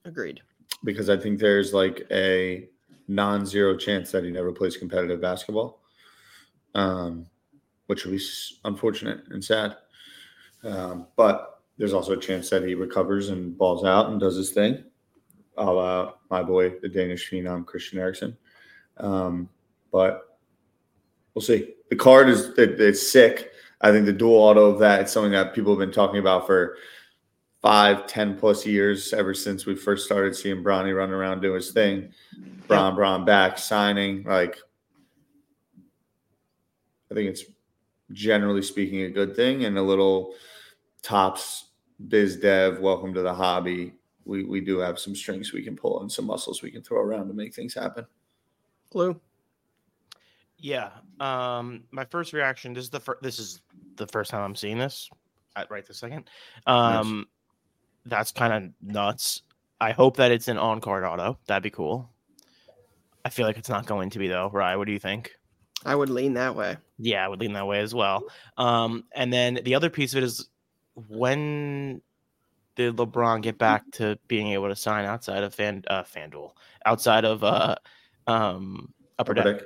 Agreed. 0.05 0.41
because 0.85 1.09
I 1.09 1.17
think 1.17 1.39
there's 1.39 1.73
like 1.73 2.07
a 2.11 2.69
non-zero 3.09 3.77
chance 3.77 4.11
that 4.11 4.25
he 4.25 4.31
never 4.31 4.53
plays 4.53 4.77
competitive 4.77 5.21
basketball, 5.21 5.81
um, 6.75 7.27
which 7.87 8.05
would 8.05 8.17
be 8.17 8.25
unfortunate 8.65 9.21
and 9.31 9.43
sad. 9.43 9.77
Um, 10.65 11.07
but 11.17 11.63
there's 11.79 11.93
also 11.93 12.13
a 12.13 12.21
chance 12.21 12.51
that 12.51 12.65
he 12.65 12.75
recovers 12.75 13.29
and 13.29 13.57
balls 13.57 13.85
out 13.85 14.11
and 14.11 14.21
does 14.21 14.37
his 14.37 14.53
thing, 14.53 14.85
a 15.57 15.65
la 15.65 16.15
my 16.31 16.43
boy, 16.43 16.71
the 16.81 16.89
Danish 16.89 17.31
phenom 17.31 17.65
Christian 17.65 17.99
Eriksen. 17.99 18.37
Um, 18.99 19.49
but 19.93 20.36
we'll 21.37 21.43
see. 21.43 21.75
The 21.91 21.97
card 21.97 22.29
is 22.29 22.47
it, 22.59 22.81
it's 22.81 23.09
sick. 23.09 23.53
I 23.83 23.93
think 23.93 24.07
the 24.07 24.13
dual 24.13 24.37
auto 24.37 24.71
of 24.71 24.81
that 24.81 25.03
it's 25.03 25.13
something 25.13 25.33
that 25.33 25.55
people 25.55 25.71
have 25.73 25.79
been 25.79 25.93
talking 25.93 26.19
about 26.19 26.47
for 26.47 26.79
five, 27.61 28.07
ten 28.07 28.37
plus 28.37 28.67
years 28.67 29.13
ever 29.13 29.35
since 29.35 29.67
we 29.67 29.77
first 29.77 30.07
started 30.07 30.35
seeing 30.35 30.65
Bronny 30.65 30.97
run 30.97 31.11
around 31.11 31.43
do 31.43 31.53
his 31.53 31.71
thing. 31.71 32.13
Bron, 32.67 32.97
Bron 32.97 33.25
back 33.25 33.59
signing. 33.59 34.25
Like, 34.25 34.57
I 37.11 37.15
think 37.15 37.29
it's 37.29 37.45
generally 38.13 38.63
speaking 38.63 39.03
a 39.03 39.11
good 39.11 39.37
thing 39.37 39.67
and 39.67 39.77
a 39.79 39.83
little 39.83 40.35
Topps 41.03 41.67
biz 42.09 42.37
dev. 42.37 42.81
Welcome 42.81 43.13
to 43.15 43.23
the 43.23 43.35
hobby. 43.35 43.93
We 44.25 44.45
we 44.45 44.61
do 44.63 44.79
have 44.79 44.99
some 44.99 45.15
strings 45.15 45.53
we 45.53 45.63
can 45.63 45.77
pull 45.77 46.01
and 46.01 46.11
some 46.11 46.25
muscles 46.25 46.63
we 46.63 46.71
can 46.71 46.83
throw 46.83 47.01
around 47.01 47.29
to 47.29 47.35
make 47.35 47.55
things 47.55 47.75
happen. 47.75 48.07
Lou. 48.95 49.21
Yeah. 50.59 50.91
Um, 51.21 51.85
my 51.91 52.05
first 52.05 52.33
reaction. 52.33 52.73
This 52.73 52.85
is 52.85 52.91
the 52.91 53.01
first. 53.01 53.23
This 53.23 53.39
is 53.39 53.61
the 53.97 54.07
first 54.07 54.31
time 54.31 54.43
I'm 54.43 54.55
seeing 54.55 54.79
this. 54.79 55.11
At 55.55 55.71
right 55.71 55.87
this 55.87 55.99
second. 55.99 56.29
Um, 56.67 57.27
that's 58.05 58.33
kind 58.33 58.53
of 58.53 58.73
nuts. 58.83 59.43
I 59.81 59.93
hope 59.93 60.17
that 60.17 60.31
it's 60.31 60.49
an 60.49 60.59
on 60.59 60.81
card 60.81 61.05
auto. 61.05 61.39
That'd 61.47 61.63
be 61.63 61.71
cool. 61.71 62.11
I 63.25 63.31
feel 63.31 63.47
like 63.47 63.59
it's 63.59 63.69
not 63.69 63.87
going 63.87 64.11
to 64.11 64.19
be 64.19 64.29
though. 64.29 64.51
Right? 64.53 64.77
What 64.77 64.87
do 64.87 64.93
you 64.93 64.99
think? 64.99 65.33
I 65.85 65.95
would 65.95 66.11
lean 66.11 66.35
that 66.35 66.57
way. 66.57 66.77
Yeah, 66.99 67.25
I 67.25 67.29
would 67.29 67.41
lean 67.41 67.53
that 67.53 67.67
way 67.67 67.81
as 67.81 67.95
well. 67.95 68.25
Um, 68.57 69.05
and 69.15 69.33
then 69.33 69.61
the 69.65 69.75
other 69.75 69.91
piece 69.91 70.15
of 70.15 70.19
it 70.19 70.25
is 70.25 70.49
when 71.09 72.01
did 72.77 72.97
LeBron 72.97 73.43
get 73.43 73.59
back 73.59 73.85
to 73.93 74.19
being 74.29 74.49
able 74.49 74.69
to 74.69 74.77
sign 74.77 75.05
outside 75.05 75.43
of 75.43 75.55
Fan 75.55 75.85
uh, 75.89 76.03
FanDuel, 76.03 76.53
outside 76.85 77.25
of 77.25 77.45
uh, 77.45 77.77
um, 78.27 78.93
Upper 79.19 79.35
Deck? 79.35 79.45
Deck. 79.45 79.63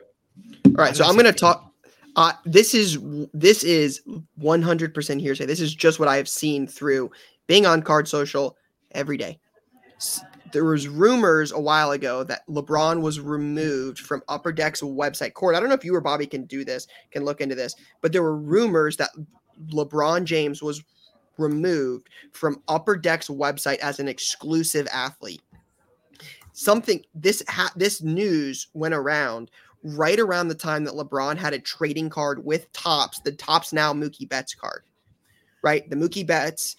All 0.66 0.72
right, 0.72 0.96
so 0.96 1.04
I'm 1.04 1.14
going 1.14 1.26
to 1.26 1.32
talk. 1.32 1.72
Uh, 2.16 2.32
this 2.44 2.74
is 2.74 2.98
this 3.32 3.62
is 3.62 4.02
100% 4.40 5.20
hearsay. 5.20 5.46
This 5.46 5.60
is 5.60 5.74
just 5.74 5.98
what 5.98 6.08
I 6.08 6.16
have 6.16 6.28
seen 6.28 6.66
through 6.66 7.10
being 7.46 7.66
on 7.66 7.82
Card 7.82 8.08
Social 8.08 8.56
every 8.92 9.16
day. 9.16 9.38
There 10.52 10.64
was 10.64 10.88
rumors 10.88 11.52
a 11.52 11.60
while 11.60 11.92
ago 11.92 12.24
that 12.24 12.46
LeBron 12.48 13.02
was 13.02 13.20
removed 13.20 14.00
from 14.00 14.22
Upper 14.28 14.50
Deck's 14.52 14.80
website. 14.80 15.34
Court, 15.34 15.54
I 15.54 15.60
don't 15.60 15.68
know 15.68 15.74
if 15.74 15.84
you 15.84 15.94
or 15.94 16.00
Bobby 16.00 16.26
can 16.26 16.44
do 16.44 16.64
this, 16.64 16.88
can 17.12 17.24
look 17.24 17.40
into 17.40 17.54
this, 17.54 17.76
but 18.00 18.12
there 18.12 18.22
were 18.22 18.36
rumors 18.36 18.96
that 18.96 19.10
LeBron 19.72 20.24
James 20.24 20.62
was 20.62 20.82
removed 21.38 22.08
from 22.32 22.62
Upper 22.68 22.96
Deck's 22.96 23.28
website 23.28 23.78
as 23.78 24.00
an 24.00 24.08
exclusive 24.08 24.88
athlete. 24.92 25.42
Something 26.52 27.04
this 27.14 27.42
ha- 27.48 27.72
this 27.76 28.02
news 28.02 28.68
went 28.74 28.94
around 28.94 29.50
right 29.82 30.18
around 30.20 30.48
the 30.48 30.54
time 30.54 30.84
that 30.84 30.94
LeBron 30.94 31.36
had 31.36 31.52
a 31.54 31.58
trading 31.58 32.10
card 32.10 32.44
with 32.44 32.70
Topps, 32.72 33.20
the 33.20 33.32
Topps 33.32 33.72
now 33.72 33.92
Mookie 33.92 34.28
Betts 34.28 34.54
card, 34.54 34.82
right? 35.62 35.88
The 35.88 35.96
Mookie 35.96 36.26
Betts 36.26 36.76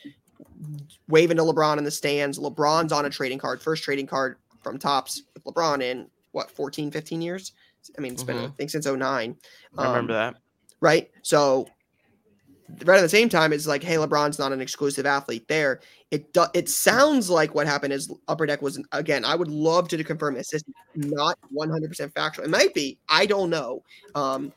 waving 1.08 1.38
to 1.38 1.44
LeBron 1.44 1.78
in 1.78 1.84
the 1.84 1.92
stands. 1.92 2.38
LeBron's 2.40 2.92
on 2.92 3.06
a 3.06 3.10
trading 3.10 3.40
card, 3.40 3.62
first 3.62 3.84
trading 3.84 4.08
card 4.08 4.38
from 4.64 4.78
Topps 4.78 5.24
with 5.34 5.44
LeBron 5.44 5.82
in 5.82 6.08
what 6.32 6.52
14, 6.52 6.92
15 6.92 7.22
years. 7.22 7.54
I 7.98 8.02
mean, 8.02 8.14
it's 8.14 8.24
been 8.24 8.38
I 8.38 8.48
Mhm. 8.48 8.58
think 8.58 8.70
since 8.70 8.86
09. 8.86 9.36
I 9.78 9.86
remember 9.86 10.14
that. 10.14 10.36
right? 10.82 11.10
So 11.22 11.68
right 12.86 12.98
at 12.98 13.02
the 13.02 13.10
same 13.10 13.30
time, 13.30 13.54
it's 13.54 13.68
like, 13.68 13.84
hey, 13.84 13.96
LeBron's 13.96 14.40
not 14.40 14.52
an 14.52 14.62
exclusive 14.62 15.06
athlete 15.06 15.48
there. 15.48 15.82
It 16.12 16.34
do, 16.34 16.46
it 16.54 16.70
sounds 16.70 17.30
like 17.30 17.56
what 17.56 17.68
happened 17.68 17.94
is 17.94 18.12
Upper 18.28 18.46
Deck 18.46 18.62
was 18.62 18.82
again. 18.92 19.24
I 19.24 19.36
would 19.36 19.48
love 19.48 19.88
to 19.90 20.04
confirm 20.04 20.36
this. 20.36 20.54
Not 20.96 21.38
one 21.50 21.70
hundred 21.70 21.90
percent 21.90 22.14
factual. 22.14 22.46
It 22.46 22.52
might 22.52 22.74
be. 22.74 22.98
I 23.08 23.26
don't 23.26 23.50
know. 23.50 23.84
Um, 24.16 24.52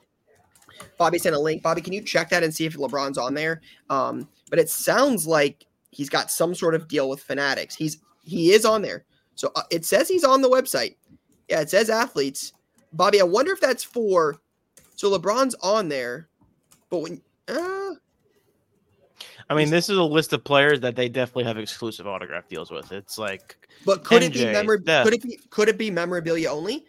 Bobby 0.99 1.19
sent 1.19 1.37
a 1.37 1.39
link. 1.39 1.63
Bobby, 1.63 1.81
can 1.81 1.93
you 1.93 2.03
check 2.03 2.31
that 2.31 2.43
and 2.43 2.55
see 2.55 2.67
if 2.67 2.77
LeBron's 2.77 3.19
on 3.19 3.35
there? 3.35 3.61
Um, 3.91 4.29
but 4.51 4.59
it 4.59 4.69
sounds 4.69 5.27
like 5.27 5.67
he's 5.91 6.09
got 6.09 6.31
some 6.31 6.55
sort 6.55 6.75
of 6.75 6.89
deal 6.89 7.09
with 7.09 7.21
Fanatics. 7.21 7.77
He's 7.77 7.99
he 8.25 8.53
is 8.53 8.65
on 8.65 8.83
there. 8.83 9.05
So 9.37 9.53
uh, 9.55 9.63
it 9.71 9.85
says 9.85 10.09
he's 10.09 10.25
on 10.25 10.43
the 10.43 10.51
website. 10.51 10.97
Yeah, 11.49 11.61
it 11.61 11.71
says 11.71 11.91
athletes. 11.91 12.53
Bobby, 12.93 13.21
I 13.21 13.25
wonder 13.25 13.53
if 13.53 13.61
that's 13.61 13.85
for. 13.85 14.37
So 14.97 15.17
LeBron's 15.17 15.55
on 15.57 15.89
there, 15.89 16.29
but 16.91 16.99
when 16.99 17.21
uh, 17.49 17.91
I 19.51 19.55
mean, 19.55 19.71
this 19.71 19.89
is 19.89 19.99
a 19.99 20.03
list 20.03 20.33
of 20.33 20.43
players 20.43 20.81
that 20.81 20.97
they 20.97 21.09
definitely 21.09 21.45
have 21.45 21.59
exclusive 21.59 22.07
autograph 22.07 22.49
deals 22.49 22.71
with. 22.71 22.93
It's 22.93 23.19
like 23.19 23.57
but 23.85 24.05
could 24.05 24.23
it 24.23 24.33
be 24.33 24.41
MJ, 24.41 24.53
memor- 24.53 24.81
Steph. 24.81 25.05
Could 25.05 25.15
it 25.15 25.23
be 25.23 25.39
could 25.51 25.69
it 25.69 25.79
be 25.79 25.91
memorabilia 25.91 26.51
only? 26.51 26.85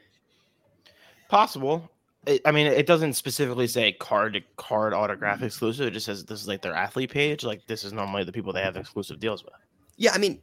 possible. 1.27 1.91
It, 2.25 2.41
I 2.45 2.51
mean, 2.51 2.67
it 2.67 2.87
doesn't 2.87 3.13
specifically 3.13 3.67
say 3.67 3.91
card 3.93 4.33
to 4.33 4.41
card 4.57 4.93
autograph 4.93 5.41
exclusive. 5.41 5.87
It 5.87 5.91
just 5.91 6.05
says 6.05 6.25
this 6.25 6.41
is 6.41 6.47
like 6.47 6.61
their 6.61 6.73
athlete 6.73 7.11
page. 7.11 7.43
Like 7.43 7.65
this 7.67 7.83
is 7.83 7.93
normally 7.93 8.23
the 8.23 8.31
people 8.31 8.53
they 8.53 8.61
have 8.61 8.77
exclusive 8.77 9.19
deals 9.19 9.43
with. 9.43 9.53
Yeah, 9.97 10.11
I 10.13 10.17
mean, 10.17 10.41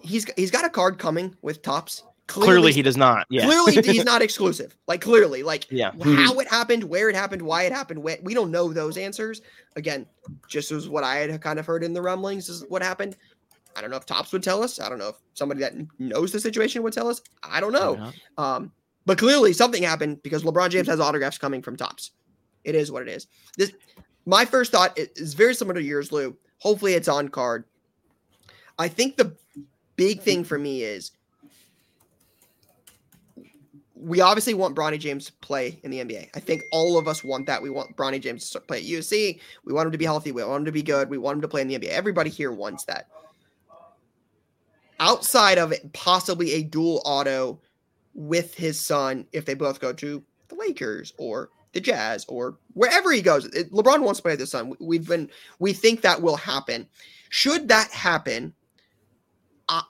he's 0.00 0.26
he's 0.36 0.50
got 0.50 0.64
a 0.64 0.70
card 0.70 0.98
coming 0.98 1.36
with 1.42 1.62
Topps. 1.62 2.04
Clearly, 2.30 2.72
he 2.72 2.82
does 2.82 2.96
not. 2.96 3.26
Yeah. 3.28 3.44
clearly 3.44 3.82
he's 3.84 4.04
not 4.04 4.22
exclusive. 4.22 4.76
Like 4.86 5.00
clearly, 5.00 5.42
like 5.42 5.66
yeah. 5.70 5.92
how 6.02 6.38
it 6.38 6.48
happened, 6.48 6.84
where 6.84 7.08
it 7.08 7.16
happened, 7.16 7.42
why 7.42 7.64
it 7.64 7.72
happened. 7.72 8.02
When, 8.02 8.18
we 8.22 8.34
don't 8.34 8.50
know 8.50 8.72
those 8.72 8.96
answers. 8.96 9.42
Again, 9.76 10.06
just 10.48 10.70
as 10.70 10.88
what 10.88 11.04
I 11.04 11.16
had 11.16 11.40
kind 11.40 11.58
of 11.58 11.66
heard 11.66 11.82
in 11.82 11.92
the 11.92 12.02
rumblings 12.02 12.48
is 12.48 12.64
what 12.68 12.82
happened. 12.82 13.16
I 13.76 13.80
don't 13.80 13.90
know 13.90 13.96
if 13.96 14.06
Topps 14.06 14.32
would 14.32 14.42
tell 14.42 14.62
us. 14.62 14.80
I 14.80 14.88
don't 14.88 14.98
know 14.98 15.08
if 15.08 15.16
somebody 15.34 15.60
that 15.60 15.74
knows 15.98 16.32
the 16.32 16.40
situation 16.40 16.82
would 16.82 16.92
tell 16.92 17.08
us. 17.08 17.22
I 17.42 17.60
don't 17.60 17.72
know. 17.72 18.12
Um, 18.36 18.72
but 19.06 19.18
clearly 19.18 19.52
something 19.52 19.82
happened 19.82 20.22
because 20.22 20.42
LeBron 20.42 20.70
James 20.70 20.88
has 20.88 21.00
autographs 21.00 21.38
coming 21.38 21.62
from 21.62 21.76
Topps. 21.76 22.12
It 22.64 22.74
is 22.74 22.92
what 22.92 23.02
it 23.02 23.08
is. 23.08 23.26
This, 23.56 23.72
my 24.26 24.44
first 24.44 24.72
thought 24.72 24.98
is 24.98 25.34
very 25.34 25.54
similar 25.54 25.80
to 25.80 25.82
yours, 25.82 26.12
Lou. 26.12 26.36
Hopefully, 26.58 26.94
it's 26.94 27.08
on 27.08 27.28
card. 27.28 27.64
I 28.78 28.88
think 28.88 29.16
the 29.16 29.36
big 29.96 30.20
thing 30.20 30.44
for 30.44 30.58
me 30.58 30.82
is 30.82 31.12
we 34.00 34.20
obviously 34.20 34.54
want 34.54 34.74
Bronny 34.74 34.98
James 34.98 35.26
to 35.26 35.32
play 35.34 35.78
in 35.82 35.90
the 35.90 35.98
NBA. 35.98 36.30
I 36.34 36.40
think 36.40 36.62
all 36.72 36.98
of 36.98 37.06
us 37.06 37.22
want 37.22 37.46
that. 37.46 37.62
We 37.62 37.70
want 37.70 37.96
Bronny 37.96 38.20
James 38.20 38.48
to 38.50 38.60
play 38.60 38.78
at 38.78 38.84
USC. 38.84 39.40
We 39.64 39.72
want 39.72 39.86
him 39.86 39.92
to 39.92 39.98
be 39.98 40.04
healthy. 40.04 40.32
We 40.32 40.42
want 40.42 40.60
him 40.60 40.64
to 40.66 40.72
be 40.72 40.82
good. 40.82 41.10
We 41.10 41.18
want 41.18 41.36
him 41.36 41.42
to 41.42 41.48
play 41.48 41.60
in 41.60 41.68
the 41.68 41.78
NBA. 41.78 41.88
Everybody 41.88 42.30
here 42.30 42.52
wants 42.52 42.84
that. 42.84 43.08
Outside 44.98 45.58
of 45.58 45.72
possibly 45.92 46.52
a 46.52 46.62
dual 46.62 47.02
auto 47.04 47.60
with 48.14 48.54
his 48.54 48.80
son 48.80 49.26
if 49.32 49.44
they 49.44 49.54
both 49.54 49.80
go 49.80 49.92
to 49.92 50.22
the 50.48 50.54
Lakers 50.54 51.12
or 51.18 51.50
the 51.72 51.80
Jazz 51.80 52.24
or 52.28 52.58
wherever 52.74 53.12
he 53.12 53.22
goes. 53.22 53.48
LeBron 53.48 54.02
wants 54.02 54.18
to 54.18 54.22
play 54.22 54.32
with 54.32 54.40
his 54.40 54.50
son. 54.50 54.74
We've 54.80 55.06
been 55.06 55.30
we 55.58 55.72
think 55.72 56.02
that 56.02 56.20
will 56.20 56.36
happen. 56.36 56.86
Should 57.28 57.68
that 57.68 57.90
happen, 57.90 58.52
I, 59.68 59.82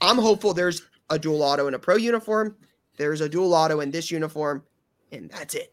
I'm 0.00 0.18
hopeful 0.18 0.54
there's 0.54 0.82
a 1.10 1.18
dual 1.18 1.42
auto 1.42 1.68
in 1.68 1.74
a 1.74 1.78
pro 1.78 1.96
uniform. 1.96 2.56
There's 2.96 3.20
a 3.20 3.28
dual 3.28 3.54
auto 3.54 3.80
in 3.80 3.90
this 3.90 4.10
uniform, 4.10 4.62
and 5.12 5.30
that's 5.30 5.54
it. 5.54 5.72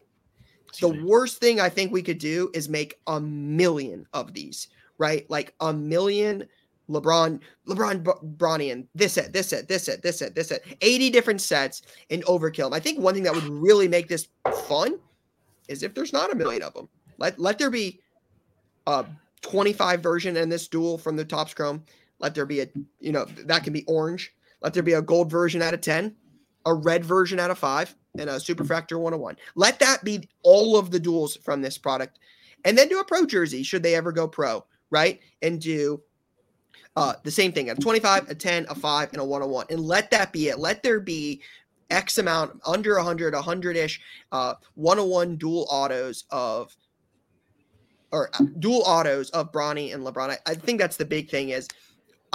The 0.80 1.04
worst 1.04 1.38
thing 1.38 1.60
I 1.60 1.68
think 1.68 1.92
we 1.92 2.02
could 2.02 2.18
do 2.18 2.50
is 2.52 2.68
make 2.68 2.98
a 3.06 3.20
million 3.20 4.06
of 4.12 4.34
these, 4.34 4.68
right? 4.98 5.28
Like 5.30 5.54
a 5.60 5.72
million 5.72 6.46
LeBron, 6.90 7.40
LeBron, 7.66 8.36
Bronny, 8.36 8.72
and 8.72 8.86
this 8.94 9.14
set, 9.14 9.32
this 9.32 9.48
set, 9.48 9.68
this 9.68 9.84
set, 9.84 10.02
this 10.02 10.18
set, 10.18 10.34
this 10.34 10.48
set, 10.48 10.64
80 10.80 11.10
different 11.10 11.40
sets 11.40 11.82
and 12.10 12.24
overkill. 12.24 12.74
I 12.74 12.80
think 12.80 12.98
one 12.98 13.14
thing 13.14 13.22
that 13.22 13.34
would 13.34 13.48
really 13.48 13.88
make 13.88 14.08
this 14.08 14.28
fun 14.66 14.98
is 15.68 15.82
if 15.82 15.94
there's 15.94 16.12
not 16.12 16.32
a 16.32 16.36
million 16.36 16.62
of 16.62 16.74
them. 16.74 16.88
Let 17.16 17.38
let 17.38 17.58
there 17.58 17.70
be 17.70 18.00
a 18.86 19.06
25 19.42 20.02
version 20.02 20.36
in 20.36 20.48
this 20.48 20.68
dual 20.68 20.98
from 20.98 21.16
the 21.16 21.24
Topps 21.24 21.54
Chrome. 21.54 21.84
Let 22.18 22.34
there 22.34 22.46
be 22.46 22.60
a, 22.60 22.66
you 23.00 23.12
know, 23.12 23.24
that 23.24 23.64
can 23.64 23.72
be 23.72 23.84
orange. 23.86 24.34
Let 24.60 24.74
there 24.74 24.82
be 24.82 24.94
a 24.94 25.02
gold 25.02 25.30
version 25.30 25.62
out 25.62 25.74
of 25.74 25.80
10 25.80 26.14
a 26.66 26.74
red 26.74 27.04
version 27.04 27.38
out 27.38 27.50
of 27.50 27.58
five, 27.58 27.94
and 28.18 28.30
a 28.30 28.40
super 28.40 28.64
Superfractor 28.64 28.98
101. 28.98 29.36
Let 29.54 29.78
that 29.80 30.04
be 30.04 30.28
all 30.42 30.76
of 30.76 30.90
the 30.90 31.00
duals 31.00 31.40
from 31.42 31.62
this 31.62 31.78
product. 31.78 32.18
And 32.64 32.78
then 32.78 32.88
do 32.88 33.00
a 33.00 33.04
pro 33.04 33.26
jersey 33.26 33.62
should 33.62 33.82
they 33.82 33.94
ever 33.94 34.12
go 34.12 34.26
pro, 34.26 34.64
right? 34.90 35.20
And 35.42 35.60
do 35.60 36.02
uh, 36.96 37.14
the 37.24 37.30
same 37.30 37.52
thing 37.52 37.70
a 37.70 37.74
25, 37.74 38.30
a 38.30 38.34
10, 38.34 38.66
a 38.68 38.74
5, 38.74 39.12
and 39.12 39.20
a 39.20 39.24
101. 39.24 39.66
And 39.70 39.80
let 39.80 40.10
that 40.10 40.32
be 40.32 40.48
it. 40.48 40.58
Let 40.58 40.82
there 40.82 41.00
be 41.00 41.42
X 41.90 42.18
amount, 42.18 42.60
under 42.64 42.96
100, 42.96 43.34
100 43.34 43.76
ish, 43.76 44.00
uh, 44.32 44.54
101 44.74 45.36
dual 45.36 45.66
autos 45.68 46.24
of, 46.30 46.74
or 48.12 48.30
uh, 48.34 48.44
dual 48.58 48.82
autos 48.86 49.30
of 49.30 49.52
Bronny 49.52 49.92
and 49.92 50.04
LeBron. 50.04 50.30
I, 50.30 50.38
I 50.46 50.54
think 50.54 50.80
that's 50.80 50.96
the 50.96 51.04
big 51.04 51.28
thing 51.28 51.50
is 51.50 51.68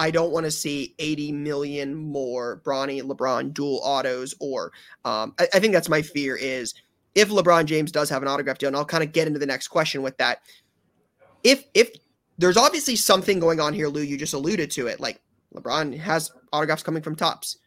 I 0.00 0.10
don't 0.10 0.32
want 0.32 0.44
to 0.44 0.50
see 0.50 0.94
80 0.98 1.32
million 1.32 1.94
more 1.94 2.62
Bronny 2.64 3.02
LeBron 3.02 3.52
dual 3.52 3.82
autos, 3.84 4.34
or 4.40 4.72
um, 5.04 5.34
I, 5.38 5.46
I, 5.52 5.60
think 5.60 5.74
that's 5.74 5.90
my 5.90 6.00
fear 6.00 6.36
is 6.36 6.72
if 7.14 7.28
LeBron 7.28 7.66
James 7.66 7.92
does 7.92 8.08
have 8.08 8.22
an 8.22 8.28
autograph 8.28 8.56
deal, 8.56 8.68
and 8.68 8.76
I'll 8.76 8.86
kind 8.86 9.04
of 9.04 9.12
get 9.12 9.26
into 9.26 9.38
the 9.38 9.44
next 9.44 9.68
question 9.68 10.00
with 10.00 10.16
that. 10.16 10.40
If 11.44 11.64
if 11.74 11.90
there's 12.38 12.56
obviously 12.56 12.96
something 12.96 13.38
going 13.40 13.60
on 13.60 13.74
here, 13.74 13.88
Lou, 13.88 14.00
you 14.00 14.16
just 14.16 14.32
alluded 14.32 14.70
to 14.70 14.86
it. 14.86 15.00
Like 15.00 15.20
LeBron 15.54 15.98
has 15.98 16.32
autographs 16.50 16.82
coming 16.82 17.02
from 17.02 17.14
Topps. 17.14 17.58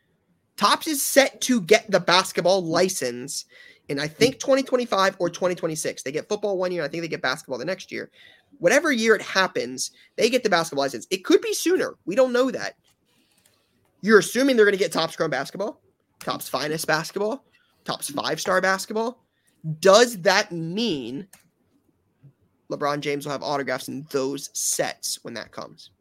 Topps 0.58 0.88
is 0.88 1.06
set 1.06 1.40
to 1.42 1.62
get 1.62 1.90
the 1.92 2.00
basketball 2.00 2.66
license 2.66 3.46
in 3.90 4.00
I 4.00 4.08
think 4.08 4.40
2025 4.40 5.18
or 5.20 5.30
2026. 5.30 6.02
They 6.02 6.12
get 6.12 6.28
football 6.28 6.58
one 6.58 6.72
year, 6.72 6.84
I 6.84 6.88
think 6.88 7.04
they 7.04 7.08
get 7.08 7.22
basketball 7.22 7.60
the 7.60 7.66
next 7.66 7.92
year 7.92 8.10
whatever 8.60 8.92
year 8.92 9.16
it 9.16 9.22
happens, 9.22 9.92
they 10.16 10.30
get 10.30 10.44
the 10.44 10.50
basketball 10.50 10.84
license. 10.84 11.08
It 11.10 11.24
could 11.24 11.42
be 11.42 11.54
sooner. 11.54 11.96
We 12.06 12.16
don't 12.16 12.34
know 12.34 12.52
that. 12.52 12.76
You're 14.02 14.20
assuming 14.20 14.56
they're 14.56 14.66
going 14.66 14.78
to 14.78 14.84
get 14.84 14.92
Topps 14.92 15.16
Chrome 15.16 15.30
basketball, 15.30 15.82
Topps 16.20 16.50
finest 16.50 16.88
basketball, 16.88 17.46
Topps 17.86 18.10
five 18.10 18.40
star 18.40 18.62
basketball. 18.62 19.24
Does 19.80 20.22
that 20.22 20.52
mean 20.52 21.28
LeBron 22.70 23.00
James 23.00 23.26
will 23.26 23.32
have 23.32 23.44
autographs 23.44 23.88
in 23.88 24.06
those 24.12 24.50
sets 24.54 25.24
when 25.24 25.34
that 25.36 25.52
comes? 25.52 25.92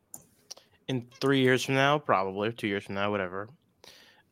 In 0.88 1.06
three 1.20 1.40
years 1.40 1.64
from 1.64 1.76
now, 1.76 1.98
probably 1.98 2.52
two 2.52 2.66
years 2.66 2.84
from 2.84 2.96
now, 2.96 3.10
whatever. 3.10 3.48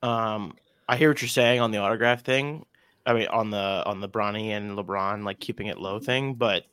Um, 0.02 0.54
I 0.88 0.96
hear 0.96 1.10
what 1.10 1.22
you're 1.22 1.28
saying 1.28 1.60
on 1.60 1.70
the 1.70 1.78
autograph 1.78 2.24
thing. 2.24 2.66
I 3.06 3.14
mean, 3.14 3.28
on 3.28 3.50
the 3.50 3.82
on 3.86 4.00
the 4.00 4.08
Bronny 4.08 4.48
and 4.48 4.76
LeBron 4.76 5.24
like 5.24 5.38
keeping 5.40 5.68
it 5.68 5.78
low 5.78 5.98
thing, 5.98 6.34
but 6.34 6.64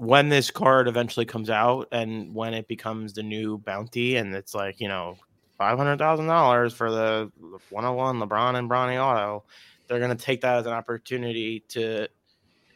when 0.00 0.30
this 0.30 0.50
card 0.50 0.88
eventually 0.88 1.26
comes 1.26 1.50
out 1.50 1.86
and 1.92 2.34
when 2.34 2.54
it 2.54 2.66
becomes 2.66 3.12
the 3.12 3.22
new 3.22 3.58
bounty 3.58 4.16
and 4.16 4.34
it's 4.34 4.54
like 4.54 4.80
you 4.80 4.88
know 4.88 5.14
five 5.58 5.76
hundred 5.76 5.98
thousand 5.98 6.26
dollars 6.26 6.72
for 6.72 6.90
the 6.90 7.30
one 7.68 7.84
hundred 7.84 7.96
one 7.96 8.18
LeBron 8.18 8.54
and 8.54 8.70
Bronny 8.70 8.98
auto, 8.98 9.44
they're 9.86 10.00
gonna 10.00 10.14
take 10.14 10.40
that 10.40 10.56
as 10.56 10.64
an 10.64 10.72
opportunity 10.72 11.60
to 11.68 12.08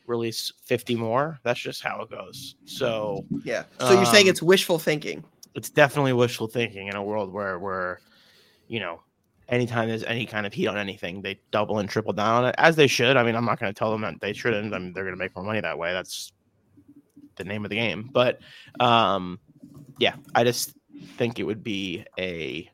release 0.06 0.52
fifty 0.64 0.94
more. 0.94 1.38
That's 1.44 1.58
just 1.58 1.82
how 1.82 2.02
it 2.02 2.10
goes. 2.10 2.56
So 2.66 3.24
yeah. 3.42 3.64
So 3.80 3.92
you're 3.92 4.04
saying 4.04 4.26
um, 4.26 4.30
it's 4.30 4.42
wishful 4.42 4.78
thinking? 4.78 5.24
It's 5.54 5.70
definitely 5.70 6.12
wishful 6.12 6.46
thinking 6.46 6.88
in 6.88 6.94
a 6.94 7.02
world 7.02 7.32
where 7.32 7.58
where 7.58 8.00
you 8.68 8.80
know 8.80 9.00
anytime 9.48 9.88
there's 9.88 10.04
any 10.04 10.26
kind 10.26 10.44
of 10.44 10.52
heat 10.52 10.66
on 10.66 10.76
anything, 10.76 11.22
they 11.22 11.40
double 11.52 11.78
and 11.78 11.88
triple 11.88 12.12
down 12.12 12.44
on 12.44 12.50
it 12.50 12.54
as 12.58 12.76
they 12.76 12.87
should. 12.87 13.16
I 13.16 13.22
mean, 13.22 13.34
I'm 13.34 13.46
not 13.46 13.58
going 13.58 13.72
to 13.72 13.78
tell 13.78 13.92
them 13.92 14.02
that 14.02 14.20
they 14.20 14.34
shouldn't. 14.34 14.74
I 14.74 14.78
mean, 14.78 14.92
they're 14.92 15.04
going 15.04 15.16
to 15.16 15.18
make 15.18 15.34
more 15.34 15.44
money 15.44 15.62
that 15.62 15.78
way. 15.78 15.94
That's 15.94 16.32
the 17.36 17.44
name 17.44 17.64
of 17.64 17.70
the 17.70 17.76
game. 17.76 18.10
But 18.12 18.40
um, 18.80 19.38
yeah, 19.98 20.14
I 20.34 20.44
just 20.44 20.74
think 21.16 21.38
it 21.38 21.44
would 21.44 21.62
be 21.62 22.04
a 22.18 22.70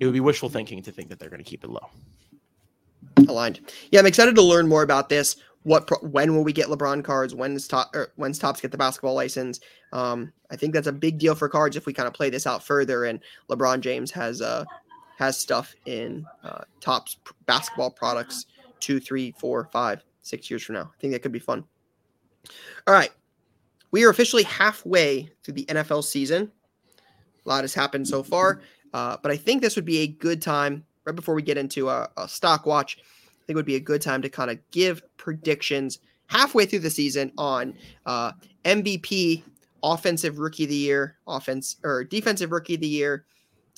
it 0.00 0.04
would 0.04 0.14
be 0.14 0.20
wishful 0.20 0.48
thinking 0.48 0.82
to 0.82 0.92
think 0.92 1.08
that 1.08 1.18
they're 1.18 1.30
going 1.30 1.42
to 1.42 1.48
keep 1.48 1.64
it 1.64 1.70
low. 1.70 1.90
Aligned. 3.28 3.60
Yeah, 3.90 4.00
I'm 4.00 4.06
excited 4.06 4.34
to 4.34 4.42
learn 4.42 4.68
more 4.68 4.82
about 4.82 5.08
this. 5.08 5.36
What 5.64 5.86
pro- 5.86 5.98
when 5.98 6.34
will 6.34 6.42
we 6.42 6.52
get 6.52 6.68
LeBron 6.68 7.04
cards? 7.04 7.34
When's 7.34 7.68
top 7.68 7.94
when's 8.16 8.38
Topps 8.38 8.60
get 8.60 8.72
the 8.72 8.78
basketball 8.78 9.14
license? 9.14 9.60
Um, 9.92 10.32
I 10.50 10.56
think 10.56 10.74
that's 10.74 10.88
a 10.88 10.92
big 10.92 11.18
deal 11.18 11.34
for 11.34 11.48
cards 11.48 11.76
if 11.76 11.86
we 11.86 11.92
kind 11.92 12.08
of 12.08 12.14
play 12.14 12.30
this 12.30 12.46
out 12.46 12.64
further. 12.64 13.04
And 13.04 13.20
LeBron 13.48 13.80
James 13.80 14.10
has 14.10 14.40
uh 14.40 14.64
has 15.18 15.38
stuff 15.38 15.74
in 15.86 16.26
uh, 16.42 16.62
Topps 16.80 17.18
basketball 17.46 17.90
products 17.90 18.46
two, 18.82 19.00
three, 19.00 19.32
four, 19.38 19.68
five, 19.72 20.04
six 20.22 20.50
years 20.50 20.62
from 20.62 20.74
now. 20.74 20.90
I 20.92 21.00
think 21.00 21.12
that 21.12 21.22
could 21.22 21.32
be 21.32 21.38
fun. 21.38 21.64
All 22.86 22.92
right, 22.92 23.12
we 23.92 24.04
are 24.04 24.10
officially 24.10 24.42
halfway 24.42 25.30
through 25.44 25.54
the 25.54 25.66
NFL 25.66 26.02
season. 26.02 26.50
A 27.44 27.48
lot 27.48 27.62
has 27.62 27.74
happened 27.74 28.08
so 28.08 28.22
far, 28.22 28.60
uh, 28.92 29.16
but 29.22 29.30
I 29.30 29.36
think 29.36 29.62
this 29.62 29.76
would 29.76 29.84
be 29.84 29.98
a 29.98 30.06
good 30.06 30.42
time, 30.42 30.84
right 31.04 31.14
before 31.14 31.34
we 31.34 31.42
get 31.42 31.58
into 31.58 31.88
a, 31.88 32.08
a 32.16 32.28
stock 32.28 32.66
watch, 32.66 32.98
I 32.98 33.46
think 33.46 33.54
it 33.54 33.56
would 33.56 33.66
be 33.66 33.76
a 33.76 33.80
good 33.80 34.02
time 34.02 34.22
to 34.22 34.28
kind 34.28 34.50
of 34.50 34.58
give 34.70 35.02
predictions 35.16 35.98
halfway 36.26 36.64
through 36.64 36.80
the 36.80 36.90
season 36.90 37.32
on 37.36 37.74
uh, 38.06 38.32
MVP, 38.64 39.42
offensive 39.82 40.38
rookie 40.38 40.64
of 40.64 40.70
the 40.70 40.76
year, 40.76 41.16
offense 41.26 41.76
or 41.84 42.04
defensive 42.04 42.52
rookie 42.52 42.74
of 42.76 42.80
the 42.80 42.88
year, 42.88 43.26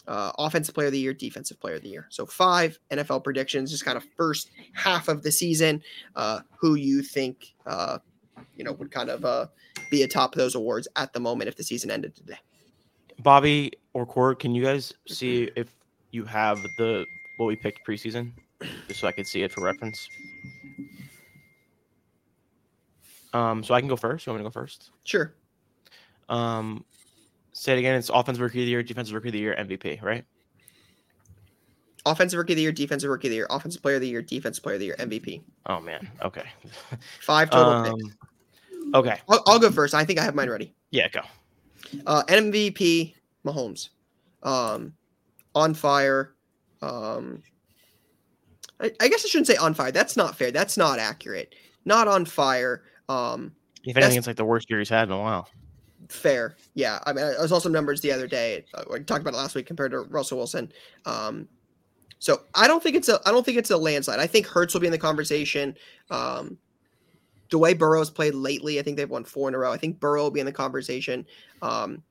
uh, 0.06 0.32
offensive 0.38 0.74
player 0.74 0.88
of 0.88 0.92
the 0.92 0.98
year, 0.98 1.14
defensive 1.14 1.58
player 1.58 1.76
of 1.76 1.82
the 1.82 1.88
year. 1.88 2.06
So 2.10 2.26
five 2.26 2.78
NFL 2.90 3.24
predictions, 3.24 3.70
just 3.70 3.84
kind 3.84 3.96
of 3.96 4.04
first 4.16 4.50
half 4.74 5.08
of 5.08 5.22
the 5.22 5.32
season. 5.32 5.82
Uh, 6.14 6.40
who 6.58 6.74
you 6.74 7.02
think 7.02 7.54
uh, 7.66 7.98
you 8.56 8.64
know 8.64 8.72
would 8.72 8.90
kind 8.90 9.10
of 9.10 9.24
uh, 9.24 9.46
be 9.90 10.02
atop 10.02 10.34
those 10.34 10.54
awards 10.54 10.88
at 10.96 11.12
the 11.12 11.20
moment 11.20 11.48
if 11.48 11.56
the 11.56 11.64
season 11.64 11.90
ended 11.90 12.14
today. 12.14 12.38
Bobby 13.20 13.72
or 13.92 14.04
Court, 14.06 14.40
can 14.40 14.54
you 14.54 14.62
guys 14.62 14.92
see 15.06 15.50
if 15.56 15.74
you 16.10 16.24
have 16.24 16.58
the 16.78 17.04
what 17.36 17.46
we 17.46 17.56
picked 17.56 17.86
preseason, 17.86 18.32
just 18.88 19.00
so 19.00 19.08
I 19.08 19.12
could 19.12 19.26
see 19.26 19.42
it 19.42 19.52
for 19.52 19.62
reference? 19.62 20.08
Um, 23.32 23.64
so 23.64 23.74
I 23.74 23.80
can 23.80 23.88
go 23.88 23.96
first. 23.96 24.26
You 24.26 24.32
want 24.32 24.42
me 24.42 24.48
to 24.48 24.50
go 24.50 24.60
first? 24.60 24.90
Sure. 25.02 25.34
Um, 26.28 26.84
say 27.52 27.74
it 27.74 27.78
again. 27.78 27.96
It's 27.96 28.08
offensive 28.08 28.40
rookie 28.40 28.60
of 28.60 28.66
the 28.66 28.70
year, 28.70 28.82
defensive 28.82 29.14
rookie 29.14 29.28
of 29.28 29.32
the 29.32 29.40
year, 29.40 29.56
MVP, 29.58 30.02
right? 30.02 30.24
Offensive 32.06 32.38
rookie 32.38 32.52
of 32.52 32.56
the 32.56 32.62
year, 32.62 32.72
defensive 32.72 33.10
rookie 33.10 33.28
of 33.28 33.30
the 33.30 33.36
year, 33.36 33.46
offensive 33.50 33.82
player 33.82 33.96
of 33.96 34.02
the 34.02 34.08
year, 34.08 34.22
defensive 34.22 34.62
player 34.62 34.74
of 34.74 34.80
the 34.80 34.86
year, 34.86 34.96
MVP. 34.98 35.42
Oh 35.66 35.80
man. 35.80 36.08
Okay. 36.22 36.44
Five 37.20 37.50
total 37.50 37.72
um, 37.72 37.96
picks. 37.96 38.16
Okay. 38.92 39.18
I'll, 39.28 39.42
I'll, 39.46 39.58
go 39.58 39.70
first. 39.70 39.94
I 39.94 40.04
think 40.04 40.18
I 40.18 40.24
have 40.24 40.34
mine 40.34 40.50
ready. 40.50 40.74
Yeah, 40.90 41.08
go. 41.08 41.20
Uh, 42.06 42.22
MVP 42.24 43.14
Mahomes. 43.44 43.90
Um, 44.42 44.92
on 45.54 45.74
fire. 45.74 46.34
Um, 46.82 47.42
I, 48.80 48.92
I, 49.00 49.08
guess 49.08 49.24
I 49.24 49.28
shouldn't 49.28 49.46
say 49.46 49.56
on 49.56 49.74
fire. 49.74 49.92
That's 49.92 50.16
not 50.16 50.36
fair. 50.36 50.50
That's 50.50 50.76
not 50.76 50.98
accurate. 50.98 51.54
Not 51.84 52.08
on 52.08 52.24
fire. 52.24 52.82
Um, 53.08 53.52
if 53.84 53.96
anything, 53.96 54.18
it's 54.18 54.26
like 54.26 54.36
the 54.36 54.44
worst 54.44 54.68
year 54.70 54.78
he's 54.78 54.88
had 54.88 55.08
in 55.08 55.12
a 55.12 55.18
while. 55.18 55.48
Fair. 56.08 56.56
Yeah. 56.74 56.98
I 57.06 57.12
mean, 57.12 57.24
I 57.24 57.46
saw 57.46 57.58
some 57.58 57.72
numbers 57.72 58.00
the 58.00 58.12
other 58.12 58.26
day. 58.26 58.64
Uh, 58.74 58.84
we 58.90 59.00
talked 59.00 59.22
about 59.22 59.34
it 59.34 59.38
last 59.38 59.54
week 59.54 59.66
compared 59.66 59.92
to 59.92 60.00
Russell 60.00 60.38
Wilson. 60.38 60.70
Um, 61.06 61.48
so 62.18 62.42
I 62.54 62.66
don't 62.66 62.82
think 62.82 62.96
it's 62.96 63.08
a 63.10 63.20
I 63.26 63.30
don't 63.30 63.44
think 63.44 63.58
it's 63.58 63.70
a 63.70 63.76
landslide. 63.76 64.18
I 64.18 64.26
think 64.26 64.46
Hurts 64.46 64.72
will 64.72 64.80
be 64.80 64.86
in 64.86 64.92
the 64.92 64.98
conversation. 64.98 65.76
Um, 66.10 66.56
the 67.54 67.58
way 67.58 67.72
Burrow's 67.72 68.10
played 68.10 68.34
lately, 68.34 68.80
I 68.80 68.82
think 68.82 68.96
they've 68.96 69.08
won 69.08 69.22
four 69.22 69.46
in 69.46 69.54
a 69.54 69.58
row. 69.58 69.70
I 69.70 69.76
think 69.76 70.00
Burrow 70.00 70.24
will 70.24 70.32
be 70.32 70.40
in 70.40 70.46
the 70.46 70.50
conversation. 70.50 71.24
Um, 71.62 72.02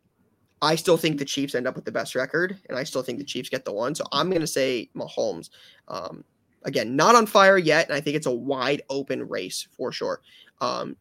I 0.62 0.76
still 0.76 0.96
think 0.96 1.20
the 1.20 1.26
Chiefs 1.26 1.54
end 1.54 1.68
up 1.68 1.76
with 1.76 1.84
the 1.84 1.91
best 1.91 2.16
record, 2.16 2.58
and 2.70 2.78
I 2.78 2.86
still 2.86 3.04
think 3.04 3.18
the 3.20 3.26
Chiefs 3.26 3.50
get 3.50 3.66
the 3.66 3.74
one. 3.74 3.94
So 3.94 4.06
I'm 4.14 4.30
going 4.30 4.39
to 4.39 4.48
say 4.48 4.89
Mahomes. 4.96 5.50
Um, 5.89 6.24
again, 6.64 6.96
not 6.96 7.14
on 7.14 7.26
fire 7.26 7.58
yet, 7.58 7.88
and 7.88 7.94
I 7.94 8.00
think 8.00 8.16
it's 8.16 8.26
a 8.26 8.32
wide 8.32 8.84
open 8.89 9.28
race 9.28 9.68
for 9.76 9.91
sure. 9.91 10.22
Um, 10.62 10.96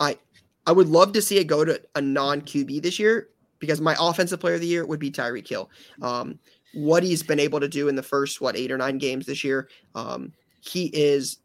I 0.00 0.16
I 0.66 0.72
would 0.72 0.88
love 0.88 1.12
to 1.12 1.20
see 1.20 1.36
it 1.36 1.44
go 1.44 1.62
to 1.62 1.78
a 1.94 2.00
non 2.00 2.40
QB 2.40 2.82
this 2.82 2.98
year 2.98 3.28
because 3.58 3.82
my 3.82 3.94
offensive 4.00 4.40
player 4.40 4.54
of 4.54 4.62
the 4.62 4.66
year 4.66 4.86
would 4.86 4.98
be 4.98 5.10
Tyreek 5.10 5.46
Hill. 5.46 5.68
Um, 6.00 6.38
what 6.72 7.02
he's 7.02 7.22
been 7.22 7.38
able 7.38 7.60
to 7.60 7.68
do 7.68 7.88
in 7.88 7.96
the 7.96 8.02
first 8.02 8.40
what 8.40 8.56
eight 8.56 8.72
or 8.72 8.78
nine 8.78 8.96
games 8.96 9.26
this 9.26 9.44
year, 9.44 9.68
um, 9.94 10.32
he 10.62 10.86
is. 10.94 11.36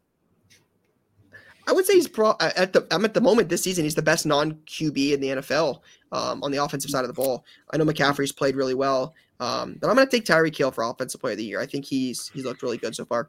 I 1.68 1.72
would 1.72 1.84
say 1.84 1.92
he's 1.92 2.08
pro 2.08 2.34
at 2.40 2.72
the 2.72 2.86
I'm 2.90 3.04
at 3.04 3.12
the 3.12 3.20
moment 3.20 3.50
this 3.50 3.62
season 3.62 3.84
he's 3.84 3.94
the 3.94 4.02
best 4.02 4.24
non 4.24 4.54
QB 4.66 5.12
in 5.12 5.20
the 5.20 5.28
NFL 5.28 5.80
um, 6.12 6.42
on 6.42 6.50
the 6.50 6.64
offensive 6.64 6.90
side 6.90 7.04
of 7.04 7.08
the 7.08 7.12
ball. 7.12 7.44
I 7.70 7.76
know 7.76 7.84
McCaffrey's 7.84 8.32
played 8.32 8.56
really 8.56 8.74
well, 8.74 9.14
um, 9.38 9.76
but 9.78 9.88
I'm 9.88 9.94
going 9.94 10.08
to 10.08 10.10
take 10.10 10.24
Tyreek 10.24 10.56
Hill 10.56 10.70
for 10.70 10.82
offensive 10.82 11.20
player 11.20 11.32
of 11.32 11.38
the 11.38 11.44
year. 11.44 11.60
I 11.60 11.66
think 11.66 11.84
he's 11.84 12.30
he's 12.30 12.44
looked 12.44 12.62
really 12.62 12.78
good 12.78 12.96
so 12.96 13.04
far. 13.04 13.28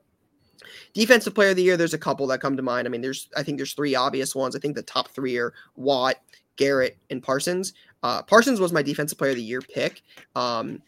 Defensive 0.94 1.36
player 1.36 1.50
of 1.50 1.58
the 1.58 1.64
year, 1.64 1.76
there's 1.76 1.94
a 1.94 2.00
couple 2.00 2.28
that 2.28 2.40
come 2.40 2.56
to 2.56 2.64
mind. 2.64 2.88
I 2.88 2.92
mean, 2.92 3.02
there's 3.02 3.28
I 3.36 3.44
think 3.44 3.58
there's 3.58 3.74
three 3.74 3.94
obvious 3.94 4.34
ones. 4.34 4.56
I 4.56 4.60
think 4.60 4.76
the 4.76 4.84
top 4.84 5.10
three 5.10 5.38
are 5.38 5.54
Watt, 5.76 6.16
Garrett, 6.56 6.98
and 7.10 7.22
Parsons. 7.22 7.74
Uh, 8.04 8.24
Parsons 8.24 8.62
was 8.62 8.72
my 8.72 8.82
defensive 8.82 9.18
player 9.18 9.32
of 9.32 9.38
the 9.38 9.44
year 9.44 9.60
pick. 9.60 10.02
Um, 10.36 10.82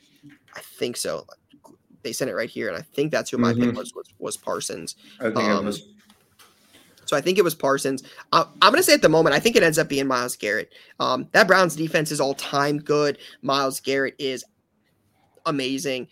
I 0.55 0.61
think 0.61 0.95
so. 0.95 1.25
They 2.03 2.13
sent 2.13 2.31
it 2.31 2.35
right 2.35 2.49
here, 2.49 2.69
and 2.69 2.77
I 2.77 2.81
think 2.81 3.11
that's 3.11 3.29
who 3.29 3.37
my 3.37 3.51
mm-hmm. 3.51 3.65
pick 3.65 3.75
was, 3.75 3.93
was, 3.93 4.07
was 4.19 4.37
Parsons. 4.37 4.95
I 5.19 5.25
think 5.25 5.37
um, 5.37 5.65
it 5.65 5.67
was. 5.67 5.87
So 7.11 7.17
I 7.17 7.21
think 7.21 7.37
it 7.37 7.43
was 7.43 7.53
Parsons. 7.53 8.03
Uh, 8.31 8.45
I'm 8.61 8.71
going 8.71 8.77
to 8.79 8.83
say 8.83 8.93
at 8.93 9.01
the 9.01 9.09
moment, 9.09 9.35
I 9.35 9.39
think 9.41 9.57
it 9.57 9.63
ends 9.63 9.77
up 9.77 9.89
being 9.89 10.07
Myles 10.07 10.37
Garrett. 10.37 10.71
Um, 10.97 11.27
that 11.33 11.45
Browns 11.45 11.75
defense 11.75 12.09
is 12.09 12.21
all 12.21 12.33
time 12.35 12.77
good. 12.77 13.17
Myles 13.41 13.81
Garrett 13.81 14.15
is 14.17 14.45
amazing 15.45 16.07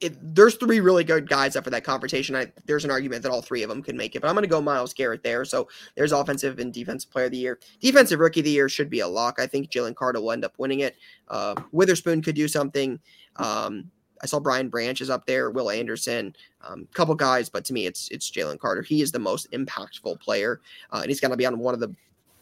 it, 0.00 0.34
there's 0.34 0.56
three 0.56 0.80
really 0.80 1.04
good 1.04 1.28
guys 1.28 1.56
up 1.56 1.64
for 1.64 1.70
that 1.70 1.84
confrontation. 1.84 2.34
I, 2.34 2.50
there's 2.66 2.84
an 2.84 2.90
argument 2.90 3.22
that 3.22 3.30
all 3.30 3.42
three 3.42 3.62
of 3.62 3.68
them 3.68 3.82
could 3.82 3.94
make 3.94 4.16
it, 4.16 4.20
but 4.20 4.28
I'm 4.28 4.34
going 4.34 4.44
to 4.44 4.48
go 4.48 4.60
Myles 4.60 4.94
Garrett 4.94 5.22
there. 5.22 5.44
So 5.44 5.68
there's 5.94 6.12
offensive 6.12 6.58
and 6.58 6.72
defensive 6.72 7.10
player 7.10 7.26
of 7.26 7.32
the 7.32 7.36
year. 7.36 7.58
Defensive 7.80 8.18
rookie 8.18 8.40
of 8.40 8.44
the 8.44 8.50
year 8.50 8.68
should 8.68 8.88
be 8.88 9.00
a 9.00 9.08
lock. 9.08 9.38
I 9.38 9.46
think 9.46 9.70
Jalen 9.70 9.94
Carter 9.94 10.20
will 10.20 10.32
end 10.32 10.44
up 10.44 10.54
winning 10.58 10.80
it. 10.80 10.96
Uh, 11.28 11.54
Witherspoon 11.72 12.22
could 12.22 12.34
do 12.34 12.48
something. 12.48 12.98
Um, 13.36 13.90
I 14.22 14.26
saw 14.26 14.40
Brian 14.40 14.68
Branch 14.68 15.00
is 15.00 15.10
up 15.10 15.26
there, 15.26 15.50
Will 15.50 15.70
Anderson, 15.70 16.34
a 16.62 16.72
um, 16.72 16.88
couple 16.92 17.14
guys, 17.14 17.48
but 17.48 17.64
to 17.66 17.72
me, 17.72 17.86
it's 17.86 18.08
it's 18.10 18.30
Jalen 18.30 18.58
Carter. 18.58 18.82
He 18.82 19.02
is 19.02 19.12
the 19.12 19.18
most 19.18 19.50
impactful 19.52 20.20
player, 20.20 20.60
uh, 20.92 20.98
and 20.98 21.06
he's 21.06 21.20
going 21.20 21.30
to 21.30 21.36
be 21.36 21.46
on 21.46 21.58
one 21.58 21.74
of 21.74 21.80
the 21.80 21.94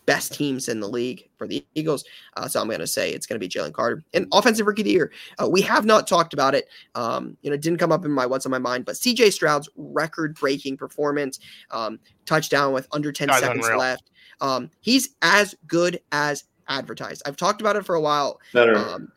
best 0.09 0.33
teams 0.33 0.71
in 0.71 0.81
the 0.81 0.89
league 0.89 1.29
for 1.37 1.47
the 1.47 1.63
Eagles. 1.75 2.03
Uh, 2.35 2.49
so 2.49 2.59
I'm 2.59 2.67
going 2.67 2.81
to 2.81 2.87
say 2.87 3.11
it's 3.11 3.27
going 3.27 3.39
to 3.39 3.47
be 3.47 3.49
Jalen 3.49 3.75
Carter. 3.75 4.03
And 4.15 4.27
offensive 4.33 4.67
rookie 4.67 4.81
of 4.81 4.87
the 4.87 4.91
year, 4.91 5.13
uh, 5.39 5.47
we 5.47 5.61
have 5.61 5.85
not 5.85 6.07
talked 6.07 6.33
about 6.33 6.55
it. 6.55 6.67
Um, 6.95 7.37
you 7.43 7.51
know, 7.51 7.55
it 7.55 7.61
didn't 7.61 7.79
come 7.79 7.93
up 7.93 8.07
in 8.07 8.11
my 8.11 8.25
what's 8.25 8.47
on 8.47 8.51
my 8.51 8.59
mind, 8.59 8.87
but 8.87 8.95
CJ 8.95 9.35
Stroud's 9.35 9.69
record 9.77 10.35
breaking 10.35 10.79
performance, 10.79 11.41
um, 11.73 11.99
touchdown 12.25 12.73
with 12.73 12.89
under 12.93 13.13
10 13.13 13.29
That's 13.29 13.41
seconds 13.41 13.67
unreal. 13.67 13.81
left. 13.81 14.11
Um, 14.41 14.71
he's 14.81 15.11
as 15.21 15.55
good 15.67 16.01
as 16.11 16.45
advertised. 16.69 17.23
I've 17.27 17.37
talked 17.37 17.61
about 17.61 17.77
it 17.77 17.85
for 17.85 17.95
a 17.95 18.01
while. 18.01 18.41
Better. 18.55 19.09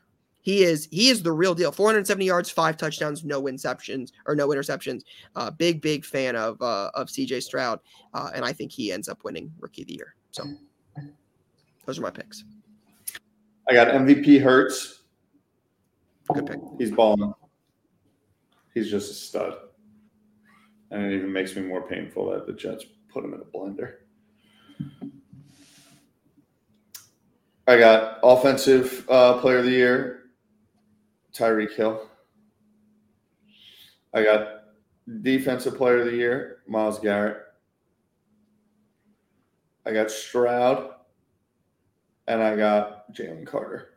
He 0.42 0.64
is 0.64 0.88
he 0.92 1.10
is 1.10 1.22
the 1.22 1.32
real 1.32 1.54
deal. 1.54 1.72
470 1.72 2.26
yards, 2.26 2.50
five 2.50 2.78
touchdowns, 2.78 3.24
no 3.24 3.44
interceptions 3.44 4.12
or 4.26 4.36
no 4.36 4.48
interceptions. 4.50 5.04
Uh, 5.36 5.52
big 5.52 5.82
big 5.82 6.04
fan 6.04 6.36
of 6.36 6.62
uh, 6.62 6.92
of 6.96 7.08
CJ 7.08 7.44
Stroud, 7.44 7.80
uh, 8.14 8.32
and 8.34 8.44
I 8.44 8.52
think 8.52 8.72
he 8.72 8.92
ends 8.92 9.08
up 9.08 9.24
winning 9.24 9.52
Rookie 9.60 9.84
of 9.84 9.88
the 9.88 9.96
Year. 9.96 10.16
So 10.32 10.44
those 11.86 12.00
are 12.00 12.02
my 12.02 12.10
picks. 12.10 12.44
I 13.70 13.74
got 13.74 13.90
MVP 13.90 14.42
Hurts. 14.42 15.04
Good 16.34 16.46
pick. 16.46 16.60
He's 16.78 16.92
balling. 16.92 17.34
He's 18.74 18.90
just 18.90 19.12
a 19.12 19.14
stud. 19.14 19.56
And 20.90 21.06
it 21.06 21.16
even 21.16 21.32
makes 21.32 21.56
me 21.56 21.62
more 21.62 21.82
painful 21.82 22.32
that 22.32 22.46
the 22.46 22.54
Jets 22.54 22.86
put 23.10 23.24
him 23.24 23.34
in 23.34 23.42
a 23.42 23.44
blender. 23.44 23.96
I 27.68 27.78
got 27.78 28.20
offensive 28.24 29.06
uh, 29.10 29.40
player 29.40 29.60
of 29.60 29.66
the 29.66 29.72
year, 29.72 30.21
Tyreek 31.34 31.76
Hill. 31.76 32.08
I 34.14 34.24
got 34.24 34.64
defensive 35.22 35.78
player 35.78 36.00
of 36.00 36.06
the 36.06 36.16
year, 36.16 36.60
Myles 36.68 37.00
Garrett. 37.00 37.38
I 39.86 39.94
got 39.94 40.12
Stroud 40.12 40.92
and 42.28 42.42
I 42.42 42.56
got 42.56 43.12
Jalen 43.14 43.48
Carter 43.48 43.96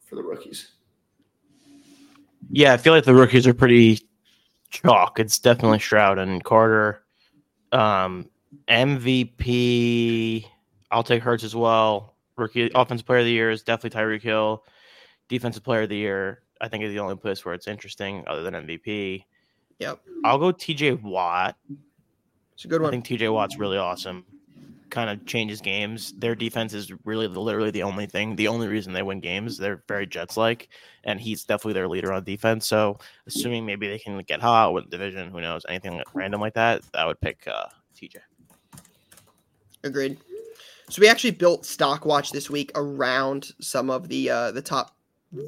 for 0.00 0.16
the 0.16 0.22
rookies. 0.22 0.72
Yeah, 2.50 2.72
I 2.72 2.76
feel 2.76 2.92
like 2.92 3.04
the 3.04 3.14
rookies 3.14 3.46
are 3.46 3.54
pretty 3.54 4.00
chalk. 4.70 5.18
It's 5.18 5.38
definitely 5.38 5.78
Stroud 5.78 6.18
and 6.18 6.42
Carter. 6.42 7.02
Um, 7.72 8.28
MVP, 8.68 10.44
I'll 10.90 11.02
take 11.02 11.22
Hurts 11.22 11.44
as 11.44 11.54
well. 11.56 12.14
Rookie 12.36 12.70
offensive 12.74 13.06
player 13.06 13.20
of 13.20 13.24
the 13.24 13.32
year 13.32 13.50
is 13.50 13.62
definitely 13.62 13.98
Tyreek 13.98 14.22
Hill. 14.22 14.64
Defensive 15.28 15.64
player 15.64 15.82
of 15.82 15.88
the 15.88 15.96
year, 15.96 16.42
I 16.60 16.68
think 16.68 16.84
is 16.84 16.92
the 16.92 17.00
only 17.00 17.16
place 17.16 17.44
where 17.44 17.54
it's 17.54 17.68
interesting 17.68 18.24
other 18.26 18.42
than 18.42 18.54
MVP. 18.54 19.24
Yep. 19.78 20.00
I'll 20.24 20.38
go 20.38 20.52
TJ 20.52 21.02
Watt. 21.02 21.56
It's 22.54 22.64
a 22.64 22.68
good 22.68 22.80
one. 22.80 22.88
I 22.88 22.90
think 22.92 23.06
TJ 23.06 23.32
Watt's 23.32 23.58
really 23.58 23.76
awesome 23.76 24.24
kind 24.90 25.10
of 25.10 25.24
changes 25.26 25.60
games. 25.60 26.12
Their 26.12 26.34
defense 26.34 26.72
is 26.72 26.92
really 27.04 27.28
literally 27.28 27.70
the 27.70 27.82
only 27.82 28.06
thing, 28.06 28.36
the 28.36 28.48
only 28.48 28.68
reason 28.68 28.92
they 28.92 29.02
win 29.02 29.20
games. 29.20 29.58
They're 29.58 29.82
very 29.88 30.06
Jets 30.06 30.36
like, 30.36 30.68
and 31.04 31.20
he's 31.20 31.44
definitely 31.44 31.74
their 31.74 31.88
leader 31.88 32.12
on 32.12 32.24
defense. 32.24 32.66
So, 32.66 32.98
assuming 33.26 33.66
maybe 33.66 33.88
they 33.88 33.98
can 33.98 34.18
get 34.22 34.40
hot 34.40 34.72
with 34.72 34.90
division, 34.90 35.30
who 35.30 35.40
knows, 35.40 35.64
anything 35.68 35.96
like 35.96 36.14
random 36.14 36.40
like 36.40 36.54
that, 36.54 36.82
I 36.94 37.06
would 37.06 37.20
pick 37.20 37.46
uh, 37.46 37.66
TJ. 37.94 38.16
Agreed. 39.84 40.18
So 40.88 41.00
we 41.00 41.08
actually 41.08 41.32
built 41.32 41.66
Stock 41.66 42.06
Watch 42.06 42.30
this 42.30 42.48
week 42.48 42.70
around 42.74 43.52
some 43.60 43.90
of 43.90 44.08
the 44.08 44.30
uh, 44.30 44.52
the 44.52 44.62
top 44.62 44.95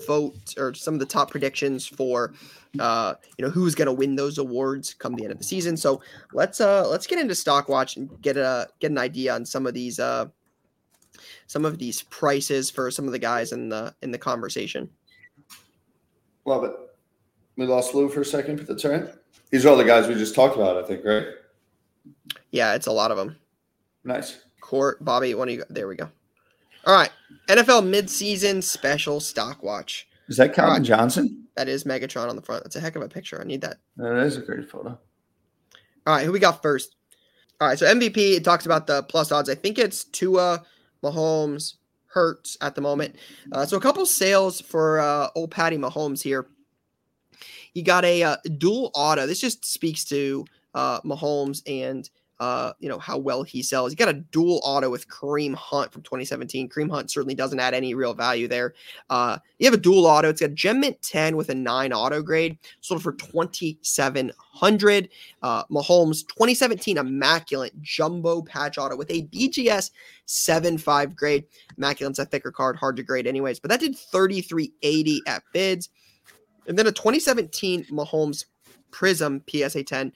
vote 0.07 0.55
or 0.59 0.75
some 0.75 0.95
of 0.95 1.01
the 1.01 1.07
top 1.07 1.31
predictions 1.31 1.87
for 1.87 2.33
uh 2.79 3.15
you 3.37 3.45
know 3.45 3.51
who's 3.51 3.75
going 3.75 3.87
to 3.87 3.93
win 3.93 4.15
those 4.15 4.39
awards 4.39 4.95
come 4.95 5.15
the 5.15 5.25
end 5.25 5.33
of 5.33 5.39
the 5.39 5.45
season. 5.45 5.77
So 5.77 6.01
let's 6.33 6.61
uh 6.61 6.89
let's 6.89 7.07
get 7.07 7.19
into 7.19 7.35
stock 7.35 7.69
watch 7.69 7.97
and 7.97 8.11
get 8.23 8.37
a 8.37 8.69
get 8.81 8.91
an 8.91 8.99
idea 8.99 9.35
on 9.35 9.45
some 9.45 9.67
of 9.67 9.75
these 9.75 9.99
uh 9.99 10.27
some 11.47 11.65
of 11.65 11.79
these 11.79 12.03
prices 12.03 12.71
for 12.71 12.91
some 12.91 13.07
of 13.07 13.13
the 13.13 13.19
guys 13.19 13.53
in 13.53 13.69
the 13.69 13.95
in 14.03 14.11
the 14.11 14.19
conversation. 14.19 14.89
Love 16.45 16.65
it. 16.65 16.73
We 17.57 17.67
lost 17.67 17.95
lou 17.95 18.09
for 18.09 18.21
a 18.21 18.25
second 18.25 18.57
but 18.57 18.67
that's 18.69 18.85
all 18.85 18.93
right 18.93 19.09
these 19.51 19.67
are 19.67 19.71
all 19.71 19.77
the 19.77 19.85
guys 19.85 20.07
we 20.07 20.15
just 20.15 20.35
talked 20.35 20.55
about 20.55 20.77
i 20.77 20.87
think 20.87 21.05
right? 21.05 21.27
Yeah 22.53 22.75
it's 22.75 22.87
a 22.87 22.93
lot 22.93 23.11
of 23.11 23.17
them 23.17 23.37
nice. 24.05 24.45
Court 24.61 25.05
bobby 25.05 25.35
one 25.35 25.49
of 25.49 25.55
you 25.55 25.65
there 25.69 25.89
we 25.89 25.97
go 25.97 26.09
all 26.89 26.97
right 26.97 27.11
NFL 27.49 27.83
midseason 27.83 28.63
special 28.63 29.21
stock 29.21 29.63
watch. 29.63 30.07
Is 30.29 30.37
that 30.37 30.53
Calvin 30.53 30.75
right. 30.75 30.83
Johnson? 30.83 31.47
That 31.57 31.69
is 31.69 31.85
Megatron 31.85 32.29
on 32.29 32.37
the 32.37 32.43
front. 32.43 32.63
That's 32.63 32.77
a 32.77 32.81
heck 32.81 32.95
of 32.95 33.03
a 33.03 33.09
picture. 33.09 33.41
I 33.41 33.45
need 33.45 33.63
that. 33.63 33.79
That 33.97 34.19
is 34.19 34.37
a 34.37 34.43
great 34.43 34.69
photo. 34.69 34.99
All 36.07 36.15
right, 36.15 36.25
who 36.25 36.33
we 36.33 36.39
got 36.39 36.63
first? 36.63 36.95
All 37.61 37.69
right, 37.69 37.79
so 37.79 37.87
MVP, 37.87 38.37
it 38.37 38.45
talks 38.45 38.67
about 38.67 38.87
the 38.87 39.03
plus 39.05 39.33
odds. 39.33 39.49
I 39.49 39.55
think 39.55 39.79
it's 39.79 40.05
Tua, 40.05 40.63
Mahomes, 41.03 41.75
Hurts 42.07 42.57
at 42.61 42.75
the 42.75 42.81
moment. 42.81 43.17
Uh, 43.51 43.67
so 43.67 43.77
a 43.77 43.81
couple 43.81 44.05
sales 44.07 44.61
for 44.61 45.01
uh, 45.01 45.29
old 45.35 45.51
Patty 45.51 45.79
Mahomes 45.79 46.23
here. 46.23 46.47
He 47.73 47.83
got 47.83 48.05
a 48.05 48.23
uh, 48.23 48.37
dual 48.59 48.91
auto. 48.95 49.27
This 49.27 49.41
just 49.41 49.65
speaks 49.65 50.05
to 50.07 50.45
uh, 50.75 51.01
Mahomes 51.01 51.63
and 51.67 52.09
uh, 52.41 52.73
you 52.79 52.89
know, 52.89 52.99
how 52.99 53.19
well 53.19 53.43
he 53.43 53.63
sells. 53.63 53.91
He 53.91 53.97
got 53.97 54.09
a 54.09 54.13
dual 54.13 54.61
auto 54.63 54.91
with 54.91 55.09
Kareem 55.09 55.55
Hunt 55.55 55.93
from 55.93 56.03
2017. 56.03 56.69
Kareem 56.69 56.91
Hunt 56.91 57.11
certainly 57.11 57.35
doesn't 57.35 57.59
add 57.59 57.75
any 57.75 57.95
real 57.95 58.15
value 58.15 58.47
there. 58.47 58.75
Uh, 59.11 59.39
you 59.59 59.67
have 59.67 59.75
a 59.75 59.79
dual 59.79 60.07
auto. 60.07 60.29
It's 60.29 60.41
got 60.41 60.55
Gem 60.55 60.81
Mint 60.81 61.03
10 61.03 61.37
with 61.37 61.49
a 61.49 61.55
9 61.55 61.93
auto 61.93 62.23
grade, 62.23 62.59
sold 62.81 63.03
for 63.03 63.13
2700 63.13 65.09
uh, 65.43 65.65
Mahomes 65.65 66.27
2017 66.29 66.99
Immaculate 66.99 67.81
Jumbo 67.83 68.43
Patch 68.43 68.79
Auto 68.79 68.97
with 68.97 69.11
a 69.11 69.23
BGS 69.27 69.91
7.5 70.29 71.17
grade. 71.17 71.45
Immaculate's 71.77 72.21
a 72.21 72.25
thicker 72.25 72.53
card, 72.53 72.77
hard 72.77 72.97
to 72.97 73.03
grade 73.03 73.27
anyways, 73.27 73.59
but 73.59 73.71
that 73.71 73.81
did 73.81 73.97
3380 73.97 75.23
at 75.27 75.43
bids. 75.53 75.89
And 76.69 76.79
then 76.79 76.87
a 76.87 76.93
2017 76.93 77.87
Mahomes 77.87 78.45
Prism 78.91 79.43
PSA 79.49 79.83
10 79.85 80.13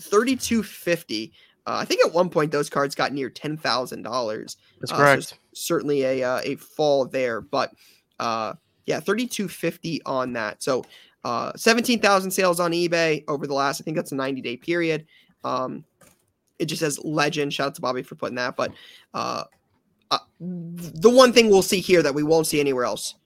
3250. 0.00 1.32
Uh, 1.66 1.78
I 1.80 1.84
think 1.84 2.04
at 2.06 2.12
one 2.12 2.30
point 2.30 2.52
those 2.52 2.70
cards 2.70 2.94
got 2.94 3.12
near 3.12 3.28
ten 3.28 3.56
thousand 3.56 4.02
dollars. 4.02 4.56
That's 4.80 4.92
uh, 4.92 4.96
correct. 4.96 5.22
So 5.24 5.36
certainly 5.52 6.04
a 6.04 6.22
uh, 6.22 6.40
a 6.44 6.56
fall 6.56 7.06
there, 7.06 7.40
but 7.40 7.72
uh, 8.20 8.54
yeah, 8.86 9.00
thirty 9.00 9.26
two 9.26 9.48
fifty 9.48 10.00
on 10.04 10.32
that. 10.34 10.62
So 10.62 10.84
uh, 11.24 11.52
seventeen 11.56 12.00
thousand 12.00 12.30
sales 12.30 12.60
on 12.60 12.70
eBay 12.70 13.24
over 13.26 13.46
the 13.46 13.54
last. 13.54 13.80
I 13.80 13.84
think 13.84 13.96
that's 13.96 14.12
a 14.12 14.16
ninety 14.16 14.40
day 14.40 14.56
period. 14.56 15.06
Um, 15.42 15.84
it 16.58 16.66
just 16.66 16.80
says 16.80 17.00
legend. 17.02 17.52
Shout 17.52 17.68
out 17.68 17.74
to 17.74 17.80
Bobby 17.80 18.02
for 18.02 18.14
putting 18.14 18.36
that. 18.36 18.56
But 18.56 18.72
uh, 19.12 19.44
uh, 20.10 20.18
the 20.38 21.10
one 21.10 21.32
thing 21.32 21.50
we'll 21.50 21.62
see 21.62 21.80
here 21.80 22.02
that 22.02 22.14
we 22.14 22.22
won't 22.22 22.46
see 22.46 22.60
anywhere 22.60 22.84
else: 22.84 23.16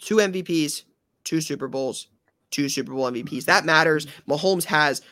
two 0.00 0.16
MVPs, 0.16 0.84
two 1.24 1.40
Super 1.40 1.66
Bowls, 1.66 2.06
two 2.52 2.68
Super 2.68 2.92
Bowl 2.92 3.10
MVPs. 3.10 3.46
That 3.46 3.64
matters. 3.64 4.06
Mahomes 4.28 4.64
has 4.64 5.02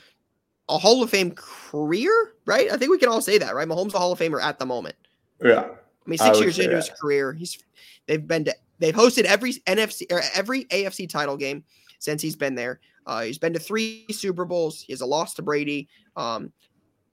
a 0.69 0.79
Hall 0.79 1.03
of 1.03 1.11
Fame 1.11 1.33
career, 1.33 2.35
right? 2.45 2.71
I 2.71 2.77
think 2.77 2.91
we 2.91 2.99
can 2.99 3.09
all 3.09 3.21
say 3.21 3.39
that, 3.39 3.55
right? 3.55 3.69
Mahomes 3.69 3.95
a 3.95 3.99
Hall 3.99 4.12
of 4.12 4.19
Famer 4.19 4.43
at 4.43 4.59
the 4.59 4.67
moment. 4.67 4.97
Yeah. 5.43 5.61
I 5.61 6.09
mean, 6.09 6.19
six 6.19 6.39
would 6.39 6.45
years 6.45 6.59
into 6.59 6.77
his 6.77 6.91
career, 6.91 7.33
he's 7.33 7.59
they've 8.07 8.27
been 8.27 8.45
to 8.45 8.55
they've 8.79 8.95
hosted 8.95 9.25
every 9.25 9.55
NFC 9.67 10.11
or 10.11 10.23
every 10.35 10.64
AFC 10.67 11.09
title 11.09 11.37
game 11.37 11.64
since 11.99 12.23
he's 12.23 12.37
been 12.37 12.55
there. 12.55 12.81
Uh, 13.07 13.23
he's 13.23 13.39
been 13.39 13.53
to 13.53 13.59
three 13.59 14.07
Super 14.11 14.45
Bowls. 14.45 14.81
He 14.81 14.93
has 14.93 15.01
a 15.01 15.07
loss 15.07 15.35
to 15.35 15.43
Brady. 15.43 15.89
Um, 16.17 16.53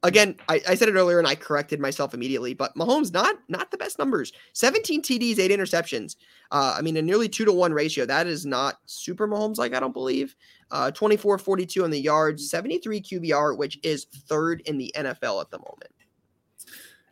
again, 0.03 0.35
I, 0.49 0.61
I 0.67 0.75
said 0.75 0.89
it 0.89 0.95
earlier 0.95 1.17
and 1.17 1.27
I 1.27 1.35
corrected 1.35 1.79
myself 1.79 2.13
immediately, 2.13 2.53
but 2.53 2.75
Mahomes 2.75 3.11
not 3.11 3.35
not 3.47 3.71
the 3.71 3.77
best 3.77 3.97
numbers. 3.97 4.31
17 4.53 5.01
TDs, 5.01 5.39
eight 5.39 5.51
interceptions. 5.51 6.17
Uh, 6.51 6.75
I 6.77 6.81
mean, 6.81 6.97
a 6.97 7.01
nearly 7.01 7.29
two 7.29 7.45
to 7.45 7.53
one 7.53 7.73
ratio. 7.73 8.05
That 8.05 8.27
is 8.27 8.45
not 8.45 8.79
super 8.85 9.27
Mahomes 9.27 9.57
like 9.57 9.73
I 9.73 9.79
don't 9.79 9.93
believe. 9.93 10.35
Uh, 10.71 10.91
24 10.91 11.37
42 11.37 11.83
on 11.83 11.89
the 11.89 11.99
yards, 11.99 12.49
73 12.49 13.01
QBR, 13.01 13.57
which 13.57 13.79
is 13.83 14.05
third 14.05 14.61
in 14.65 14.77
the 14.77 14.93
NFL 14.95 15.41
at 15.41 15.49
the 15.49 15.59
moment. 15.59 15.91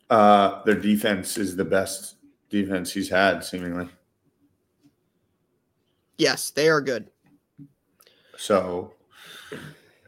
Uh, 0.10 0.62
their 0.64 0.76
defense 0.76 1.38
is 1.38 1.56
the 1.56 1.66
best 1.66 2.16
defense 2.50 2.92
he's 2.92 3.10
had, 3.10 3.44
seemingly. 3.44 3.88
Yes, 6.18 6.52
they 6.52 6.70
are 6.70 6.82
good. 6.82 7.10
So, 8.38 8.94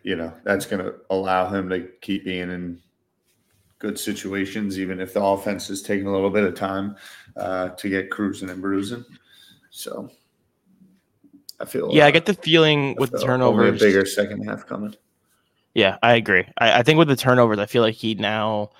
you 0.03 0.15
know, 0.15 0.33
that's 0.43 0.65
going 0.65 0.83
to 0.83 0.95
allow 1.09 1.49
him 1.49 1.69
to 1.69 1.87
keep 2.01 2.25
being 2.25 2.51
in 2.51 2.79
good 3.79 3.97
situations, 3.97 4.79
even 4.79 4.99
if 4.99 5.13
the 5.13 5.23
offense 5.23 5.69
is 5.69 5.81
taking 5.81 6.07
a 6.07 6.11
little 6.11 6.29
bit 6.29 6.43
of 6.43 6.55
time 6.55 6.95
uh, 7.37 7.69
to 7.69 7.89
get 7.89 8.11
cruising 8.11 8.49
and 8.49 8.61
bruising. 8.61 9.03
So, 9.71 10.09
I 11.59 11.65
feel 11.65 11.89
Yeah, 11.91 12.05
I 12.05 12.09
uh, 12.09 12.11
get 12.11 12.25
the 12.25 12.33
feeling 12.33 12.95
I 12.97 13.01
with 13.01 13.11
the 13.11 13.19
turnovers. 13.19 13.81
a 13.81 13.85
bigger 13.85 14.05
second 14.05 14.43
half 14.43 14.65
coming. 14.67 14.95
Yeah, 15.73 15.97
I 16.03 16.15
agree. 16.15 16.45
I, 16.57 16.79
I 16.79 16.83
think 16.83 16.99
with 16.99 17.07
the 17.07 17.15
turnovers, 17.15 17.59
I 17.59 17.65
feel 17.65 17.81
like 17.81 17.95
he 17.95 18.13
now 18.15 18.71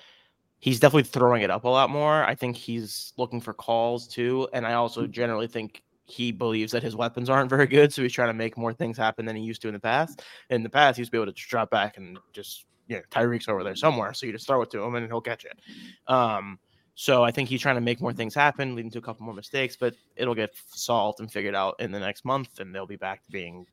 he's 0.60 0.80
definitely 0.80 1.02
throwing 1.02 1.42
it 1.42 1.50
up 1.50 1.64
a 1.64 1.68
lot 1.68 1.90
more. 1.90 2.24
I 2.24 2.34
think 2.34 2.56
he's 2.56 3.12
looking 3.16 3.40
for 3.40 3.52
calls 3.52 4.06
too, 4.06 4.48
and 4.52 4.66
I 4.66 4.74
also 4.74 5.06
generally 5.06 5.46
think 5.48 5.82
he 6.06 6.32
believes 6.32 6.72
that 6.72 6.82
his 6.82 6.94
weapons 6.94 7.30
aren't 7.30 7.50
very 7.50 7.66
good, 7.66 7.92
so 7.92 8.02
he's 8.02 8.12
trying 8.12 8.28
to 8.28 8.34
make 8.34 8.58
more 8.58 8.72
things 8.72 8.96
happen 8.96 9.24
than 9.24 9.36
he 9.36 9.42
used 9.42 9.62
to 9.62 9.68
in 9.68 9.74
the 9.74 9.80
past. 9.80 10.22
In 10.50 10.62
the 10.62 10.68
past, 10.68 10.96
he 10.96 11.00
used 11.00 11.08
to 11.08 11.12
be 11.12 11.18
able 11.18 11.26
to 11.26 11.36
just 11.36 11.48
drop 11.48 11.70
back 11.70 11.96
and 11.96 12.18
just 12.32 12.66
you 12.88 12.96
know 12.96 13.02
Tyreek's 13.10 13.48
over 13.48 13.64
there 13.64 13.76
somewhere, 13.76 14.12
so 14.12 14.26
you 14.26 14.32
just 14.32 14.46
throw 14.46 14.62
it 14.62 14.70
to 14.70 14.82
him 14.82 14.94
and 14.94 15.06
he'll 15.06 15.20
catch 15.20 15.44
it. 15.44 15.58
Um, 16.06 16.58
so 16.94 17.24
I 17.24 17.30
think 17.30 17.48
he's 17.48 17.60
trying 17.60 17.74
to 17.74 17.80
make 17.80 18.00
more 18.00 18.12
things 18.12 18.34
happen, 18.34 18.74
leading 18.74 18.90
to 18.92 18.98
a 18.98 19.02
couple 19.02 19.24
more 19.24 19.34
mistakes, 19.34 19.76
but 19.76 19.94
it'll 20.14 20.34
get 20.34 20.54
solved 20.66 21.20
and 21.20 21.30
figured 21.30 21.54
out 21.54 21.74
in 21.80 21.90
the 21.90 21.98
next 21.98 22.24
month, 22.24 22.60
and 22.60 22.74
they'll 22.74 22.86
be 22.86 22.96
back 22.96 23.24
to 23.24 23.30
being, 23.32 23.66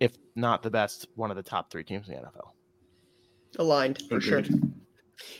if 0.00 0.16
not 0.34 0.62
the 0.62 0.70
best, 0.70 1.06
one 1.14 1.30
of 1.30 1.36
the 1.36 1.42
top 1.42 1.70
three 1.70 1.84
teams 1.84 2.08
in 2.08 2.14
the 2.14 2.20
NFL. 2.20 2.52
Aligned 3.58 4.02
for 4.08 4.20
sure. 4.20 4.42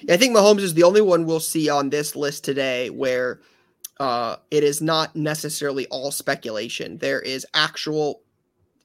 I 0.09 0.16
think 0.16 0.37
Mahomes 0.37 0.61
is 0.61 0.74
the 0.74 0.82
only 0.82 1.01
one 1.01 1.24
we'll 1.24 1.41
see 1.41 1.68
on 1.68 1.91
this 1.91 2.14
list 2.14 2.45
today 2.45 2.91
where 2.91 3.41
uh, 4.01 4.36
it 4.51 4.64
is 4.64 4.82
not 4.82 5.14
necessarily 5.14 5.86
all 5.86 6.11
speculation. 6.11 6.99
There 6.99 7.20
is 7.20 7.47
actual 7.55 8.22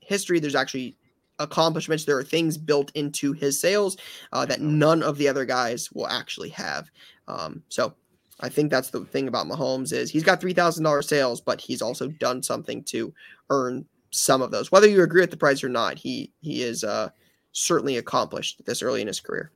history. 0.02 0.40
There's 0.40 0.56
actually 0.56 0.96
accomplishments. 1.40 2.06
There 2.06 2.18
are 2.18 2.24
things 2.24 2.58
built 2.58 2.92
into 2.96 3.34
his 3.34 3.60
sales 3.60 3.98
uh, 4.34 4.46
that 4.46 4.62
none 4.62 5.02
of 5.02 5.18
the 5.18 5.28
other 5.28 5.46
guys 5.46 5.92
will 5.92 6.08
actually 6.08 6.50
have. 6.50 6.92
Um, 7.28 7.64
so 7.70 7.94
I 8.42 8.50
think 8.50 8.72
that's 8.72 8.90
the 8.90 9.06
thing 9.06 9.28
about 9.28 9.48
Mahomes 9.48 9.94
is 9.94 10.10
he's 10.12 10.24
got 10.24 10.40
three 10.40 10.54
thousand 10.54 10.84
dollars 10.84 11.08
sales, 11.08 11.42
but 11.42 11.60
he's 11.60 11.82
also 11.82 12.08
done 12.08 12.44
something 12.44 12.84
to 12.86 13.14
earn 13.50 13.86
some 14.12 14.42
of 14.42 14.52
those. 14.52 14.72
Whether 14.72 14.88
you 14.88 15.04
agree 15.04 15.22
with 15.22 15.32
the 15.32 15.38
price 15.38 15.64
or 15.64 15.70
not, 15.70 15.98
he 15.98 16.32
he 16.42 16.64
is 16.64 16.84
uh, 16.84 17.10
certainly 17.52 17.98
accomplished 17.98 18.64
this 18.66 18.82
early 18.82 19.02
in 19.02 19.08
his 19.08 19.20
career. 19.20 19.52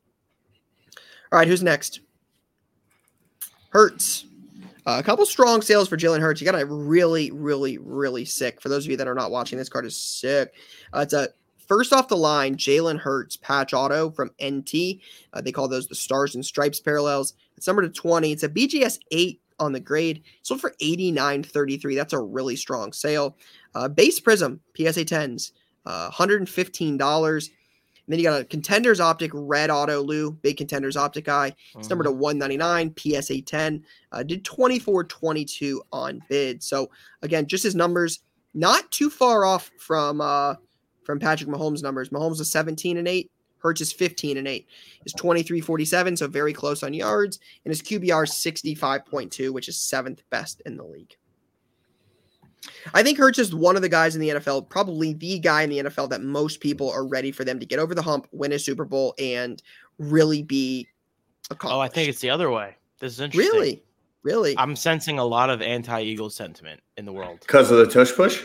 All 1.31 1.39
right, 1.39 1.47
who's 1.47 1.63
next? 1.63 2.01
Hurts. 3.69 4.25
Uh, 4.85 4.97
a 4.99 5.03
couple 5.03 5.25
strong 5.25 5.61
sales 5.61 5.87
for 5.87 5.97
Jalen 5.97 6.19
Hurts. 6.19 6.39
He 6.39 6.45
got 6.45 6.59
a 6.59 6.65
really, 6.65 7.31
really, 7.31 7.77
really 7.77 8.25
sick. 8.25 8.61
For 8.61 8.69
those 8.69 8.85
of 8.85 8.91
you 8.91 8.97
that 8.97 9.07
are 9.07 9.15
not 9.15 9.31
watching, 9.31 9.57
this 9.57 9.69
card 9.69 9.85
is 9.85 9.95
sick. 9.95 10.53
Uh, 10.93 10.99
it's 10.99 11.13
a 11.13 11.29
first 11.67 11.93
off 11.93 12.09
the 12.09 12.17
line 12.17 12.55
Jalen 12.55 12.99
Hurts 12.99 13.37
patch 13.37 13.73
auto 13.73 14.11
from 14.11 14.31
NT. 14.43 14.99
Uh, 15.33 15.41
they 15.41 15.51
call 15.51 15.67
those 15.67 15.87
the 15.87 15.95
Stars 15.95 16.35
and 16.35 16.45
Stripes 16.45 16.79
parallels. 16.79 17.33
It's 17.55 17.67
number 17.67 17.81
to 17.81 17.89
20. 17.89 18.31
It's 18.31 18.43
a 18.43 18.49
BGS 18.49 18.99
8 19.11 19.39
on 19.59 19.71
the 19.71 19.79
grade. 19.79 20.23
Sold 20.41 20.59
for 20.59 20.73
89.33. 20.81 21.95
That's 21.95 22.13
a 22.13 22.19
really 22.19 22.55
strong 22.55 22.91
sale. 22.91 23.37
Uh, 23.75 23.87
base 23.87 24.19
Prism 24.19 24.59
PSA 24.75 25.05
10s, 25.05 25.51
uh, 25.85 26.09
$115. 26.11 27.49
And 28.05 28.11
then 28.11 28.19
you 28.19 28.25
got 28.25 28.41
a 28.41 28.45
Contenders 28.45 28.99
Optic 28.99 29.31
Red 29.33 29.69
Auto 29.69 30.01
Lou, 30.01 30.31
big 30.31 30.57
Contenders 30.57 30.97
Optic 30.97 31.29
eye. 31.29 31.55
It's 31.77 31.89
number 31.89 32.03
to 32.03 32.11
199, 32.11 32.93
PSA 32.97 33.41
10. 33.41 33.85
Uh, 34.11 34.23
did 34.23 34.43
24.22 34.43 35.79
on 35.91 36.21
bid. 36.27 36.61
So 36.61 36.89
again, 37.21 37.47
just 37.47 37.63
his 37.63 37.75
numbers, 37.75 38.19
not 38.53 38.91
too 38.91 39.09
far 39.09 39.45
off 39.45 39.71
from 39.77 40.19
uh, 40.19 40.55
from 41.03 41.19
Patrick 41.19 41.49
Mahomes' 41.49 41.83
numbers. 41.83 42.09
Mahomes 42.09 42.39
is 42.41 42.51
17 42.51 42.97
and 42.97 43.07
8. 43.07 43.31
Hurts 43.59 43.79
is 43.79 43.93
15 43.93 44.37
and 44.37 44.47
8. 44.47 44.67
Is 45.05 45.13
23.47, 45.13 46.17
so 46.17 46.27
very 46.27 46.51
close 46.51 46.83
on 46.83 46.93
yards. 46.93 47.39
And 47.63 47.71
his 47.71 47.81
QBR 47.81 48.25
is 48.25 48.31
65.2, 48.31 49.51
which 49.51 49.69
is 49.69 49.79
seventh 49.79 50.21
best 50.29 50.61
in 50.65 50.75
the 50.75 50.83
league. 50.83 51.15
I 52.93 53.03
think 53.03 53.17
Hurts 53.17 53.39
is 53.39 53.53
one 53.53 53.75
of 53.75 53.81
the 53.81 53.89
guys 53.89 54.15
in 54.15 54.21
the 54.21 54.29
NFL, 54.29 54.69
probably 54.69 55.13
the 55.13 55.39
guy 55.39 55.63
in 55.63 55.69
the 55.69 55.79
NFL 55.79 56.09
that 56.09 56.21
most 56.21 56.59
people 56.59 56.89
are 56.91 57.05
ready 57.05 57.31
for 57.31 57.43
them 57.43 57.59
to 57.59 57.65
get 57.65 57.79
over 57.79 57.95
the 57.95 58.01
hump, 58.01 58.27
win 58.31 58.51
a 58.51 58.59
Super 58.59 58.85
Bowl, 58.85 59.13
and 59.19 59.61
really 59.97 60.43
be 60.43 60.87
accomplished. 61.49 61.75
Oh, 61.75 61.79
I 61.79 61.87
think 61.87 62.09
it's 62.09 62.19
the 62.19 62.29
other 62.29 62.49
way. 62.49 62.75
This 62.99 63.13
is 63.13 63.19
interesting. 63.19 63.53
really, 63.53 63.83
really. 64.23 64.55
I'm 64.57 64.75
sensing 64.75 65.19
a 65.19 65.25
lot 65.25 65.49
of 65.49 65.61
anti-Eagles 65.61 66.35
sentiment 66.35 66.81
in 66.97 67.05
the 67.05 67.13
world. 67.13 67.39
Because 67.41 67.71
of 67.71 67.77
the 67.77 67.87
tush 67.87 68.13
push? 68.13 68.43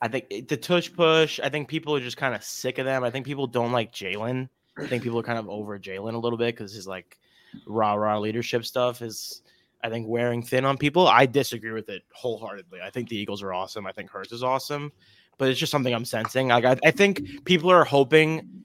I 0.00 0.08
think 0.08 0.26
eh, 0.30 0.42
the 0.46 0.56
tush 0.56 0.92
push. 0.92 1.40
I 1.40 1.48
think 1.48 1.68
people 1.68 1.94
are 1.94 2.00
just 2.00 2.16
kind 2.16 2.34
of 2.34 2.42
sick 2.42 2.78
of 2.78 2.86
them. 2.86 3.04
I 3.04 3.10
think 3.10 3.26
people 3.26 3.46
don't 3.46 3.72
like 3.72 3.92
Jalen. 3.92 4.48
I 4.78 4.86
think 4.86 5.02
people 5.02 5.18
are 5.18 5.24
kind 5.24 5.38
of 5.38 5.48
over 5.48 5.78
Jalen 5.78 6.14
a 6.14 6.18
little 6.18 6.38
bit 6.38 6.54
because 6.54 6.72
his 6.72 6.86
like 6.86 7.18
rah 7.66 7.94
rah 7.94 8.18
leadership 8.18 8.64
stuff 8.64 9.02
is, 9.02 9.42
I 9.82 9.88
think, 9.88 10.06
wearing 10.08 10.42
thin 10.42 10.64
on 10.64 10.76
people. 10.76 11.08
I 11.08 11.26
disagree 11.26 11.72
with 11.72 11.88
it 11.88 12.02
wholeheartedly. 12.12 12.80
I 12.82 12.90
think 12.90 13.08
the 13.08 13.16
Eagles 13.16 13.42
are 13.42 13.52
awesome. 13.52 13.86
I 13.86 13.92
think 13.92 14.10
Hurts 14.10 14.32
is 14.32 14.42
awesome, 14.42 14.92
but 15.38 15.48
it's 15.48 15.58
just 15.58 15.72
something 15.72 15.92
I'm 15.92 16.04
sensing. 16.04 16.48
Like 16.48 16.64
I, 16.64 16.76
I 16.84 16.90
think 16.90 17.44
people 17.44 17.70
are 17.70 17.84
hoping. 17.84 18.64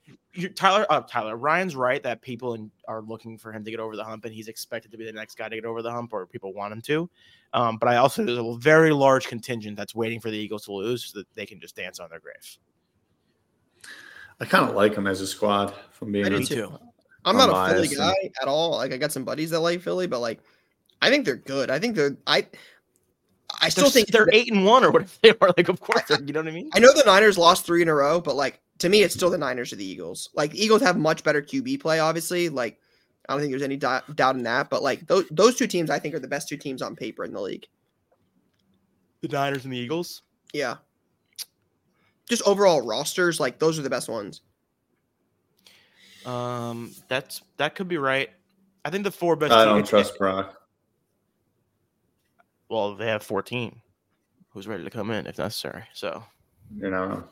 Tyler, 0.54 0.86
uh, 0.88 1.00
Tyler, 1.00 1.36
Ryan's 1.36 1.74
right 1.74 2.00
that 2.04 2.22
people 2.22 2.54
in, 2.54 2.70
are 2.86 3.02
looking 3.02 3.38
for 3.38 3.52
him 3.52 3.64
to 3.64 3.70
get 3.72 3.80
over 3.80 3.96
the 3.96 4.04
hump, 4.04 4.24
and 4.24 4.32
he's 4.32 4.46
expected 4.46 4.92
to 4.92 4.98
be 4.98 5.04
the 5.04 5.12
next 5.12 5.36
guy 5.36 5.48
to 5.48 5.56
get 5.56 5.64
over 5.64 5.82
the 5.82 5.90
hump, 5.90 6.12
or 6.12 6.26
people 6.26 6.52
want 6.52 6.72
him 6.72 6.80
to. 6.82 7.10
Um, 7.54 7.78
but 7.78 7.88
I 7.88 7.96
also 7.96 8.24
there's 8.24 8.38
a 8.38 8.56
very 8.58 8.92
large 8.92 9.26
contingent 9.26 9.76
that's 9.76 9.94
waiting 9.94 10.20
for 10.20 10.30
the 10.30 10.36
Eagles 10.36 10.66
to 10.66 10.72
lose 10.72 11.06
so 11.06 11.18
that 11.18 11.26
they 11.34 11.46
can 11.46 11.58
just 11.58 11.74
dance 11.74 11.98
on 11.98 12.08
their 12.10 12.20
grave. 12.20 12.58
I 14.40 14.44
kind 14.44 14.68
of 14.68 14.76
like 14.76 14.94
him 14.94 15.08
as 15.08 15.20
a 15.20 15.26
squad, 15.26 15.74
from 15.90 16.12
being 16.12 16.26
I 16.26 16.28
do 16.28 16.44
too. 16.44 16.78
I'm 17.24 17.36
not 17.36 17.48
a 17.48 17.52
Philly 17.52 17.88
Unbiased 17.88 17.92
and- 17.92 18.00
guy 18.00 18.42
at 18.42 18.48
all. 18.48 18.70
Like 18.76 18.92
I 18.92 18.96
got 18.96 19.10
some 19.10 19.24
buddies 19.24 19.50
that 19.50 19.60
like 19.60 19.80
Philly, 19.80 20.06
but 20.06 20.20
like 20.20 20.40
I 21.00 21.10
think 21.10 21.24
they're 21.24 21.36
good. 21.36 21.70
I 21.70 21.78
think 21.78 21.94
they're 21.96 22.16
I 22.26 22.46
I 23.60 23.68
still 23.70 23.84
They're, 23.84 23.90
think 23.90 24.08
they're 24.08 24.28
eight 24.32 24.52
and 24.52 24.64
one 24.64 24.84
or 24.84 24.90
whatever 24.90 25.10
they 25.22 25.30
are. 25.40 25.52
Like, 25.56 25.68
of 25.68 25.80
course, 25.80 26.02
they're, 26.08 26.20
you 26.22 26.32
know 26.32 26.40
what 26.40 26.48
I 26.48 26.52
mean. 26.52 26.70
I 26.74 26.78
know 26.80 26.92
the 26.92 27.02
Niners 27.06 27.38
lost 27.38 27.64
three 27.64 27.80
in 27.82 27.88
a 27.88 27.94
row, 27.94 28.20
but 28.20 28.36
like 28.36 28.60
to 28.78 28.88
me, 28.88 29.02
it's 29.02 29.14
still 29.14 29.30
the 29.30 29.38
Niners 29.38 29.72
or 29.72 29.76
the 29.76 29.84
Eagles. 29.84 30.30
Like 30.34 30.52
the 30.52 30.62
Eagles 30.62 30.82
have 30.82 30.96
much 30.96 31.24
better 31.24 31.42
QB 31.42 31.80
play, 31.80 31.98
obviously. 31.98 32.48
Like 32.48 32.78
I 33.28 33.32
don't 33.32 33.40
think 33.40 33.52
there's 33.52 33.62
any 33.62 33.76
doubt, 33.76 34.14
doubt 34.16 34.36
in 34.36 34.42
that. 34.44 34.70
But 34.70 34.82
like 34.82 35.06
those 35.06 35.24
those 35.30 35.56
two 35.56 35.66
teams, 35.66 35.90
I 35.90 35.98
think 35.98 36.14
are 36.14 36.20
the 36.20 36.28
best 36.28 36.48
two 36.48 36.56
teams 36.56 36.82
on 36.82 36.94
paper 36.94 37.24
in 37.24 37.32
the 37.32 37.40
league. 37.40 37.66
The 39.22 39.28
Niners 39.28 39.64
and 39.64 39.72
the 39.72 39.78
Eagles. 39.78 40.22
Yeah. 40.52 40.76
Just 42.28 42.42
overall 42.42 42.82
rosters, 42.82 43.40
like 43.40 43.58
those 43.58 43.78
are 43.78 43.82
the 43.82 43.90
best 43.90 44.08
ones. 44.08 44.42
Um, 46.26 46.92
that's 47.08 47.40
that 47.56 47.74
could 47.74 47.88
be 47.88 47.96
right. 47.96 48.28
I 48.84 48.90
think 48.90 49.04
the 49.04 49.10
four 49.10 49.34
best. 49.36 49.52
I 49.52 49.64
don't 49.64 49.76
teams- 49.78 49.88
trust 49.88 50.18
Brock. 50.18 50.54
Well, 52.68 52.94
they 52.94 53.06
have 53.06 53.22
fourteen. 53.22 53.80
Who's 54.50 54.66
ready 54.66 54.84
to 54.84 54.90
come 54.90 55.10
in 55.10 55.26
if 55.26 55.38
necessary? 55.38 55.84
So 55.94 56.22
You 56.76 56.90
know, 56.90 57.24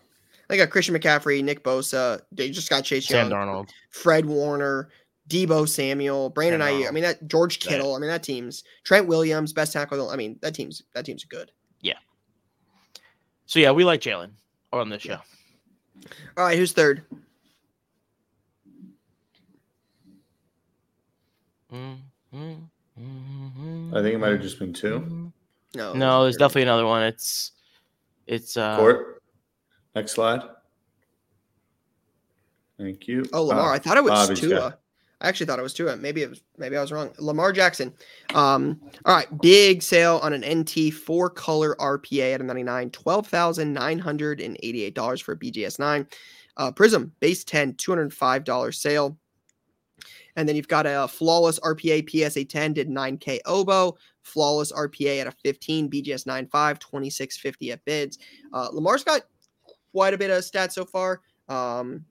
They 0.49 0.57
got 0.57 0.71
Christian 0.71 0.95
McCaffrey, 0.95 1.43
Nick 1.43 1.63
Bosa. 1.65 2.21
They 2.33 2.51
just 2.51 2.71
got 2.71 2.85
Chase 2.85 3.09
Sam 3.09 3.31
Young, 3.31 3.39
Darnold. 3.49 3.69
Fred 3.91 4.25
Warner, 4.27 4.91
Deebo 5.29 5.69
Samuel, 5.69 6.31
Brandon 6.31 6.61
Sam 6.61 6.71
Aiyuk. 6.81 6.89
I 6.89 6.91
mean 6.93 7.03
that 7.03 7.27
George 7.27 7.59
That- 7.61 7.69
Kittle. 7.69 7.95
I 7.95 7.99
mean 7.99 8.09
that 8.11 8.23
team's 8.23 8.65
Trent 8.85 9.07
Williams, 9.07 9.53
best 9.53 9.73
tackle. 9.73 10.11
I 10.11 10.17
mean 10.17 10.39
that 10.43 10.55
team's 10.55 10.83
that 10.95 11.05
team's 11.05 11.25
good. 11.25 11.51
Yeah. 11.81 11.99
So 13.47 13.59
yeah, 13.59 13.73
we 13.73 13.85
like 13.85 14.01
Jalen 14.01 14.31
on 14.73 14.89
this 14.89 15.03
show. 15.03 15.19
All 16.37 16.45
right, 16.45 16.57
who's 16.59 16.73
third? 16.73 17.05
Mm, 21.73 21.97
mm, 22.33 22.57
mm, 23.01 23.91
I 23.97 24.03
think 24.03 24.15
it 24.15 24.19
might 24.19 24.31
have 24.33 24.41
just 24.43 24.59
been 24.59 24.73
two. 24.73 25.26
No, 25.75 25.93
No, 25.93 26.23
there's 26.23 26.35
third. 26.37 26.41
definitely 26.41 26.63
another 26.63 26.87
one. 26.87 27.03
It's 27.03 27.53
it's 28.27 28.57
uh 28.57 28.77
Court. 28.77 29.23
Next 29.95 30.13
slide. 30.13 30.43
Thank 32.79 33.09
you. 33.09 33.25
Oh, 33.33 33.45
Lamar. 33.45 33.71
Uh, 33.73 33.75
I 33.75 33.79
thought 33.79 33.97
it 33.97 34.05
was 34.05 34.11
Bobby's 34.11 34.41
Tua. 34.41 34.55
got- 34.55 34.81
I 35.23 35.29
actually 35.29 35.47
thought 35.47 35.59
it 35.59 35.63
was 35.63 35.73
Tua. 35.73 35.97
Maybe 35.97 36.21
it 36.23 36.29
was. 36.29 36.43
Maybe 36.59 36.77
I 36.77 36.81
was 36.83 36.93
wrong. 36.93 37.11
Lamar 37.19 37.51
Jackson. 37.53 37.95
Um. 38.35 38.79
All 39.07 39.15
right. 39.17 39.41
Big 39.41 39.83
sale 39.83 40.21
on 40.23 40.35
an 40.35 40.45
NT 40.61 40.93
four 40.93 41.31
color 41.31 41.75
RPA 41.81 42.35
at 42.35 42.41
a 42.43 42.45
99. 42.45 42.91
Twelve 42.91 43.27
thousand 43.27 43.73
nine 43.73 43.99
hundred 43.99 44.43
and 44.43 44.59
eighty 44.63 44.83
eight 44.83 44.95
dollars 44.95 45.23
for 45.23 45.33
a 45.33 45.37
BGS 45.37 45.79
nine. 45.79 46.07
Uh, 46.59 46.71
Prism 46.71 47.13
base 47.21 47.45
10, 47.45 47.75
two 47.75 47.91
hundred 47.91 48.13
five 48.13 48.45
dollars 48.45 48.79
sale. 48.79 49.17
And 50.37 50.47
then 50.47 50.55
you've 50.55 50.69
got 50.69 50.85
a 50.85 51.09
flawless 51.09 51.59
RPA 51.61 52.07
PSA 52.31 52.45
10 52.45 52.75
did 52.75 52.89
9K 52.91 53.41
oboe, 53.47 53.97
flawless 54.27 54.73
RPA 54.73 55.21
at 55.21 55.27
a 55.27 55.33
15, 55.45 55.89
BGS 55.89 56.27
9.5, 56.27 56.79
2650 56.81 57.73
at 57.73 57.85
bids. 57.85 58.19
Uh, 58.53 58.69
Lamar's 58.73 59.05
got 59.05 59.23
quite 59.93 60.15
a 60.15 60.19
bit 60.19 60.31
of 60.31 60.43
stats 60.43 60.73
so 60.73 60.85
far. 60.85 61.21
Um, 61.49 62.05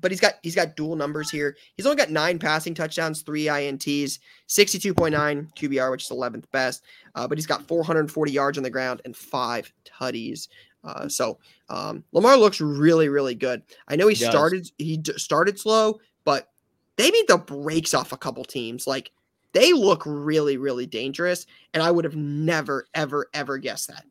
but 0.00 0.10
he's 0.10 0.20
got 0.20 0.34
he's 0.42 0.54
got 0.54 0.76
dual 0.76 0.96
numbers 0.96 1.30
here. 1.30 1.56
He's 1.76 1.86
only 1.86 1.96
got 1.96 2.10
nine 2.10 2.38
passing 2.38 2.74
touchdowns, 2.74 3.22
three 3.22 3.44
ints, 3.44 4.20
62.9 4.48 5.54
QBR, 5.54 5.90
which 5.90 6.04
is 6.04 6.10
11th 6.10 6.44
best. 6.50 6.84
Uh, 7.14 7.28
but 7.28 7.36
he's 7.36 7.46
got 7.46 7.66
440 7.68 8.32
yards 8.32 8.58
on 8.58 8.64
the 8.64 8.70
ground 8.70 9.02
and 9.04 9.14
five 9.14 9.70
tutties. 9.84 10.48
Uh, 10.82 11.08
so 11.08 11.38
um, 11.68 12.04
Lamar 12.12 12.36
looks 12.36 12.60
really 12.60 13.08
really 13.08 13.34
good. 13.34 13.62
I 13.88 13.96
know 13.96 14.08
he, 14.08 14.14
He 14.14 14.24
started 14.24 14.70
he 14.78 14.96
d- 14.98 15.18
started 15.18 15.58
slow, 15.58 16.00
but 16.24 16.48
they 16.96 17.10
beat 17.10 17.28
the 17.28 17.38
brakes 17.38 17.92
off 17.92 18.12
a 18.12 18.16
couple 18.16 18.44
teams. 18.44 18.86
Like 18.86 19.10
they 19.56 19.72
look 19.72 20.02
really 20.04 20.58
really 20.58 20.86
dangerous, 20.86 21.46
and 21.72 21.82
I 21.82 21.90
would 21.90 22.04
have 22.04 22.14
never 22.16 22.86
ever 22.94 23.28
ever 23.32 23.56
guessed 23.58 23.88
that. 23.88 24.04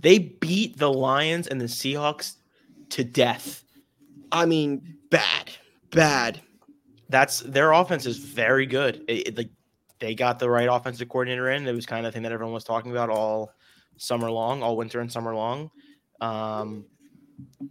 They 0.00 0.18
beat 0.18 0.76
the 0.78 0.92
Lions 0.92 1.46
and 1.46 1.60
the 1.60 1.66
Seahawks 1.66 2.34
to 2.90 3.04
death. 3.04 3.62
I 4.32 4.46
mean, 4.46 4.96
bad, 5.10 5.50
bad. 5.92 6.40
That's 7.08 7.40
their 7.40 7.70
offense 7.72 8.04
is 8.04 8.18
very 8.18 8.66
good. 8.66 9.04
It, 9.06 9.28
it- 9.28 9.36
like 9.38 9.50
they 10.00 10.14
got 10.14 10.38
the 10.40 10.50
right 10.50 10.68
offensive 10.68 11.08
coordinator 11.08 11.50
in. 11.50 11.66
It 11.66 11.72
was 11.74 11.86
kind 11.86 12.04
of 12.04 12.12
the 12.12 12.16
thing 12.16 12.24
that 12.24 12.32
everyone 12.32 12.52
was 12.52 12.64
talking 12.64 12.90
about 12.90 13.10
all 13.10 13.52
summer 13.96 14.30
long, 14.30 14.62
all 14.62 14.76
winter 14.76 15.00
and 15.00 15.10
summer 15.10 15.34
long. 15.34 15.70
Um, 16.20 16.84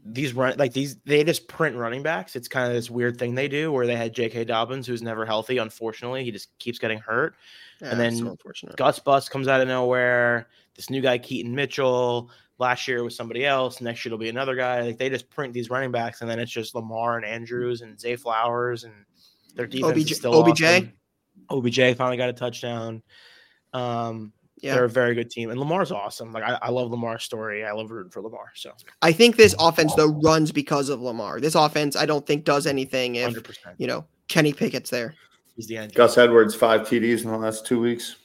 these 0.05 0.33
run 0.33 0.55
like 0.57 0.73
these 0.73 0.97
they 1.05 1.23
just 1.23 1.47
print 1.47 1.75
running 1.75 2.03
backs. 2.03 2.35
It's 2.35 2.47
kind 2.47 2.67
of 2.67 2.73
this 2.73 2.89
weird 2.89 3.17
thing 3.17 3.35
they 3.35 3.47
do 3.47 3.71
where 3.71 3.87
they 3.87 3.95
had 3.95 4.13
J.K. 4.13 4.45
Dobbins, 4.45 4.87
who's 4.87 5.01
never 5.01 5.25
healthy. 5.25 5.57
Unfortunately, 5.57 6.23
he 6.23 6.31
just 6.31 6.57
keeps 6.59 6.79
getting 6.79 6.99
hurt. 6.99 7.35
Yeah, 7.81 7.95
then 7.95 8.15
so. 8.17 8.37
Gus 8.75 8.99
Bus 8.99 9.29
comes 9.29 9.47
out 9.47 9.61
of 9.61 9.67
nowhere. 9.67 10.47
This 10.75 10.89
new 10.89 11.01
guy, 11.01 11.17
Keaton 11.17 11.53
Mitchell. 11.53 12.29
Last 12.59 12.87
year 12.87 13.03
was 13.03 13.15
somebody 13.15 13.45
else. 13.45 13.81
Next 13.81 14.05
year 14.05 14.09
it'll 14.09 14.19
be 14.19 14.29
another 14.29 14.55
guy. 14.55 14.81
Like 14.81 14.97
they 14.97 15.09
just 15.09 15.29
print 15.29 15.53
these 15.53 15.69
running 15.69 15.91
backs, 15.91 16.21
and 16.21 16.29
then 16.29 16.39
it's 16.39 16.51
just 16.51 16.75
Lamar 16.75 17.17
and 17.17 17.25
Andrews 17.25 17.81
and 17.81 17.99
Zay 17.99 18.15
Flowers, 18.15 18.83
and 18.83 18.93
their 19.55 19.67
defense 19.67 19.97
OBJ 19.97 20.11
is 20.11 20.17
still 20.17 20.35
OBJ? 20.35 20.63
awesome. 20.63 20.93
OBJ 21.49 21.97
finally 21.97 22.17
got 22.17 22.29
a 22.29 22.33
touchdown. 22.33 23.01
Um, 23.73 24.33
Yeah. 24.63 24.75
they're 24.75 24.85
a 24.85 24.89
very 24.89 25.13
good 25.13 25.29
team, 25.29 25.49
and 25.49 25.59
Lamar's 25.59 25.91
awesome. 25.91 26.31
Like 26.31 26.43
I, 26.43 26.57
I 26.61 26.69
love 26.69 26.89
Lamar's 26.89 27.23
story. 27.23 27.65
I 27.65 27.73
love 27.73 27.91
rooting 27.91 28.11
for 28.11 28.21
Lamar. 28.21 28.51
So 28.55 28.71
I 29.01 29.11
think 29.11 29.35
this 29.35 29.53
offense 29.59 29.93
though 29.95 30.07
runs 30.23 30.53
because 30.53 30.87
of 30.87 31.01
Lamar. 31.01 31.41
This 31.41 31.55
offense, 31.55 31.97
I 31.97 32.05
don't 32.05 32.25
think 32.25 32.45
does 32.45 32.65
anything 32.65 33.15
if 33.15 33.25
hundred 33.25 33.43
percent, 33.43 33.75
you 33.77 33.87
know 33.87 34.05
Kenny 34.29 34.53
Pickett's 34.53 34.89
there. 34.89 35.15
he's 35.55 35.67
the 35.67 35.77
end. 35.77 35.93
Gus 35.93 36.17
Edwards 36.17 36.55
five 36.55 36.81
TDs 36.81 37.25
in 37.25 37.31
the 37.31 37.37
last 37.37 37.65
two 37.65 37.79
weeks. 37.79 38.15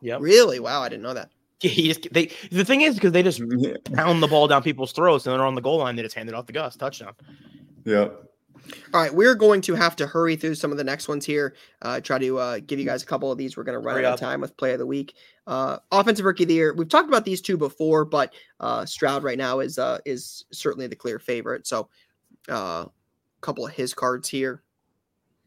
Yep. 0.00 0.20
Really? 0.22 0.58
Wow, 0.58 0.82
I 0.82 0.88
didn't 0.88 1.02
know 1.02 1.14
that. 1.14 1.30
Yeah, 1.60 1.70
he 1.70 1.92
just 1.92 2.12
they. 2.12 2.30
The 2.50 2.64
thing 2.64 2.80
is 2.80 2.94
because 2.94 3.12
they 3.12 3.22
just 3.22 3.42
pound 3.92 4.22
the 4.22 4.26
ball 4.26 4.48
down 4.48 4.62
people's 4.62 4.92
throats, 4.92 5.26
and 5.26 5.34
they're 5.34 5.46
on 5.46 5.54
the 5.54 5.60
goal 5.60 5.78
line. 5.78 5.96
They 5.96 6.02
just 6.02 6.14
hand 6.14 6.30
it 6.30 6.34
off 6.34 6.46
to 6.46 6.52
Gus 6.52 6.76
touchdown. 6.76 7.12
Yep. 7.84 8.22
All 8.92 9.00
right, 9.00 9.14
we're 9.14 9.34
going 9.34 9.60
to 9.62 9.74
have 9.74 9.96
to 9.96 10.06
hurry 10.06 10.36
through 10.36 10.54
some 10.54 10.70
of 10.70 10.78
the 10.78 10.84
next 10.84 11.08
ones 11.08 11.24
here. 11.24 11.54
Uh, 11.82 12.00
try 12.00 12.18
to 12.18 12.38
uh, 12.38 12.58
give 12.66 12.78
you 12.78 12.84
guys 12.84 13.02
a 13.02 13.06
couple 13.06 13.30
of 13.30 13.38
these. 13.38 13.56
We're 13.56 13.64
going 13.64 13.80
to 13.80 13.84
run 13.84 13.96
Hurry 13.96 14.06
out 14.06 14.14
of 14.14 14.20
time 14.20 14.40
with 14.40 14.56
play 14.56 14.72
of 14.72 14.78
the 14.78 14.86
week. 14.86 15.14
Uh, 15.46 15.78
offensive 15.92 16.24
rookie 16.24 16.44
of 16.44 16.48
the 16.48 16.54
year. 16.54 16.74
We've 16.74 16.88
talked 16.88 17.08
about 17.08 17.24
these 17.24 17.40
two 17.40 17.56
before, 17.56 18.04
but 18.04 18.32
uh, 18.60 18.86
Stroud 18.86 19.22
right 19.22 19.38
now 19.38 19.60
is 19.60 19.78
uh, 19.78 19.98
is 20.04 20.44
certainly 20.52 20.86
the 20.86 20.96
clear 20.96 21.18
favorite. 21.18 21.66
So, 21.66 21.88
a 22.48 22.54
uh, 22.54 22.86
couple 23.40 23.66
of 23.66 23.72
his 23.72 23.92
cards 23.92 24.28
here. 24.28 24.62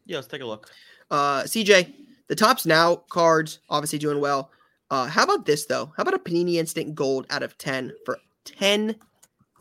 Yeah, 0.06 0.16
let's 0.16 0.28
take 0.28 0.42
a 0.42 0.46
look. 0.46 0.70
Uh, 1.10 1.42
CJ, 1.42 1.94
the 2.28 2.36
Topps 2.36 2.66
now 2.66 2.96
cards 2.96 3.60
obviously 3.68 3.98
doing 3.98 4.20
well. 4.20 4.50
Uh, 4.90 5.06
how 5.06 5.24
about 5.24 5.44
this 5.44 5.66
though? 5.66 5.92
How 5.96 6.02
about 6.02 6.14
a 6.14 6.18
Panini 6.18 6.54
Instant 6.54 6.94
Gold 6.94 7.26
out 7.30 7.42
of 7.42 7.58
ten 7.58 7.92
for 8.04 8.18
ten 8.44 8.96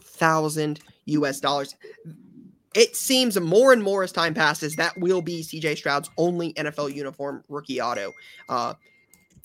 thousand 0.01 0.80
US 1.05 1.39
dollars? 1.39 1.76
It 2.76 2.95
seems 2.95 3.39
more 3.39 3.74
and 3.74 3.82
more 3.82 4.03
as 4.03 4.11
time 4.11 4.34
passes 4.34 4.76
that 4.76 4.97
will 4.97 5.22
be 5.22 5.41
CJ 5.41 5.78
Stroud's 5.78 6.09
only 6.18 6.53
NFL 6.53 6.93
uniform 6.93 7.43
rookie 7.49 7.82
auto. 7.82 8.13
Uh, 8.49 8.74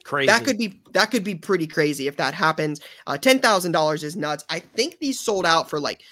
Crazy. 0.04 0.26
that 0.26 0.44
could 0.44 0.58
be 0.58 0.80
that 0.92 1.10
could 1.10 1.24
be 1.24 1.34
pretty 1.34 1.66
crazy 1.66 2.08
if 2.08 2.16
that 2.16 2.34
happens. 2.34 2.80
Uh, 3.06 3.16
ten 3.16 3.38
thousand 3.38 3.72
dollars 3.72 4.02
is 4.02 4.16
nuts. 4.16 4.44
I 4.48 4.58
think 4.58 4.98
these 4.98 5.20
sold 5.20 5.46
out 5.46 5.70
for 5.70 5.78
like 5.78 6.02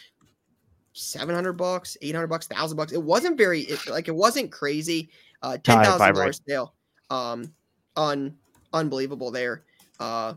seven 0.92 1.34
hundred 1.34 1.54
bucks, 1.54 1.96
eight 2.00 2.14
hundred 2.14 2.28
bucks, 2.28 2.46
thousand 2.46 2.76
bucks. 2.76 2.92
It 2.92 3.02
wasn't 3.02 3.36
very 3.36 3.62
it, 3.62 3.88
like 3.88 4.08
it 4.08 4.14
wasn't 4.14 4.52
crazy. 4.52 5.10
Uh, 5.42 5.58
ten 5.58 5.82
thousand 5.82 6.14
dollars 6.14 6.40
sale. 6.48 6.74
Um, 7.10 7.52
un 7.96 8.36
unbelievable 8.72 9.30
there. 9.30 9.64
Uh, 9.98 10.34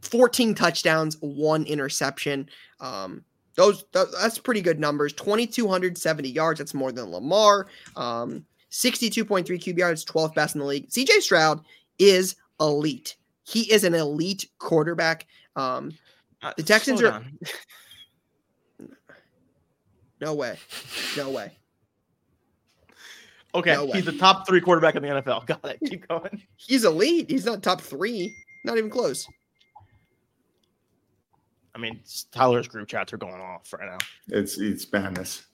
fourteen 0.00 0.54
touchdowns, 0.54 1.16
one 1.20 1.64
interception. 1.64 2.48
Um, 2.80 3.24
those 3.54 3.84
th- 3.92 4.06
that's 4.20 4.38
pretty 4.38 4.60
good 4.62 4.80
numbers. 4.80 5.12
Twenty 5.12 5.46
two 5.46 5.68
hundred 5.68 5.98
seventy 5.98 6.28
yards. 6.30 6.58
That's 6.58 6.74
more 6.74 6.92
than 6.92 7.10
Lamar. 7.10 7.66
Um, 7.96 8.44
sixty 8.70 9.10
two 9.10 9.24
point 9.24 9.46
three 9.46 9.58
QBR. 9.58 9.88
That's 9.88 10.04
twelfth 10.04 10.34
best 10.34 10.54
in 10.54 10.60
the 10.60 10.66
league. 10.66 10.88
CJ 10.88 11.20
Stroud 11.20 11.64
is 11.98 12.36
elite. 12.60 13.16
He 13.44 13.70
is 13.72 13.84
an 13.84 13.94
elite 13.94 14.48
quarterback. 14.58 15.26
Um, 15.56 15.92
Uh, 16.42 16.52
the 16.56 16.62
Texans 16.62 17.00
slow 17.00 17.10
are- 17.10 17.24
no 20.20 20.34
way, 20.34 20.56
no 21.16 21.30
way. 21.30 21.50
okay. 23.54 23.74
no 23.74 23.84
way. 23.86 23.92
he's 23.94 24.04
the 24.04 24.12
top 24.12 24.46
three 24.46 24.60
quarterback 24.60 24.94
in 24.94 25.02
the 25.02 25.08
NFL. 25.08 25.46
Got 25.46 25.64
it. 25.64 25.78
Keep 25.84 26.08
going. 26.08 26.42
He's 26.56 26.84
elite. 26.84 27.28
He's 27.30 27.44
not 27.44 27.62
top 27.62 27.80
three. 27.80 28.34
Not 28.64 28.78
even 28.78 28.90
close. 28.90 29.26
I 31.74 31.78
mean, 31.78 32.00
Tyler's 32.30 32.68
group 32.68 32.88
chats 32.88 33.12
are 33.12 33.18
going 33.18 33.40
off 33.40 33.72
right 33.72 33.88
now. 33.88 33.98
It's 34.28 34.58
it's 34.58 34.90
madness. 34.92 35.46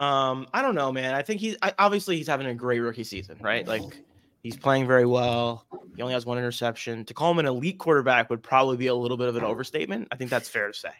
Um, 0.00 0.48
I 0.52 0.62
don't 0.62 0.74
know, 0.74 0.90
man. 0.90 1.14
I 1.14 1.22
think 1.22 1.40
he's 1.40 1.56
I, 1.62 1.72
obviously 1.78 2.16
he's 2.16 2.26
having 2.26 2.48
a 2.48 2.54
great 2.54 2.80
rookie 2.80 3.04
season, 3.04 3.38
right? 3.40 3.66
Like 3.66 4.02
he's 4.42 4.56
playing 4.56 4.88
very 4.88 5.06
well. 5.06 5.64
He 5.94 6.02
only 6.02 6.14
has 6.14 6.26
one 6.26 6.38
interception. 6.38 7.04
To 7.04 7.14
call 7.14 7.30
him 7.30 7.38
an 7.38 7.46
elite 7.46 7.78
quarterback 7.78 8.28
would 8.28 8.42
probably 8.42 8.76
be 8.76 8.88
a 8.88 8.94
little 8.94 9.16
bit 9.16 9.28
of 9.28 9.36
an 9.36 9.44
overstatement. 9.44 10.08
I 10.10 10.16
think 10.16 10.30
that's 10.30 10.48
fair 10.48 10.66
to 10.66 10.74
say. 10.74 10.90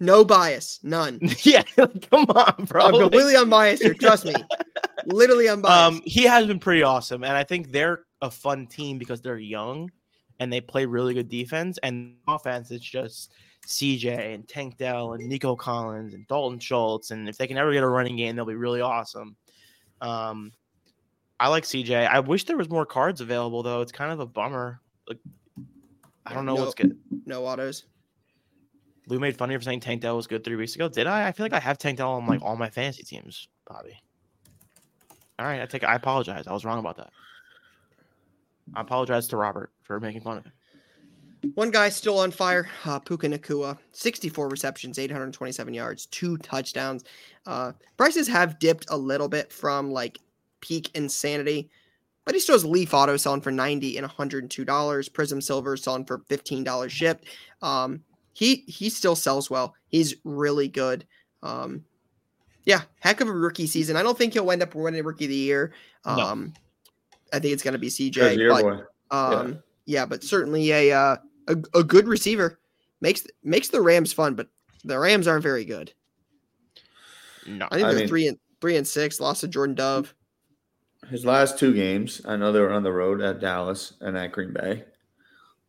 No 0.00 0.24
bias. 0.24 0.80
None. 0.82 1.20
yeah, 1.42 1.62
come 2.10 2.26
on, 2.30 2.64
bro. 2.64 2.82
I'm 2.82 2.98
completely 2.98 3.36
unbiased 3.36 3.82
here. 3.82 3.94
Trust 3.94 4.24
me. 4.24 4.34
Literally 5.06 5.48
unbiased. 5.48 5.96
um, 5.96 6.02
he 6.04 6.24
has 6.24 6.46
been 6.46 6.58
pretty 6.58 6.82
awesome, 6.82 7.22
and 7.22 7.34
I 7.34 7.44
think 7.44 7.70
they're 7.70 8.00
a 8.20 8.30
fun 8.30 8.66
team 8.66 8.98
because 8.98 9.20
they're 9.20 9.38
young 9.38 9.90
and 10.40 10.52
they 10.52 10.60
play 10.60 10.86
really 10.86 11.14
good 11.14 11.28
defense. 11.28 11.78
And 11.82 12.16
offense, 12.26 12.70
it's 12.70 12.84
just 12.84 13.32
CJ 13.66 14.34
and 14.34 14.48
Tank 14.48 14.76
Dell 14.78 15.12
and 15.12 15.28
Nico 15.28 15.54
Collins 15.54 16.14
and 16.14 16.26
Dalton 16.26 16.58
Schultz. 16.58 17.10
And 17.12 17.28
if 17.28 17.36
they 17.38 17.46
can 17.46 17.58
ever 17.58 17.72
get 17.72 17.82
a 17.84 17.88
running 17.88 18.16
game, 18.16 18.34
they'll 18.34 18.44
be 18.46 18.54
really 18.54 18.80
awesome. 18.80 19.36
Um, 20.00 20.50
I 21.38 21.48
like 21.48 21.64
CJ. 21.64 22.08
I 22.08 22.20
wish 22.20 22.44
there 22.44 22.56
was 22.56 22.68
more 22.68 22.84
cards 22.86 23.20
available 23.20 23.62
though. 23.62 23.80
It's 23.82 23.92
kind 23.92 24.10
of 24.12 24.20
a 24.20 24.26
bummer. 24.26 24.80
Like, 25.06 25.18
I 26.26 26.34
don't 26.34 26.46
know 26.46 26.56
No. 26.56 26.62
what's 26.62 26.74
good. 26.74 26.98
no 27.26 27.44
autos. 27.46 27.84
Lou 29.08 29.18
made 29.18 29.36
fun 29.36 29.50
of 29.50 29.52
you 29.52 29.58
for 29.58 29.64
saying 29.64 29.80
Tank 29.80 30.02
Dell 30.02 30.16
was 30.16 30.26
good 30.26 30.44
three 30.44 30.56
weeks 30.56 30.74
ago. 30.74 30.88
Did 30.88 31.06
I? 31.06 31.28
I 31.28 31.32
feel 31.32 31.44
like 31.44 31.52
I 31.52 31.58
have 31.60 31.78
Tank 31.78 31.98
Dell 31.98 32.12
on 32.12 32.26
like 32.26 32.42
all 32.42 32.56
my 32.56 32.70
fantasy 32.70 33.02
teams, 33.02 33.48
Bobby. 33.66 33.98
All 35.38 35.46
right, 35.46 35.60
I 35.60 35.66
take. 35.66 35.84
I 35.84 35.94
apologize. 35.96 36.46
I 36.46 36.52
was 36.52 36.64
wrong 36.64 36.78
about 36.78 36.96
that. 36.98 37.10
I 38.74 38.80
apologize 38.80 39.28
to 39.28 39.36
Robert 39.36 39.72
for 39.82 39.98
making 40.00 40.22
fun 40.22 40.38
of 40.38 40.44
him. 40.44 40.52
One 41.54 41.70
guy 41.70 41.88
still 41.88 42.18
on 42.18 42.30
fire, 42.30 42.68
uh, 42.84 42.98
Puka 42.98 43.26
Nacua, 43.26 43.78
64 43.92 44.48
receptions, 44.48 44.98
827 44.98 45.72
yards, 45.72 46.06
two 46.06 46.36
touchdowns. 46.38 47.04
Uh, 47.46 47.72
prices 47.96 48.28
have 48.28 48.58
dipped 48.58 48.86
a 48.90 48.96
little 48.96 49.28
bit 49.28 49.50
from 49.50 49.90
like 49.90 50.18
peak 50.60 50.90
insanity, 50.94 51.70
but 52.26 52.34
he 52.34 52.40
still 52.40 52.54
has 52.54 52.64
Leaf 52.64 52.92
Auto 52.92 53.16
selling 53.16 53.40
for 53.40 53.50
90 53.50 53.96
and 53.96 54.06
102 54.06 54.64
dollars. 54.64 55.08
Prism 55.08 55.40
Silver 55.40 55.76
selling 55.78 56.04
for 56.04 56.22
15 56.28 56.62
dollars 56.62 56.92
shipped. 56.92 57.24
Um, 57.62 58.04
he 58.34 58.56
he 58.66 58.90
still 58.90 59.16
sells 59.16 59.48
well. 59.48 59.74
He's 59.88 60.14
really 60.24 60.68
good. 60.68 61.06
Um, 61.42 61.84
yeah, 62.64 62.82
heck 63.00 63.22
of 63.22 63.28
a 63.28 63.32
rookie 63.32 63.66
season. 63.66 63.96
I 63.96 64.02
don't 64.02 64.16
think 64.16 64.34
he'll 64.34 64.50
end 64.50 64.62
up 64.62 64.74
winning 64.74 65.02
Rookie 65.02 65.24
of 65.24 65.30
the 65.30 65.36
Year. 65.36 65.72
No. 66.04 66.52
I 67.32 67.38
think 67.38 67.52
it's 67.52 67.62
going 67.62 67.72
to 67.72 67.78
be 67.78 67.88
CJ. 67.88 68.48
but- 68.62 68.86
um, 69.16 69.62
yeah. 69.86 70.06
but 70.06 70.22
certainly 70.22 70.70
a, 70.70 70.92
uh, 70.92 71.16
a 71.48 71.56
a 71.74 71.82
good 71.84 72.06
receiver 72.06 72.60
makes 73.00 73.26
makes 73.42 73.68
the 73.68 73.80
Rams 73.80 74.12
fun, 74.12 74.34
but 74.34 74.48
the 74.84 74.98
Rams 74.98 75.26
aren't 75.26 75.42
very 75.42 75.64
good. 75.64 75.92
No. 77.46 77.66
I 77.70 77.76
think 77.76 77.88
they're 77.88 77.98
mean- 78.00 78.08
three 78.08 78.28
and 78.28 78.38
three 78.60 78.76
and 78.76 78.86
six. 78.86 79.20
Lost 79.20 79.40
to 79.40 79.48
Jordan 79.48 79.74
Love. 79.76 80.14
His 81.08 81.24
last 81.24 81.58
two 81.58 81.72
games, 81.74 82.20
I 82.26 82.36
know 82.36 82.52
they 82.52 82.60
were 82.60 82.70
on 82.72 82.82
the 82.82 82.92
road 82.92 83.20
at 83.20 83.40
Dallas 83.40 83.94
and 84.00 84.16
at 84.16 84.32
Green 84.32 84.52
Bay, 84.52 84.84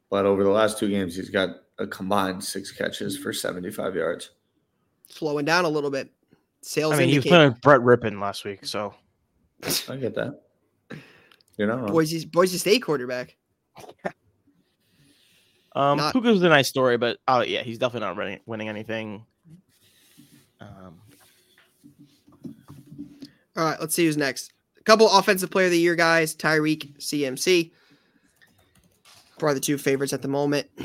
but 0.09 0.25
over 0.25 0.43
the 0.43 0.49
last 0.49 0.77
two 0.77 0.89
games, 0.89 1.15
he's 1.15 1.29
got 1.29 1.49
a 1.79 1.87
combined 1.87 2.43
six 2.43 2.69
catches 2.69 3.17
for 3.17 3.31
75 3.33 3.95
yards. 3.95 4.31
slowing 5.09 5.45
down 5.45 5.65
a 5.65 5.69
little 5.69 5.89
bit. 5.89 6.11
Sales 6.61 6.93
I 6.93 6.97
mean, 6.99 7.09
he 7.09 7.17
was 7.17 7.25
playing 7.25 7.55
Brett 7.63 7.79
Rypien 7.81 8.21
last 8.21 8.45
week, 8.45 8.65
so 8.65 8.93
I 9.89 9.95
get 9.95 10.13
that. 10.15 10.41
You 11.61 11.67
know, 11.67 11.85
Boise 11.85 12.25
Boise 12.25 12.57
State 12.57 12.79
quarterback. 12.81 13.37
um, 15.75 15.97
Not- 15.97 16.11
Puka 16.11 16.29
was 16.31 16.41
a 16.41 16.49
nice 16.49 16.67
story, 16.67 16.97
but 16.97 17.19
oh 17.27 17.41
yeah, 17.41 17.61
he's 17.61 17.77
definitely 17.77 18.07
not 18.07 18.17
winning, 18.17 18.39
winning 18.47 18.67
anything. 18.67 19.23
Um, 20.59 20.99
All 23.55 23.65
right, 23.65 23.79
let's 23.79 23.93
see 23.93 24.05
who's 24.07 24.17
next. 24.17 24.53
A 24.79 24.83
couple 24.83 25.07
offensive 25.11 25.51
player 25.51 25.65
of 25.67 25.71
the 25.71 25.77
year 25.77 25.95
guys: 25.95 26.35
Tyreek, 26.35 26.97
CMC. 26.97 27.71
Probably 29.37 29.53
the 29.53 29.59
two 29.59 29.77
favorites 29.77 30.13
at 30.13 30.23
the 30.23 30.27
moment. 30.27 30.67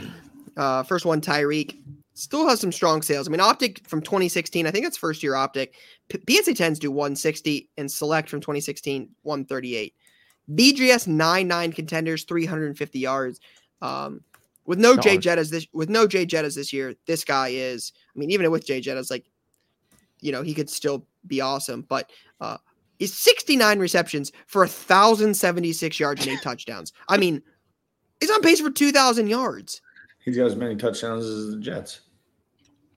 Uh, 0.59 0.83
first 0.83 1.05
one, 1.05 1.20
Tyreek. 1.20 1.77
Still 2.14 2.49
has 2.49 2.59
some 2.61 2.72
strong 2.72 3.03
sales. 3.03 3.29
I 3.29 3.31
mean, 3.31 3.41
Optic 3.41 3.87
from 3.87 4.01
2016, 4.01 4.66
I 4.66 4.70
think 4.70 4.87
that's 4.87 4.97
first 4.97 5.22
year 5.22 5.35
Optic. 5.35 5.74
P- 6.09 6.18
PSA 6.27 6.53
10s 6.55 6.79
do 6.79 6.91
160 6.91 7.68
and 7.77 7.93
Select 7.93 8.31
from 8.31 8.41
2016, 8.41 9.11
138. 9.20 9.95
BGS 10.51 11.07
99 11.07 11.72
contenders, 11.72 12.24
350 12.24 12.99
yards. 12.99 13.40
Um, 13.82 14.22
with 14.64 14.78
no 14.78 14.97
Jay 14.97 15.16
Dollars. 15.16 15.49
Jettas 15.49 15.51
this 15.51 15.66
with 15.72 15.88
no 15.88 16.07
Jay 16.07 16.26
Jettas 16.26 16.57
this 16.57 16.72
year, 16.72 16.94
this 17.07 17.24
guy 17.24 17.49
is. 17.49 17.92
I 18.14 18.18
mean, 18.18 18.30
even 18.30 18.51
with 18.51 18.66
Jay 18.66 18.80
Jettas, 18.80 19.11
like, 19.11 19.24
you 20.20 20.32
know, 20.32 20.42
he 20.42 20.55
could 20.55 20.68
still 20.68 21.07
be 21.26 21.40
awesome. 21.40 21.82
But 21.82 22.11
uh, 22.40 22.59
is 22.99 23.14
69 23.14 23.78
receptions 23.78 24.32
for 24.47 24.62
1,076 24.62 26.01
yards 26.01 26.26
and 26.26 26.36
eight 26.36 26.42
touchdowns. 26.42 26.92
I 27.09 27.16
mean, 27.16 27.42
he's 28.20 28.30
on 28.30 28.42
pace 28.42 28.61
for 28.61 28.70
2,000 28.70 29.28
yards. 29.28 29.80
he's 30.24 30.36
got 30.36 30.47
as 30.47 30.57
many 30.57 30.76
touchdowns 30.76 31.24
as 31.24 31.51
the 31.51 31.61
Jets. 31.61 32.01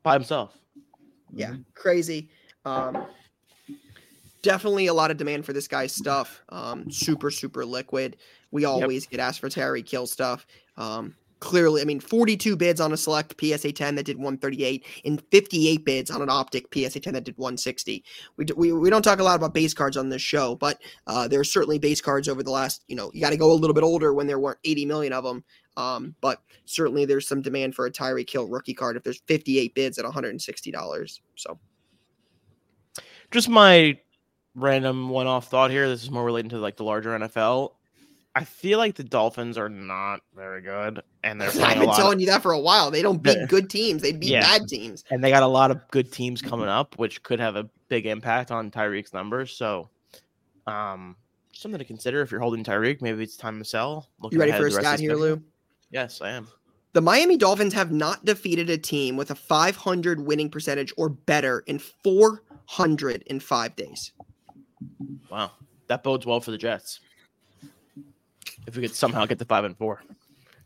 by 0.03 0.13
himself. 0.13 0.57
Yeah, 1.31 1.55
crazy. 1.75 2.29
Um, 2.65 3.05
definitely 4.41 4.87
a 4.87 4.93
lot 4.93 5.11
of 5.11 5.17
demand 5.17 5.45
for 5.45 5.53
this 5.53 5.67
guy's 5.67 5.93
stuff. 5.93 6.41
Um, 6.49 6.89
super, 6.91 7.31
super 7.31 7.65
liquid. 7.65 8.17
We 8.51 8.65
always 8.65 9.05
get 9.07 9.19
asked 9.19 9.39
for 9.39 9.49
Tyreek 9.49 9.89
Hill 9.89 10.07
stuff. 10.07 10.45
Um, 10.77 11.15
clearly, 11.39 11.81
I 11.81 11.85
mean, 11.85 11.99
42 11.99 12.55
bids 12.55 12.81
on 12.81 12.91
a 12.91 12.97
select 12.97 13.35
PSA 13.39 13.71
10 13.71 13.95
that 13.95 14.05
did 14.05 14.17
138 14.17 14.85
and 15.05 15.21
58 15.31 15.85
bids 15.85 16.11
on 16.11 16.21
an 16.21 16.29
optic 16.29 16.67
PSA 16.73 16.99
10 16.99 17.13
that 17.13 17.23
did 17.23 17.37
160. 17.37 18.03
We, 18.37 18.45
d- 18.45 18.53
we, 18.57 18.73
we 18.73 18.89
don't 18.89 19.01
talk 19.01 19.19
a 19.19 19.23
lot 19.23 19.35
about 19.35 19.53
base 19.53 19.73
cards 19.73 19.97
on 19.97 20.09
this 20.09 20.21
show, 20.21 20.55
but 20.55 20.81
uh, 21.07 21.27
there 21.27 21.39
are 21.39 21.45
certainly 21.45 21.79
base 21.79 22.01
cards 22.01 22.27
over 22.27 22.43
the 22.43 22.51
last, 22.51 22.83
you 22.87 22.95
know, 22.95 23.11
you 23.13 23.21
got 23.21 23.29
to 23.31 23.37
go 23.37 23.51
a 23.51 23.53
little 23.53 23.73
bit 23.73 23.83
older 23.83 24.13
when 24.13 24.27
there 24.27 24.39
weren't 24.39 24.59
80 24.63 24.85
million 24.85 25.13
of 25.13 25.23
them. 25.23 25.43
Um, 25.77 26.15
but 26.19 26.41
certainly 26.65 27.05
there's 27.05 27.27
some 27.27 27.41
demand 27.41 27.73
for 27.73 27.85
a 27.85 27.91
Tyreek 27.91 28.29
Hill 28.29 28.47
rookie 28.49 28.73
card 28.73 28.97
if 28.97 29.03
there's 29.03 29.21
58 29.27 29.73
bids 29.75 29.97
at 29.97 30.05
$160. 30.05 31.19
So 31.35 31.59
Just 33.31 33.47
my 33.47 33.97
random 34.55 35.09
one-off 35.09 35.47
thought 35.49 35.71
here. 35.71 35.87
This 35.87 36.03
is 36.03 36.11
more 36.11 36.23
relating 36.23 36.49
to 36.49 36.57
like 36.57 36.77
the 36.77 36.83
larger 36.83 37.11
NFL. 37.17 37.73
I 38.35 38.43
feel 38.43 38.77
like 38.77 38.95
the 38.95 39.03
Dolphins 39.03 39.57
are 39.57 39.69
not 39.69 40.21
very 40.35 40.61
good, 40.61 41.01
and 41.23 41.41
they're 41.41 41.49
I've 41.49 41.77
been 41.77 41.87
lot. 41.87 41.89
Of, 41.89 41.95
telling 41.97 42.19
you 42.19 42.27
that 42.27 42.41
for 42.43 42.51
a 42.51 42.59
while. 42.59 42.91
They 42.91 43.01
don't 43.01 43.21
beat 43.21 43.47
good 43.49 43.69
teams; 43.69 44.01
they 44.01 44.11
beat 44.11 44.29
Yeah. 44.29 44.41
bad 44.41 44.67
teams. 44.67 45.03
and 45.09 45.23
they 45.23 45.29
got 45.31 45.43
a 45.43 45.47
lot 45.47 45.71
of 45.71 45.81
good 45.89 46.11
teams 46.11 46.41
coming 46.41 46.67
up, 46.67 46.97
which 46.97 47.23
could 47.23 47.39
have 47.39 47.55
a 47.55 47.67
big 47.89 48.05
impact 48.05 48.51
on 48.51 48.69
Tyreek's 48.69 49.13
numbers. 49.13 49.51
So, 49.51 49.89
um, 50.67 51.15
something 51.53 51.79
to 51.79 51.85
consider 51.85 52.21
if 52.21 52.31
you're 52.31 52.39
holding 52.39 52.63
Tyreek. 52.63 53.01
Maybe 53.01 53.23
it's 53.23 53.35
time 53.35 53.57
to 53.59 53.65
sell. 53.65 54.07
You 54.19 54.23
looking 54.23 54.39
ready 54.39 54.51
ahead 54.51 54.61
for 54.61 54.67
a 54.67 54.69
to 54.69 54.75
the 54.75 54.81
rest 54.83 54.93
of 54.93 54.99
stat 54.99 54.99
here. 54.99 55.15
Lou? 55.15 55.41
Yes, 55.89 56.21
I 56.21 56.29
am. 56.29 56.47
The 56.93 57.01
Miami 57.01 57.35
Dolphins 57.35 57.73
have 57.73 57.91
not 57.91 58.25
defeated 58.25 58.69
a 58.69 58.77
team 58.77 59.17
with 59.17 59.31
a 59.31 59.35
500 59.35 60.21
winning 60.21 60.49
percentage 60.49 60.93
or 60.97 61.09
better 61.09 61.59
in 61.67 61.79
405 61.79 63.75
days. 63.75 64.11
Wow, 65.29 65.51
that 65.87 66.03
bodes 66.03 66.25
well 66.25 66.39
for 66.39 66.51
the 66.51 66.57
Jets. 66.57 66.99
If 68.67 68.75
we 68.75 68.81
could 68.81 68.95
somehow 68.95 69.25
get 69.25 69.39
to 69.39 69.45
five 69.45 69.63
and 69.63 69.77
four. 69.77 70.01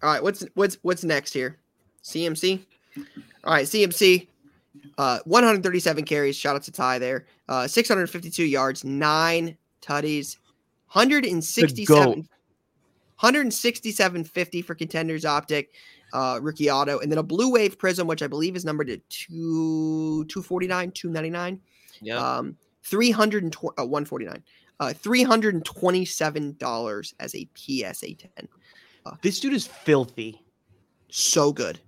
All 0.01 0.09
right, 0.09 0.22
what's 0.22 0.45
what's 0.55 0.78
what's 0.82 1.03
next 1.03 1.34
here? 1.34 1.57
CMC. 2.03 2.59
All 3.43 3.53
right, 3.53 3.66
CMC. 3.66 4.28
Uh, 4.97 5.20
137 5.26 6.03
carries. 6.03 6.36
Shout 6.36 6.55
out 6.55 6.64
to 6.64 6.72
Ty 6.72 6.99
there. 6.99 7.26
Uh, 7.47 7.68
652 7.68 8.43
yards, 8.43 8.84
nine 8.84 9.57
tutties, 9.82 10.38
167, 10.91 12.28
167.50 13.22 14.66
for 14.66 14.76
contenders 14.76 15.26
optic, 15.26 15.72
uh, 16.14 16.39
rookie 16.41 16.70
auto, 16.70 16.99
and 16.99 17.11
then 17.11 17.20
a 17.20 17.24
blue 17.24 17.51
wave 17.51 17.78
prism, 17.78 18.07
which 18.07 18.22
I 18.22 18.28
believe 18.28 18.55
is 18.55 18.66
numbered 18.66 18.89
at 18.89 19.07
two 19.09 20.26
249, 20.26 20.91
299. 20.91 21.61
Yeah, 22.01 22.18
Um, 22.18 22.57
320, 22.84 23.73
uh, 23.77 23.86
149. 23.86 24.43
Uh, 24.79 24.93
$327 25.03 27.13
as 27.19 27.36
a 27.36 27.47
PSA 27.55 28.15
10. 28.15 28.29
this 29.21 29.39
dude 29.39 29.53
is 29.53 29.67
filthy. 29.67 30.41
So 31.09 31.53
good. 31.53 31.79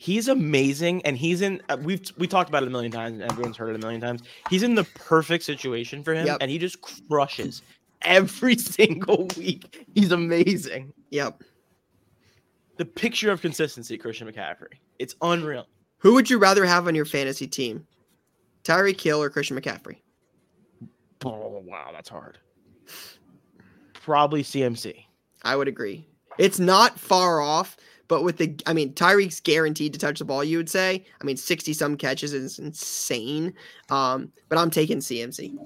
He's 0.00 0.28
amazing, 0.28 1.02
and 1.04 1.16
he's 1.16 1.40
in. 1.42 1.60
Uh, 1.68 1.76
we've 1.82 2.02
we 2.18 2.28
talked 2.28 2.48
about 2.48 2.62
it 2.62 2.68
a 2.68 2.70
million 2.70 2.92
times, 2.92 3.20
and 3.20 3.28
everyone's 3.30 3.56
heard 3.56 3.70
it 3.70 3.76
a 3.76 3.78
million 3.78 4.00
times. 4.00 4.22
He's 4.48 4.62
in 4.62 4.74
the 4.76 4.84
perfect 4.94 5.42
situation 5.44 6.02
for 6.04 6.14
him, 6.14 6.26
Yep. 6.26 6.38
and 6.40 6.50
he 6.50 6.58
just 6.58 6.78
crushes 7.08 7.62
every 8.02 8.56
single 8.56 9.26
week. 9.36 9.86
He's 9.94 10.12
amazing. 10.12 10.92
Yep. 11.10 11.42
The 12.76 12.84
picture 12.84 13.32
of 13.32 13.40
consistency, 13.40 13.98
Christian 13.98 14.30
McCaffrey. 14.30 14.74
It's 15.00 15.16
unreal. 15.20 15.66
Who 15.98 16.14
would 16.14 16.30
you 16.30 16.38
rather 16.38 16.64
have 16.64 16.86
on 16.86 16.94
your 16.94 17.04
fantasy 17.04 17.48
team? 17.48 17.84
Tyreek 18.64 19.00
Hill 19.00 19.22
or 19.22 19.30
Christian 19.30 19.58
McCaffrey? 19.58 19.96
Oh 21.24 21.62
wow, 21.66 21.90
that's 21.92 22.08
hard. 22.08 22.38
Probably 23.94 24.42
CMC. 24.42 25.04
I 25.42 25.56
would 25.56 25.68
agree. 25.68 26.06
It's 26.38 26.58
not 26.58 26.98
far 26.98 27.40
off, 27.40 27.76
but 28.06 28.22
with 28.22 28.38
the, 28.38 28.54
I 28.66 28.72
mean, 28.72 28.94
Tyreek's 28.94 29.40
guaranteed 29.40 29.92
to 29.92 29.98
touch 29.98 30.18
the 30.18 30.24
ball, 30.24 30.42
you 30.42 30.56
would 30.56 30.70
say. 30.70 31.04
I 31.20 31.24
mean, 31.24 31.36
60 31.36 31.72
some 31.72 31.96
catches 31.96 32.32
is 32.32 32.58
insane. 32.58 33.52
Um, 33.90 34.32
but 34.48 34.58
I'm 34.58 34.70
taking 34.70 34.98
CMC. 34.98 35.58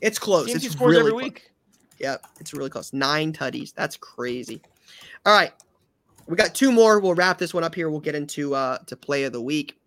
It's 0.00 0.18
close. 0.18 0.50
CMC 0.50 0.54
it's 0.56 0.72
scores 0.72 0.90
really 0.90 1.00
every 1.00 1.10
close. 1.12 1.22
week. 1.22 1.50
Yep, 1.98 2.26
it's 2.38 2.54
really 2.54 2.70
close. 2.70 2.92
Nine 2.92 3.32
tutties. 3.32 3.74
That's 3.74 3.96
crazy. 3.96 4.62
All 5.26 5.36
right. 5.36 5.52
We 6.28 6.36
got 6.36 6.54
two 6.54 6.70
more. 6.70 7.00
We'll 7.00 7.14
wrap 7.14 7.38
this 7.38 7.54
one 7.54 7.64
up 7.64 7.74
here. 7.74 7.90
We'll 7.90 8.00
get 8.00 8.14
into 8.14 8.54
uh 8.54 8.78
to 8.86 8.96
play 8.96 9.24
of 9.24 9.32
the 9.32 9.40
week. 9.40 9.78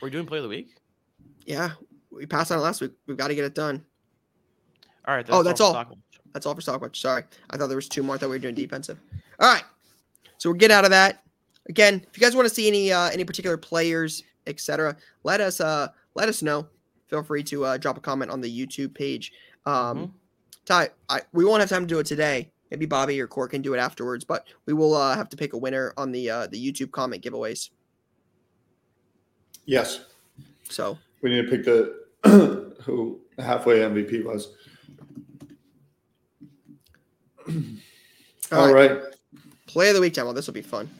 We're 0.00 0.10
doing 0.10 0.26
play 0.26 0.38
of 0.38 0.44
the 0.44 0.48
week. 0.48 0.74
Yeah, 1.44 1.72
we 2.10 2.26
passed 2.26 2.52
on 2.52 2.58
it 2.58 2.62
last 2.62 2.80
week. 2.80 2.92
We've 3.06 3.16
got 3.16 3.28
to 3.28 3.34
get 3.34 3.44
it 3.44 3.54
done. 3.54 3.84
All 5.06 5.14
right. 5.14 5.26
Oh, 5.28 5.42
that's 5.42 5.60
for 5.60 5.66
all. 5.66 5.86
That's 6.32 6.46
all 6.46 6.54
for 6.54 6.60
Stockwatch. 6.60 6.96
Sorry. 6.96 7.24
I 7.50 7.56
thought 7.56 7.66
there 7.66 7.76
was 7.76 7.88
two 7.88 8.02
more. 8.02 8.14
I 8.14 8.18
thought 8.18 8.30
we 8.30 8.36
were 8.36 8.40
doing 8.40 8.54
defensive. 8.54 8.98
All 9.40 9.52
right. 9.52 9.64
So 10.38 10.50
we'll 10.50 10.58
get 10.58 10.70
out 10.70 10.84
of 10.84 10.90
that. 10.90 11.24
Again, 11.68 12.04
if 12.08 12.16
you 12.16 12.20
guys 12.20 12.34
want 12.34 12.48
to 12.48 12.54
see 12.54 12.66
any 12.66 12.92
uh 12.92 13.10
any 13.10 13.24
particular 13.24 13.56
players, 13.56 14.22
etc., 14.46 14.96
let 15.24 15.40
us 15.40 15.60
uh 15.60 15.88
let 16.14 16.28
us 16.28 16.42
know. 16.42 16.66
Feel 17.08 17.22
free 17.22 17.42
to 17.44 17.64
uh 17.64 17.76
drop 17.76 17.96
a 17.98 18.00
comment 18.00 18.30
on 18.30 18.40
the 18.40 18.66
YouTube 18.66 18.94
page. 18.94 19.32
Um 19.66 19.98
Mhm. 19.98 20.10
Ty, 20.64 20.90
I, 21.08 21.20
we 21.32 21.44
won't 21.44 21.60
have 21.60 21.68
time 21.68 21.82
to 21.82 21.86
do 21.92 21.98
it 21.98 22.06
today. 22.06 22.50
Maybe 22.70 22.86
Bobby 22.86 23.20
or 23.20 23.26
Court 23.26 23.50
can 23.50 23.62
do 23.62 23.74
it 23.74 23.78
afterwards, 23.78 24.24
but 24.24 24.46
we 24.64 24.72
will 24.72 24.94
uh, 24.94 25.14
have 25.16 25.28
to 25.30 25.36
pick 25.36 25.52
a 25.52 25.58
winner 25.58 25.92
on 25.96 26.12
the 26.12 26.30
uh, 26.30 26.46
the 26.46 26.72
YouTube 26.72 26.92
comment 26.92 27.22
giveaways. 27.22 27.70
Yes. 29.66 30.04
So 30.70 30.96
We 31.22 31.30
need 31.30 31.48
to 31.48 31.50
pick 31.50 31.64
the 31.64 32.02
who 32.82 33.20
halfway 33.38 33.78
MVP 33.78 34.24
was. 34.24 34.54
all 37.48 38.60
All 38.60 38.72
right. 38.72 38.90
right. 38.90 39.02
Play 39.66 39.88
of 39.88 39.94
the 39.94 40.00
week 40.00 40.14
time. 40.14 40.26
Well, 40.26 40.34
this 40.34 40.46
will 40.46 40.54
be 40.54 40.62
fun. 40.62 40.90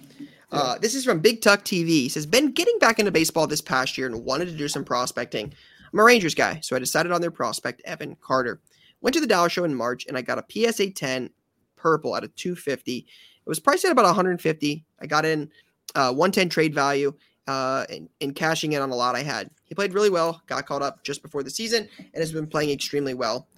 Uh, 0.51 0.79
this 0.79 0.95
is 0.95 1.05
from 1.05 1.21
Big 1.21 1.41
Tuck 1.41 1.65
TV. 1.65 1.89
He 1.89 2.09
says, 2.09 2.27
Been 2.27 2.53
getting 2.53 2.79
back 2.79 2.99
into 2.99 3.11
baseball 3.11 3.47
this 3.47 3.61
past 3.61 3.97
year 3.99 4.07
and 4.07 4.25
wanted 4.25 4.47
to 4.47 4.57
do 4.57 4.69
some 4.69 4.85
prospecting. 4.85 5.53
I'm 5.93 5.99
a 5.99 6.05
Rangers 6.05 6.35
guy, 6.35 6.61
so 6.63 6.75
I 6.75 6.79
decided 6.79 7.13
on 7.13 7.21
their 7.21 7.31
prospect, 7.31 7.83
Evan 7.85 8.17
Carter. 8.21 8.61
Went 9.01 9.15
to 9.15 9.21
the 9.21 9.27
Dallas 9.27 9.53
show 9.53 9.65
in 9.65 9.75
March 9.75 10.07
and 10.07 10.17
I 10.17 10.23
got 10.23 10.39
a 10.39 10.73
PSA 10.73 10.91
10 10.91 11.31
purple 11.77 12.17
at 12.17 12.25
a 12.25 12.29
250. 12.29 12.99
It 12.99 13.07
was 13.49 13.59
priced 13.59 13.85
at 13.85 13.93
about 13.93 14.05
150. 14.05 14.85
I 15.01 15.07
got 15.07 15.25
in 15.25 15.51
uh, 15.95 16.13
110 16.13 16.49
trade 16.49 16.75
value 16.75 17.13
uh, 17.47 17.85
and, 17.91 18.09
and 18.21 18.35
cashing 18.35 18.73
in 18.73 18.83
on 18.83 18.91
a 18.91 18.95
lot 18.95 19.15
I 19.15 19.23
had. 19.23 19.51
He 19.65 19.75
played 19.75 19.95
really 19.95 20.11
well, 20.11 20.43
got 20.47 20.67
called 20.67 20.83
up 20.83 21.03
just 21.03 21.23
before 21.23 21.43
the 21.43 21.51
season, 21.51 21.89
and 21.99 22.15
has 22.15 22.33
been 22.33 22.47
playing 22.47 22.71
extremely 22.71 23.15
well. 23.15 23.49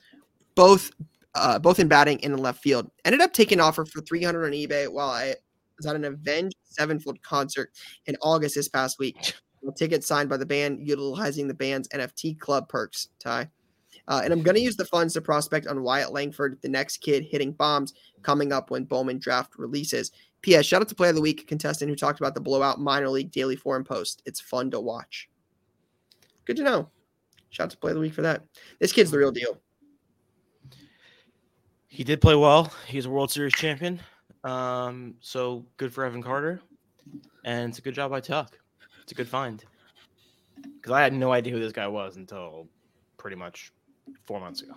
Both 0.54 0.90
uh, 1.34 1.58
both 1.58 1.80
in 1.80 1.88
batting 1.88 2.22
and 2.22 2.32
in 2.32 2.38
left 2.38 2.62
field. 2.62 2.90
Ended 3.04 3.20
up 3.20 3.32
taking 3.32 3.60
offer 3.60 3.84
for 3.84 4.00
300 4.02 4.44
on 4.44 4.52
eBay 4.52 4.88
while 4.88 5.10
I 5.10 5.34
was 5.76 5.86
at 5.86 5.96
an 5.96 6.04
Avenged 6.04 6.56
Sevenfold 6.64 7.20
concert 7.22 7.72
in 8.06 8.16
August 8.22 8.54
this 8.54 8.68
past 8.68 8.98
week. 8.98 9.34
tickets 9.76 10.06
signed 10.06 10.28
by 10.28 10.36
the 10.36 10.46
band 10.46 10.86
utilizing 10.86 11.48
the 11.48 11.54
band's 11.54 11.88
NFT 11.88 12.38
club 12.38 12.68
perks, 12.68 13.08
Ty. 13.18 13.48
Uh, 14.06 14.20
and 14.22 14.32
I'm 14.32 14.42
going 14.42 14.56
to 14.56 14.60
use 14.60 14.76
the 14.76 14.84
funds 14.84 15.14
to 15.14 15.22
prospect 15.22 15.66
on 15.66 15.82
Wyatt 15.82 16.12
Langford, 16.12 16.58
the 16.60 16.68
next 16.68 16.98
kid 16.98 17.24
hitting 17.24 17.52
bombs 17.52 17.94
coming 18.22 18.52
up 18.52 18.70
when 18.70 18.84
Bowman 18.84 19.18
draft 19.18 19.56
releases. 19.56 20.12
P.S. 20.44 20.66
Shout 20.66 20.82
out 20.82 20.88
to 20.90 20.94
Player 20.94 21.08
of 21.08 21.16
the 21.16 21.22
Week 21.22 21.48
contestant 21.48 21.88
who 21.88 21.96
talked 21.96 22.20
about 22.20 22.34
the 22.34 22.40
blowout 22.40 22.78
minor 22.78 23.08
league 23.08 23.32
daily 23.32 23.56
forum 23.56 23.82
post. 23.82 24.20
It's 24.26 24.40
fun 24.40 24.70
to 24.72 24.80
watch. 24.80 25.30
Good 26.44 26.58
to 26.58 26.62
know. 26.62 26.90
Shout 27.48 27.64
out 27.64 27.70
to 27.70 27.78
Player 27.78 27.92
of 27.92 27.94
the 27.94 28.00
Week 28.02 28.12
for 28.12 28.20
that. 28.20 28.42
This 28.78 28.92
kid's 28.92 29.10
the 29.10 29.16
real 29.16 29.32
deal. 29.32 29.58
He 31.86 32.04
did 32.04 32.20
play 32.20 32.34
well. 32.34 32.70
He's 32.86 33.06
a 33.06 33.10
World 33.10 33.30
Series 33.30 33.54
champion. 33.54 34.02
Um, 34.42 35.14
so 35.20 35.64
good 35.78 35.94
for 35.94 36.04
Evan 36.04 36.22
Carter. 36.22 36.60
And 37.46 37.70
it's 37.70 37.78
a 37.78 37.82
good 37.82 37.94
job 37.94 38.10
by 38.10 38.20
Tuck. 38.20 38.58
It's 39.02 39.12
a 39.12 39.14
good 39.14 39.28
find. 39.28 39.64
Because 40.62 40.92
I 40.92 41.00
had 41.00 41.14
no 41.14 41.32
idea 41.32 41.54
who 41.54 41.60
this 41.60 41.72
guy 41.72 41.88
was 41.88 42.18
until 42.18 42.68
pretty 43.16 43.36
much 43.36 43.72
four 44.24 44.40
months 44.40 44.60
ago. 44.60 44.74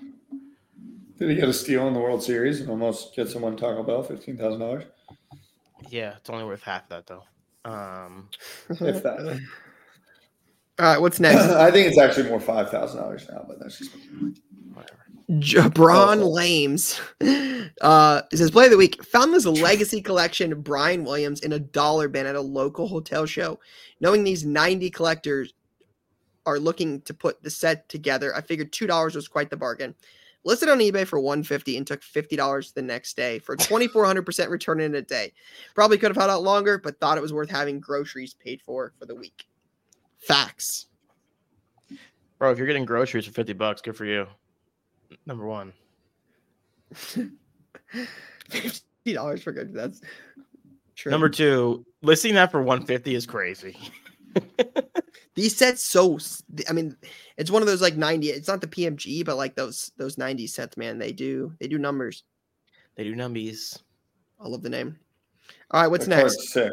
Did 1.19 1.29
he 1.29 1.35
get 1.35 1.49
a 1.49 1.53
steal 1.53 1.89
in 1.89 1.93
the 1.93 1.99
World 1.99 2.23
Series 2.23 2.61
and 2.61 2.69
almost 2.69 3.13
get 3.17 3.27
someone 3.27 3.57
Taco 3.57 3.83
Bell 3.83 4.01
fifteen 4.01 4.37
thousand 4.37 4.61
dollars? 4.61 4.85
Yeah, 5.89 6.15
it's 6.17 6.29
only 6.29 6.45
worth 6.45 6.63
half 6.63 6.87
that 6.89 7.07
though. 7.07 7.23
Um, 7.65 8.29
If 8.69 9.03
that. 9.03 9.39
All 10.79 10.85
right, 10.85 11.01
what's 11.01 11.19
next? 11.19 11.41
I 11.53 11.71
think 11.71 11.87
it's 11.87 11.97
actually 11.97 12.29
more 12.29 12.39
five 12.39 12.69
thousand 12.69 13.01
dollars 13.01 13.27
now, 13.29 13.45
but 13.47 13.59
that's 13.59 13.79
just 13.79 13.91
whatever. 14.73 15.05
Jabron 15.31 16.17
Awful. 16.17 16.33
Lames. 16.33 16.99
Uh, 17.81 18.21
it 18.31 18.37
says 18.37 18.49
play 18.49 18.65
of 18.65 18.71
the 18.71 18.77
week. 18.77 19.03
Found 19.03 19.31
this 19.33 19.45
legacy 19.45 20.01
collection 20.01 20.51
of 20.51 20.63
Brian 20.63 21.03
Williams 21.03 21.41
in 21.41 21.51
a 21.51 21.59
dollar 21.59 22.07
bin 22.07 22.25
at 22.25 22.35
a 22.35 22.41
local 22.41 22.87
hotel 22.87 23.25
show. 23.27 23.59
Knowing 23.99 24.23
these 24.23 24.45
90 24.45 24.89
collectors 24.89 25.53
are 26.47 26.57
looking 26.57 27.01
to 27.01 27.13
put 27.13 27.43
the 27.43 27.51
set 27.51 27.87
together, 27.89 28.33
I 28.33 28.41
figured 28.41 28.71
two 28.71 28.87
dollars 28.87 29.15
was 29.15 29.27
quite 29.27 29.51
the 29.51 29.57
bargain. 29.57 29.93
Listed 30.47 30.69
on 30.69 30.79
eBay 30.79 31.05
for 31.05 31.19
150 31.19 31.75
and 31.75 31.85
took 31.85 31.99
$50 32.01 32.73
the 32.73 32.81
next 32.81 33.17
day 33.17 33.37
for 33.37 33.57
2400% 33.57 34.49
return 34.49 34.79
in 34.79 34.95
a 34.95 35.01
day. 35.01 35.33
Probably 35.75 35.97
could 35.97 36.09
have 36.09 36.15
held 36.15 36.31
out 36.31 36.41
longer, 36.41 36.77
but 36.77 36.97
thought 37.01 37.17
it 37.17 37.21
was 37.21 37.33
worth 37.33 37.49
having 37.49 37.81
groceries 37.81 38.33
paid 38.33 38.61
for 38.61 38.93
for 38.97 39.05
the 39.05 39.13
week. 39.13 39.45
Facts. 40.19 40.85
Bro, 42.39 42.51
if 42.51 42.57
you're 42.57 42.65
getting 42.65 42.85
groceries 42.85 43.25
for 43.25 43.33
50 43.33 43.51
bucks, 43.53 43.81
good 43.81 43.97
for 43.97 44.05
you. 44.05 44.25
Number 45.25 45.45
one. 45.45 45.73
Fifty 48.49 49.13
dollars 49.13 49.43
for 49.43 49.51
good. 49.51 49.73
That's 49.73 49.99
true. 50.95 51.11
Number 51.11 51.27
two, 51.27 51.85
listing 52.01 52.35
that 52.35 52.51
for 52.51 52.61
150 52.61 53.15
is 53.15 53.25
crazy. 53.25 53.77
these 55.37 55.55
sets 55.55 55.83
so 55.83 56.17
I 56.67 56.73
mean 56.73 56.97
it's 57.37 57.51
one 57.51 57.61
of 57.61 57.67
those 57.67 57.81
like 57.81 57.95
90 57.95 58.29
it's 58.29 58.47
not 58.47 58.59
the 58.59 58.67
pmg 58.67 59.23
but 59.23 59.37
like 59.37 59.55
those 59.55 59.91
those 59.95 60.17
90 60.17 60.47
sets 60.47 60.75
man 60.77 60.97
they 60.97 61.13
do 61.13 61.53
they 61.59 61.67
do 61.67 61.77
numbers. 61.77 62.23
They 62.95 63.03
do 63.03 63.13
numbies. 63.13 63.79
i 64.39 64.47
love 64.47 64.63
the 64.63 64.69
name. 64.69 64.97
All 65.69 65.81
right 65.81 65.87
what's 65.87 66.07
That 66.07 66.19
card's 66.19 66.35
next? 66.37 66.53
Sick. 66.53 66.71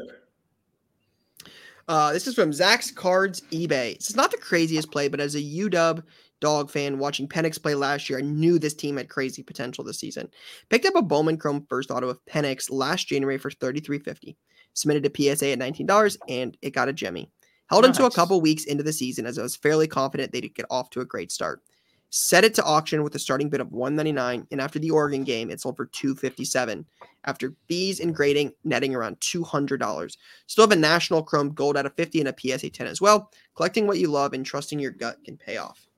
uh 1.88 2.14
this 2.14 2.26
is 2.26 2.34
from 2.34 2.54
zach's 2.54 2.90
cards 2.90 3.42
ebay. 3.52 3.98
This 3.98 4.08
is 4.08 4.16
not 4.16 4.30
the 4.30 4.38
craziest 4.38 4.90
play 4.90 5.08
but 5.08 5.20
as 5.20 5.34
a 5.34 5.42
uw 5.42 6.02
dog 6.40 6.70
fan 6.70 6.98
watching 6.98 7.28
penix 7.28 7.62
play 7.62 7.74
last 7.74 8.08
year 8.08 8.18
i 8.18 8.22
knew 8.22 8.58
this 8.58 8.74
team 8.74 8.96
had 8.96 9.10
crazy 9.10 9.42
potential 9.42 9.84
this 9.84 10.00
season. 10.00 10.26
Picked 10.70 10.86
up 10.86 10.96
a 10.96 11.02
bowman 11.02 11.36
chrome 11.36 11.66
first 11.68 11.90
auto 11.90 12.08
of 12.08 12.24
penix 12.24 12.70
last 12.70 13.08
january 13.08 13.36
for 13.36 13.50
3350 13.50 14.38
submitted 14.72 15.04
to 15.04 15.36
psa 15.36 15.52
at 15.52 15.58
$19 15.58 16.16
and 16.30 16.56
it 16.62 16.70
got 16.70 16.88
a 16.88 16.92
jemmy 16.94 17.30
Held 17.70 17.84
into 17.86 18.04
a 18.04 18.10
couple 18.10 18.40
weeks 18.40 18.64
into 18.64 18.82
the 18.82 18.92
season 18.92 19.26
as 19.26 19.38
I 19.38 19.42
was 19.42 19.56
fairly 19.56 19.86
confident 19.88 20.32
they'd 20.32 20.54
get 20.54 20.66
off 20.70 20.90
to 20.90 21.00
a 21.00 21.04
great 21.04 21.32
start. 21.32 21.62
Set 22.10 22.44
it 22.44 22.54
to 22.54 22.64
auction 22.64 23.02
with 23.02 23.14
a 23.16 23.18
starting 23.18 23.48
bid 23.48 23.60
of 23.60 23.72
199 23.72 24.46
and 24.52 24.60
after 24.60 24.78
the 24.78 24.90
Oregon 24.90 25.24
game 25.24 25.50
it 25.50 25.60
sold 25.60 25.76
for 25.76 25.86
257 25.86 26.86
after 27.24 27.54
fees 27.66 27.98
and 28.00 28.14
grading 28.14 28.52
netting 28.62 28.94
around 28.94 29.18
$200. 29.20 30.16
Still 30.46 30.62
have 30.64 30.70
a 30.72 30.76
national 30.76 31.22
chrome 31.24 31.52
gold 31.52 31.76
out 31.76 31.86
of 31.86 31.94
50 31.94 32.20
and 32.20 32.28
a 32.28 32.34
PSA 32.38 32.70
10 32.70 32.86
as 32.86 33.00
well. 33.00 33.32
Collecting 33.56 33.86
what 33.86 33.98
you 33.98 34.08
love 34.08 34.32
and 34.32 34.46
trusting 34.46 34.78
your 34.78 34.92
gut 34.92 35.16
can 35.24 35.36
pay 35.36 35.56
off. 35.56 35.88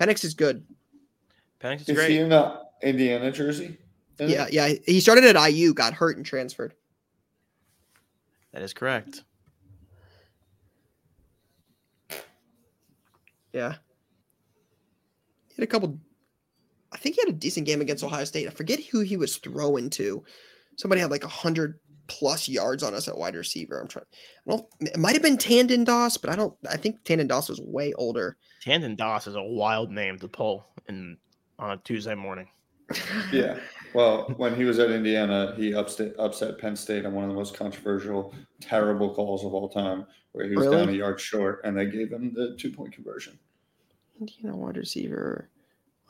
Penix 0.00 0.24
is 0.24 0.32
good. 0.34 0.64
Penix 1.60 1.82
is 1.82 1.88
Is 1.90 1.96
great. 1.96 2.10
he 2.10 2.18
in 2.18 2.30
the 2.30 2.60
Indiana 2.82 3.30
jersey? 3.30 3.76
Yeah, 4.18 4.46
it? 4.46 4.52
yeah. 4.52 4.72
He 4.86 5.00
started 5.00 5.24
at 5.24 5.50
IU, 5.50 5.74
got 5.74 5.92
hurt 5.92 6.16
and 6.16 6.24
transferred. 6.24 6.74
That 8.52 8.62
is 8.62 8.72
correct. 8.72 9.24
Yeah. 13.52 13.74
He 15.48 15.54
had 15.56 15.64
a 15.64 15.66
couple. 15.66 15.98
I 16.92 16.98
think 16.98 17.16
he 17.16 17.22
had 17.22 17.34
a 17.34 17.38
decent 17.38 17.66
game 17.66 17.80
against 17.80 18.04
Ohio 18.04 18.24
State. 18.24 18.46
I 18.46 18.50
forget 18.50 18.80
who 18.80 19.00
he 19.00 19.16
was 19.16 19.36
throwing 19.38 19.90
to. 19.90 20.24
Somebody 20.76 21.00
had 21.00 21.10
like 21.10 21.24
a 21.24 21.28
hundred 21.28 21.78
plus 22.06 22.48
yards 22.48 22.82
on 22.82 22.94
us 22.94 23.08
at 23.08 23.16
wide 23.16 23.34
receiver. 23.34 23.80
I'm 23.80 23.88
trying. 23.88 24.06
Well. 24.44 24.68
It 24.80 24.98
might 24.98 25.14
have 25.14 25.22
been 25.22 25.38
Tandon 25.38 25.84
Doss, 25.84 26.16
but 26.16 26.30
I 26.30 26.36
don't. 26.36 26.54
I 26.68 26.76
think 26.76 27.02
Tandon 27.04 27.28
Doss 27.28 27.48
was 27.48 27.60
way 27.60 27.92
older. 27.94 28.36
Tandon 28.64 28.96
Doss 28.96 29.26
is 29.26 29.36
a 29.36 29.42
wild 29.42 29.90
name 29.90 30.18
to 30.18 30.28
pull 30.28 30.66
in 30.88 31.16
on 31.58 31.72
a 31.72 31.76
Tuesday 31.78 32.14
morning. 32.14 32.48
Yeah. 33.32 33.58
Well, 33.94 34.32
when 34.36 34.54
he 34.54 34.64
was 34.64 34.78
at 34.78 34.90
Indiana, 34.90 35.54
he 35.56 35.74
upset, 35.74 36.14
upset 36.18 36.58
Penn 36.58 36.74
State 36.76 37.04
on 37.04 37.12
one 37.12 37.24
of 37.24 37.30
the 37.30 37.36
most 37.36 37.54
controversial, 37.54 38.34
terrible 38.60 39.14
calls 39.14 39.44
of 39.44 39.52
all 39.52 39.68
time, 39.68 40.06
where 40.32 40.48
he 40.48 40.54
was 40.56 40.66
Really? 40.66 40.76
down 40.78 40.88
a 40.88 40.92
yard 40.92 41.20
short, 41.20 41.60
and 41.64 41.76
they 41.76 41.86
gave 41.86 42.10
him 42.10 42.32
the 42.34 42.56
two 42.58 42.70
point 42.72 42.92
conversion. 42.92 43.38
Indiana 44.20 44.56
wide 44.56 44.76
receiver, 44.76 45.48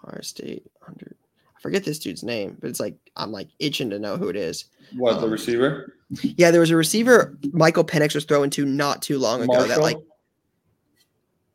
Ohio 0.05 0.21
State 0.23 0.71
hundred. 0.81 1.17
I 1.57 1.61
forget 1.61 1.85
this 1.85 1.99
dude's 1.99 2.23
name, 2.23 2.57
but 2.61 2.69
it's 2.71 2.81
like 2.81 2.97
I'm 3.17 3.33
like 3.33 3.49
itching 3.59 3.91
to 3.91 3.99
know 3.99 4.17
who 4.17 4.29
it 4.29 4.37
is. 4.37 4.67
What 4.97 5.21
the 5.21 5.27
Um, 5.27 5.33
receiver? 5.33 5.95
Yeah, 6.23 6.51
there 6.51 6.61
was 6.61 6.71
a 6.71 6.77
receiver 6.77 7.39
Michael 7.53 7.85
Penix 7.85 8.15
was 8.15 8.25
throwing 8.25 8.51
to 8.51 8.65
not 8.67 9.01
too 9.01 9.19
long 9.19 9.43
ago. 9.43 9.65
That 9.67 9.81
like 9.81 9.97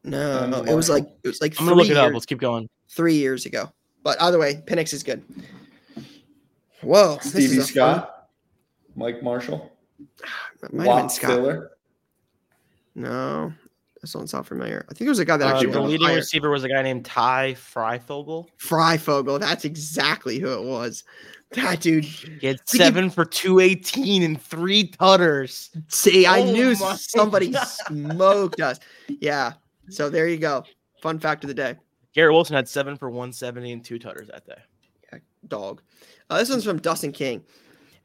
no, 0.04 0.44
Um, 0.54 0.68
it 0.68 0.74
was 0.74 0.90
like 0.90 1.04
it 1.24 1.28
was 1.28 1.42
like 1.42 1.60
I'm 1.60 1.66
gonna 1.66 1.76
look 1.78 1.88
three 1.88 1.96
it 1.96 2.00
up. 2.00 2.14
Let's 2.14 2.26
keep 2.26 2.40
going. 2.40 2.70
three 2.90 3.16
years 3.16 3.46
ago. 3.46 3.72
But 4.04 4.22
either 4.22 4.40
way, 4.40 4.64
Penix 4.66 4.94
is 4.94 5.04
good. 5.04 5.22
Whoa, 6.88 7.18
Stevie 7.22 7.44
is 7.46 7.52
a 7.54 7.58
fun- 7.62 7.68
Scott, 7.68 8.30
Mike 8.96 9.22
Marshall, 9.24 9.72
It 10.64 10.74
might 10.74 10.86
have 10.88 10.96
Watt 11.04 11.12
Filler. 11.18 11.72
No, 12.96 13.54
this 14.02 14.16
one 14.16 14.28
sound 14.28 14.48
familiar. 14.48 14.86
I 14.90 14.94
think 14.94 15.06
it 15.08 15.10
was 15.10 15.20
a 15.20 15.26
guy 15.26 15.38
that 15.38 15.46
Uh, 15.48 15.54
actually 15.56 15.72
the 15.74 15.82
leading 15.82 16.08
higher. 16.08 16.16
receiver 16.16 16.50
was 16.50 16.64
a 16.64 16.70
guy 16.70 16.82
named 16.82 17.06
Ty 17.06 17.54
Fryfogle. 17.56 18.48
Fryfogle. 18.60 19.40
That's 19.40 19.66
exactly 19.66 20.40
who 20.40 20.52
it 20.54 20.64
was. 20.64 21.04
That 21.52 21.80
dude. 21.80 22.04
He 22.04 22.48
had 22.48 22.60
he- 22.72 22.78
seven 22.78 23.10
for 23.10 23.24
218 23.24 24.24
and 24.24 24.42
three 24.42 24.88
tutters. 24.90 25.70
See, 25.88 26.26
I 26.26 26.42
Oh 26.42 26.52
knew 26.52 26.76
somebody 26.76 27.50
God. 27.52 27.64
smoked 27.66 28.60
us. 28.62 28.80
Yeah. 29.08 29.54
So 29.90 30.10
there 30.10 30.28
you 30.28 30.38
go. 30.38 30.64
Fun 31.02 31.20
fact 31.20 31.44
of 31.44 31.48
the 31.48 31.54
day. 31.54 31.76
Garrett 32.14 32.34
Wilson 32.34 32.56
had 32.56 32.68
seven 32.68 32.98
for 32.98 33.10
170 33.10 33.72
and 33.72 33.86
two 33.86 34.00
tutters 34.00 34.28
that 34.28 34.46
day. 34.46 34.58
Dog. 35.50 35.82
Uh, 36.30 36.38
this 36.38 36.50
one's 36.50 36.64
from 36.64 36.80
Dustin 36.80 37.12
King. 37.12 37.44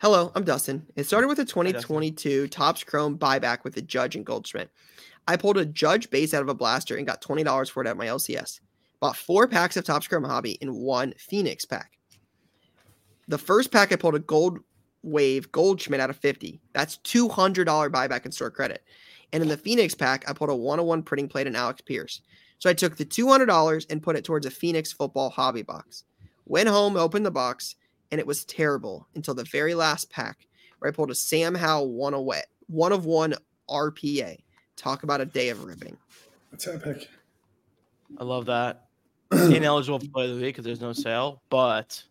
Hello, 0.01 0.33
I'm 0.35 0.45
Dustin. 0.45 0.87
It 0.97 1.05
started 1.05 1.29
with 1.29 1.39
a 1.39 1.45
2022 1.45 2.49
Topps 2.49 2.83
Chrome 2.83 3.19
buyback 3.19 3.63
with 3.65 3.77
a 3.77 3.83
Judge 3.83 4.17
and 4.17 4.27
Goldschmidt. 4.27 4.71
I 5.29 5.37
pulled 5.37 5.59
a 5.59 5.65
Judge 5.65 6.11
base 6.11 6.35
out 6.35 6.43
of 6.43 6.49
a 6.49 6.55
blaster 6.55 6.97
and 6.97 7.07
got 7.07 7.23
$20 7.23 7.71
for 7.71 7.83
it 7.83 7.89
at 7.89 7.97
my 7.97 8.07
LCS. 8.07 8.61
Bought 9.01 9.17
four 9.17 9.47
packs 9.47 9.77
of 9.77 9.85
Topps 9.85 10.09
Chrome 10.09 10.25
Hobby 10.25 10.59
and 10.61 10.75
one 10.75 11.15
Phoenix 11.19 11.65
pack. 11.65 11.93
The 13.29 13.39
first 13.39 13.71
pack 13.71 13.93
I 13.93 13.97
pulled 13.97 14.15
a 14.15 14.21
Gold 14.21 14.59
Wave 15.03 15.51
Goldschmidt 15.53 16.01
out 16.01 16.11
of 16.11 16.17
50. 16.17 16.61
That's 16.73 16.99
$200 16.99 17.65
buyback 17.65 18.27
in 18.27 18.33
store 18.33 18.51
credit. 18.51 18.83
And 19.33 19.43
in 19.43 19.49
the 19.49 19.57
Phoenix 19.57 19.95
pack, 19.95 20.29
I 20.29 20.33
pulled 20.33 20.51
a 20.51 20.55
101 20.55 21.03
printing 21.03 21.29
plate 21.29 21.47
and 21.47 21.57
Alec 21.57 21.85
Pierce. 21.87 22.21
So 22.59 22.71
I 22.71 22.75
took 22.75 22.97
the 22.97 23.05
$200 23.05 23.87
and 23.91 24.03
put 24.03 24.17
it 24.17 24.25
towards 24.25 24.47
a 24.47 24.51
Phoenix 24.51 24.93
football 24.93 25.31
hobby 25.31 25.63
box. 25.63 26.05
Went 26.47 26.69
home, 26.69 26.97
opened 26.97 27.25
the 27.27 27.31
box, 27.31 27.77
and 28.11 28.19
it 28.21 28.27
was 28.27 28.45
terrible 28.45 29.07
until 29.15 29.35
the 29.35 29.45
very 29.45 29.75
last 29.75 30.11
pack 30.11 30.47
where 30.79 30.91
I 30.91 30.95
pulled 30.95 31.11
a 31.11 31.15
Sam 31.15 31.55
Howell 31.55 31.91
one 31.93 32.15
away, 32.15 32.43
one 32.67 32.93
of 32.93 33.05
one 33.05 33.35
RPA. 33.71 34.39
Talk 34.77 35.03
about 35.03 35.21
a 35.21 35.25
day 35.27 35.49
of 35.51 35.65
ripping. 35.65 35.97
That's 36.51 36.67
epic. 36.67 37.09
I 38.19 38.25
love 38.25 38.47
that. 38.47 38.87
Ineligible 39.33 40.01
for 40.01 40.09
play 40.09 40.29
of 40.31 40.37
the 40.37 40.43
week 40.43 40.55
because 40.57 40.65
there's 40.65 40.81
no 40.81 40.93
sale, 40.93 41.41
but 41.49 42.03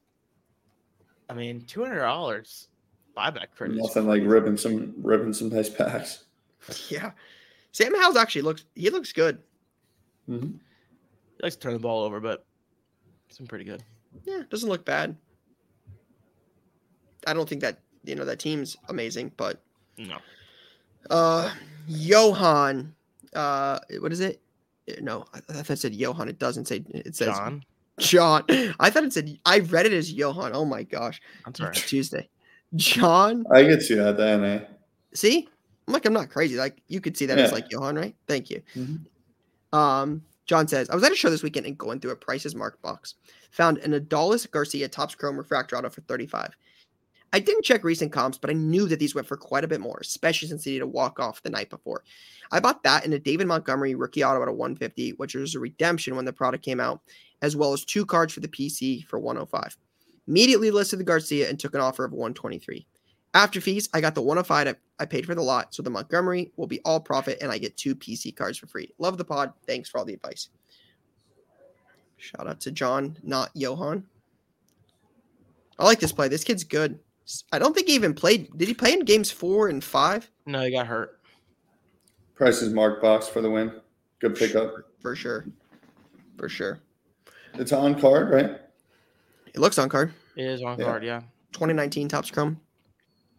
I 1.30 1.34
mean, 1.34 1.62
two 1.66 1.84
hundred 1.84 2.00
dollars 2.00 2.70
buyback 3.16 3.48
credit. 3.56 3.78
Nothing 3.78 4.08
like 4.08 4.24
ripping 4.26 4.58
some 4.58 4.94
ripping 4.98 5.34
some 5.34 5.50
nice 5.50 5.70
packs. 5.70 6.26
Yeah. 6.90 7.12
Sam 7.72 7.94
Howell's 7.96 8.16
actually 8.18 8.44
looks 8.44 8.66
he 8.76 8.90
looks 8.90 9.12
good. 9.14 9.40
Mhm. 10.30 10.54
He 10.54 11.44
likes 11.44 11.56
to 11.56 11.62
turn 11.62 11.74
the 11.74 11.80
ball 11.80 12.04
over, 12.04 12.20
but 12.20 12.46
it's 13.28 13.38
been 13.38 13.48
pretty 13.48 13.66
good. 13.66 13.84
Yeah, 14.26 14.44
doesn't 14.50 14.70
look 14.70 14.86
bad. 14.86 15.16
I 17.28 17.34
don't 17.34 17.48
think 17.48 17.62
that 17.62 17.80
you 18.04 18.16
know 18.16 18.26
that 18.26 18.40
team's 18.40 18.78
amazing, 18.90 19.32
but 19.38 19.62
No, 19.98 20.18
uh 21.10 21.52
Johan 21.88 22.96
Uh, 23.34 23.80
what 24.00 24.12
is 24.12 24.20
it? 24.20 24.42
No, 25.00 25.26
I 25.34 25.38
I 25.38 25.62
thought 25.64 25.70
it 25.72 25.80
said 25.80 25.94
Johan. 25.96 26.28
It 26.28 26.38
doesn't 26.40 26.68
say. 26.68 26.84
It 26.90 27.16
says 27.16 27.28
John. 27.36 27.64
John. 28.00 28.44
I 28.80 28.90
thought 28.90 29.04
it 29.04 29.14
said. 29.14 29.40
I 29.46 29.60
read 29.60 29.86
it 29.86 29.94
as 29.94 30.12
Johan. 30.12 30.52
Oh 30.54 30.66
my 30.66 30.84
gosh. 30.84 31.22
That's 31.46 31.62
all 31.62 31.68
It's. 31.68 31.88
Tuesday. 31.88 32.28
John. 32.76 33.46
I 33.52 33.64
could 33.64 33.82
see 33.82 33.96
that 33.96 34.18
then. 34.18 34.44
Eh? 34.44 34.60
See, 35.14 35.48
I'm 35.88 35.94
like 35.94 36.06
I'm 36.06 36.14
not 36.14 36.30
crazy. 36.30 36.56
Like 36.58 36.82
you 36.88 37.00
could 37.00 37.16
see 37.16 37.26
that 37.28 37.38
as 37.38 37.52
like 37.54 37.72
Johan, 37.72 37.96
right? 37.96 38.16
Thank 38.28 38.50
you. 38.50 38.62
Mhm. 38.76 39.06
Um, 39.72 40.24
John 40.52 40.68
says 40.68 40.90
I 40.90 40.96
was 40.96 41.04
at 41.06 41.14
a 41.14 41.16
show 41.16 41.30
this 41.30 41.44
weekend 41.44 41.66
and 41.66 41.78
going 41.78 42.02
through 42.02 42.12
a 42.12 42.16
prices 42.18 42.56
mark 42.56 42.82
box, 42.82 43.16
found 43.52 43.78
an 43.78 43.94
Adolis 43.94 44.52
Garcia 44.52 44.90
Topps 44.90 45.16
Chrome 45.16 45.38
Refractor 45.38 45.78
Auto 45.78 45.90
for 45.90 46.02
35. 46.02 46.58
I 47.32 47.40
didn't 47.40 47.64
check 47.64 47.86
recent 47.86 48.12
comps, 48.12 48.38
but 48.38 48.50
I 48.50 48.54
knew 48.54 48.86
that 48.90 49.00
these 49.00 49.16
went 49.16 49.30
for 49.30 49.38
quite 49.38 49.64
a 49.64 49.68
bit 49.70 49.80
more, 49.80 50.00
especially 50.02 50.50
since 50.50 50.66
they 50.66 50.72
did 50.72 50.82
a 50.82 50.88
walk 50.88 51.22
off 51.22 51.42
the 51.42 51.50
night 51.50 51.70
before. 51.70 52.04
I 52.52 52.60
bought 52.60 52.84
that 52.84 53.06
and 53.06 53.14
a 53.14 53.20
David 53.20 53.48
Montgomery 53.48 53.96
rookie 53.96 54.26
auto 54.26 54.42
at 54.42 54.50
a 54.50 54.52
150, 54.52 55.12
which 55.12 55.36
was 55.36 55.56
a 55.56 55.60
redemption 55.62 56.18
when 56.18 56.26
the 56.26 56.34
product 56.34 56.66
came 56.66 56.82
out, 56.82 57.00
as 57.42 57.56
well 57.56 57.72
as 57.72 57.86
two 57.86 58.06
cards 58.06 58.34
for 58.34 58.42
the 58.42 58.50
PC 58.50 59.06
for 59.06 59.20
105. 59.20 59.78
Immediately 60.28 60.72
listed 60.72 61.00
the 61.00 61.06
Garcia 61.06 61.48
and 61.48 61.58
took 61.58 61.76
an 61.76 61.80
offer 61.80 62.04
of 62.04 62.12
123. 62.12 62.86
After 63.34 63.62
fees, 63.62 63.88
I 63.94 64.02
got 64.02 64.14
the 64.16 64.22
105 64.22 64.68
I- 64.68 64.76
I 65.00 65.06
paid 65.06 65.26
for 65.26 65.34
the 65.36 65.42
lot, 65.42 65.74
so 65.74 65.82
the 65.82 65.90
Montgomery 65.90 66.52
will 66.58 66.68
be 66.68 66.82
all 66.86 67.00
profit 67.00 67.38
and 67.42 67.52
I 67.52 67.58
get 67.58 67.78
two 67.78 67.96
PC 67.96 68.32
cards 68.36 68.58
for 68.58 68.68
free. 68.68 68.94
Love 69.00 69.18
the 69.18 69.26
pod. 69.26 69.54
Thanks 69.66 69.90
for 69.90 69.98
all 69.98 70.06
the 70.06 70.14
advice. 70.14 70.50
Shout 72.18 72.46
out 72.48 72.60
to 72.62 72.72
John, 72.72 73.18
not 73.24 73.50
Johan. 73.56 74.06
I 75.80 75.86
like 75.86 76.00
this 76.00 76.12
play. 76.12 76.28
This 76.28 76.44
kid's 76.44 76.64
good. 76.64 77.00
I 77.52 77.58
don't 77.58 77.74
think 77.74 77.88
he 77.88 77.96
even 77.96 78.14
played. 78.14 78.56
Did 78.58 78.68
he 78.68 78.74
play 78.74 78.94
in 78.94 79.00
games 79.06 79.32
four 79.32 79.70
and 79.70 79.84
five? 79.84 80.30
No, 80.46 80.62
he 80.62 80.72
got 80.72 80.86
hurt. 80.86 81.20
Prices 82.36 82.74
mark 82.74 83.02
box 83.02 83.28
for 83.28 83.42
the 83.42 83.50
win. 83.50 83.72
Good 84.20 84.36
pickup. 84.36 84.74
For 85.02 85.16
sure. 85.16 85.46
For 86.38 86.50
sure. 86.50 86.80
It's 87.56 87.72
on 87.72 88.00
card, 88.00 88.30
right? 88.30 88.60
It 89.54 89.60
looks 89.60 89.78
on 89.80 89.90
card. 89.90 90.14
It 90.36 90.46
is 90.46 90.62
on 90.62 90.78
Yeah. 90.78 90.86
card, 90.86 91.04
yeah. 91.04 91.22
2019 91.54 92.08
Topps 92.08 92.30
Chrome. 92.30 92.60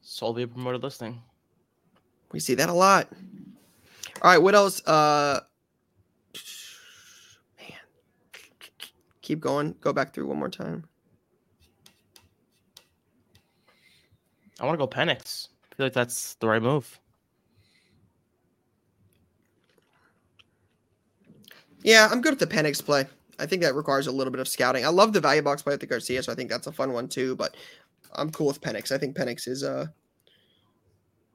Sold 0.03 0.37
via 0.37 0.47
promoted 0.47 0.83
listing. 0.83 1.23
We 2.33 2.41
see 2.41 2.55
that 2.55 2.69
a 2.69 2.73
lot. 2.73 3.09
All 4.21 4.31
right, 4.31 4.39
what 4.39 4.55
else? 4.55 4.87
Uh 4.87 5.41
man. 7.59 7.79
Keep 9.23 9.41
going. 9.41 9.75
Go 9.81 9.93
back 9.93 10.13
through 10.13 10.27
one 10.27 10.39
more 10.39 10.51
time. 10.51 10.85
I 14.61 14.67
want 14.67 14.79
to 14.79 14.87
go 14.87 14.89
Penix. 14.89 15.49
I 15.73 15.75
feel 15.77 15.87
like 15.87 15.93
that's 15.93 16.35
the 16.35 16.47
right 16.47 16.63
move. 16.63 16.99
Yeah, 21.83 22.09
I'm 22.11 22.21
good 22.21 22.39
with 22.39 22.49
the 22.49 22.55
Penix 22.55 22.85
play. 22.85 23.07
I 23.39 23.47
think 23.47 23.63
that 23.63 23.75
requires 23.75 24.07
a 24.07 24.13
little 24.13 24.31
bit 24.31 24.41
of 24.41 24.47
scouting. 24.47 24.85
I 24.85 24.89
love 24.89 25.13
the 25.13 25.21
value 25.21 25.43
box 25.43 25.63
play 25.63 25.73
with 25.73 25.81
the 25.81 25.87
Garcia, 25.87 26.23
so 26.23 26.31
I 26.31 26.37
think 26.37 26.49
that's 26.49 26.69
a 26.69 26.73
fun 26.73 26.93
one 26.93 27.09
too. 27.09 27.35
But 27.35 27.57
I'm 28.15 28.31
cool 28.31 28.47
with 28.47 28.61
Penix. 28.61 28.93
I 28.93 28.99
think 28.99 29.17
Penix 29.17 29.49
is 29.49 29.63
uh 29.65 29.87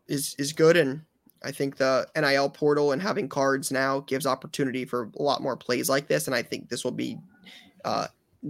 is 0.08 0.36
is 0.38 0.54
good, 0.54 0.78
and 0.78 1.02
I 1.44 1.52
think 1.52 1.78
the 1.78 2.08
NIL 2.16 2.50
portal 2.50 2.92
and 2.92 3.02
having 3.02 3.30
cards 3.30 3.72
now 3.72 4.02
gives 4.02 4.26
opportunity 4.26 4.86
for 4.86 5.10
a 5.20 5.22
lot 5.22 5.42
more 5.42 5.56
plays 5.56 5.90
like 5.90 6.08
this. 6.08 6.28
And 6.28 6.36
I 6.36 6.42
think 6.42 6.70
this 6.70 6.84
will 6.84 6.92
be 6.92 7.18
uh, 7.86 8.08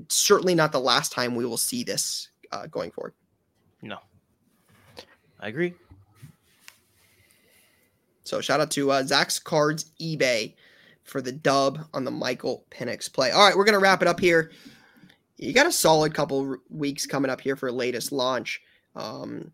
certainly 0.09 0.55
not 0.55 0.71
the 0.71 0.79
last 0.79 1.11
time 1.11 1.35
we 1.35 1.45
will 1.45 1.57
see 1.57 1.83
this 1.83 2.29
uh, 2.51 2.67
going 2.67 2.91
forward. 2.91 3.13
No. 3.81 3.97
I 5.39 5.49
agree. 5.49 5.73
So 8.23 8.41
shout 8.41 8.59
out 8.59 8.71
to 8.71 8.91
uh, 8.91 9.03
Zach's 9.03 9.39
Cards 9.39 9.91
eBay 10.01 10.53
for 11.03 11.21
the 11.21 11.31
dub 11.31 11.79
on 11.93 12.03
the 12.03 12.11
Michael 12.11 12.65
Penix 12.69 13.11
play. 13.11 13.31
All 13.31 13.45
right, 13.45 13.55
we're 13.55 13.63
gonna 13.63 13.79
wrap 13.79 14.01
it 14.01 14.07
up 14.07 14.19
here. 14.19 14.51
You 15.37 15.53
got 15.53 15.67
a 15.67 15.71
solid 15.71 16.13
couple 16.13 16.57
weeks 16.69 17.05
coming 17.05 17.29
up 17.29 17.41
here 17.41 17.55
for 17.55 17.71
latest 17.71 18.11
launch. 18.11 18.61
Um, 18.95 19.51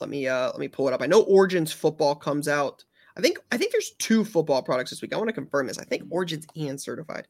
let 0.00 0.10
me 0.10 0.28
uh, 0.28 0.48
let 0.48 0.58
me 0.58 0.68
pull 0.68 0.88
it 0.88 0.94
up. 0.94 1.02
I 1.02 1.06
know 1.06 1.22
Origins 1.22 1.72
football 1.72 2.14
comes 2.14 2.48
out. 2.48 2.84
I 3.16 3.20
think 3.20 3.38
I 3.50 3.56
think 3.56 3.72
there's 3.72 3.92
two 3.98 4.24
football 4.24 4.62
products 4.62 4.90
this 4.90 5.02
week. 5.02 5.12
I 5.12 5.16
want 5.16 5.28
to 5.28 5.34
confirm 5.34 5.66
this. 5.66 5.78
I 5.78 5.84
think 5.84 6.04
Origins 6.10 6.46
and 6.56 6.80
Certified. 6.80 7.26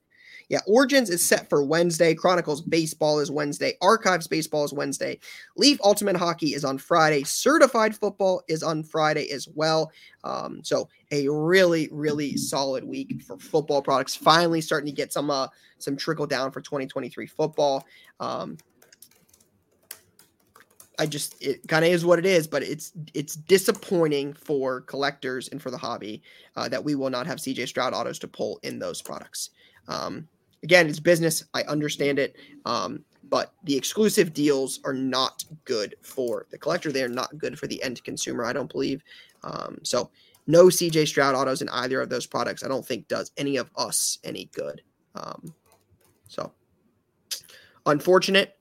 Yeah, 0.49 0.61
Origins 0.67 1.11
is 1.11 1.25
set 1.25 1.49
for 1.51 1.63
Wednesday. 1.63 2.15
Chronicles 2.15 2.63
Baseball 2.63 3.21
is 3.21 3.31
Wednesday. 3.31 3.75
Archives 3.83 4.27
Baseball 4.27 4.65
is 4.65 4.73
Wednesday. 4.73 5.19
Leaf 5.57 5.79
Ultimate 5.85 6.17
Hockey 6.17 6.55
is 6.55 6.65
on 6.65 6.79
Friday. 6.79 7.23
Certified 7.25 7.95
Football 7.95 8.43
is 8.49 8.63
on 8.63 8.83
Friday 8.83 9.31
as 9.31 9.47
well. 9.55 9.93
Um, 10.25 10.61
so 10.65 10.89
a 11.11 11.29
really, 11.29 11.89
really 11.93 12.37
solid 12.37 12.83
week 12.83 13.23
for 13.23 13.39
football 13.39 13.83
products. 13.83 14.15
Finally, 14.15 14.63
starting 14.63 14.87
to 14.87 14.97
get 14.97 15.13
some 15.13 15.31
uh, 15.31 15.49
some 15.79 15.97
trickle 15.97 16.27
down 16.27 16.51
for 16.51 16.63
2023 16.63 17.27
football. 17.27 17.85
Um, 18.19 18.57
I 20.99 21.07
just 21.07 21.41
it 21.43 21.67
kind 21.69 21.85
of 21.85 21.93
is 21.93 22.05
what 22.05 22.19
it 22.19 22.27
is, 22.27 22.47
but 22.47 22.63
it's 22.63 22.93
it's 23.13 23.37
disappointing 23.37 24.33
for 24.33 24.81
collectors 24.81 25.49
and 25.49 25.61
for 25.63 25.71
the 25.71 25.79
hobby 25.79 26.23
uh, 26.57 26.69
that 26.71 26.83
we 26.83 26.95
will 26.95 27.11
not 27.11 27.27
have 27.27 27.39
CJ 27.39 27.69
Stroud 27.69 27.93
autos 27.93 28.19
to 28.21 28.29
pull 28.29 28.59
in 28.63 28.79
those 28.79 29.03
products. 29.03 29.51
Um, 29.87 30.27
again, 30.63 30.89
it's 30.89 31.01
business. 31.01 31.45
I 31.55 31.63
understand 31.63 32.19
it. 32.19 32.37
Um, 32.65 33.05
but 33.31 33.53
the 33.65 33.77
exclusive 33.77 34.33
deals 34.33 34.81
are 34.85 34.95
not 34.95 35.45
good 35.65 35.95
for 36.03 36.47
the 36.51 36.59
collector. 36.59 36.91
They 36.91 37.03
are 37.03 37.09
not 37.09 37.37
good 37.39 37.59
for 37.59 37.67
the 37.67 37.83
end 37.83 38.03
consumer, 38.05 38.45
I 38.45 38.53
don't 38.53 38.73
believe. 38.73 39.03
Um, 39.43 39.79
so, 39.83 40.11
no 40.47 40.67
CJ 40.67 41.07
Stroud 41.09 41.35
autos 41.35 41.61
in 41.61 41.69
either 41.69 42.01
of 42.01 42.09
those 42.09 42.27
products, 42.27 42.65
I 42.65 42.69
don't 42.69 42.87
think 42.87 43.07
does 43.07 43.33
any 43.37 43.59
of 43.59 43.71
us 43.77 44.19
any 44.25 44.47
good. 44.55 44.81
Um, 45.15 45.55
so, 46.27 46.53
unfortunate. 47.87 48.55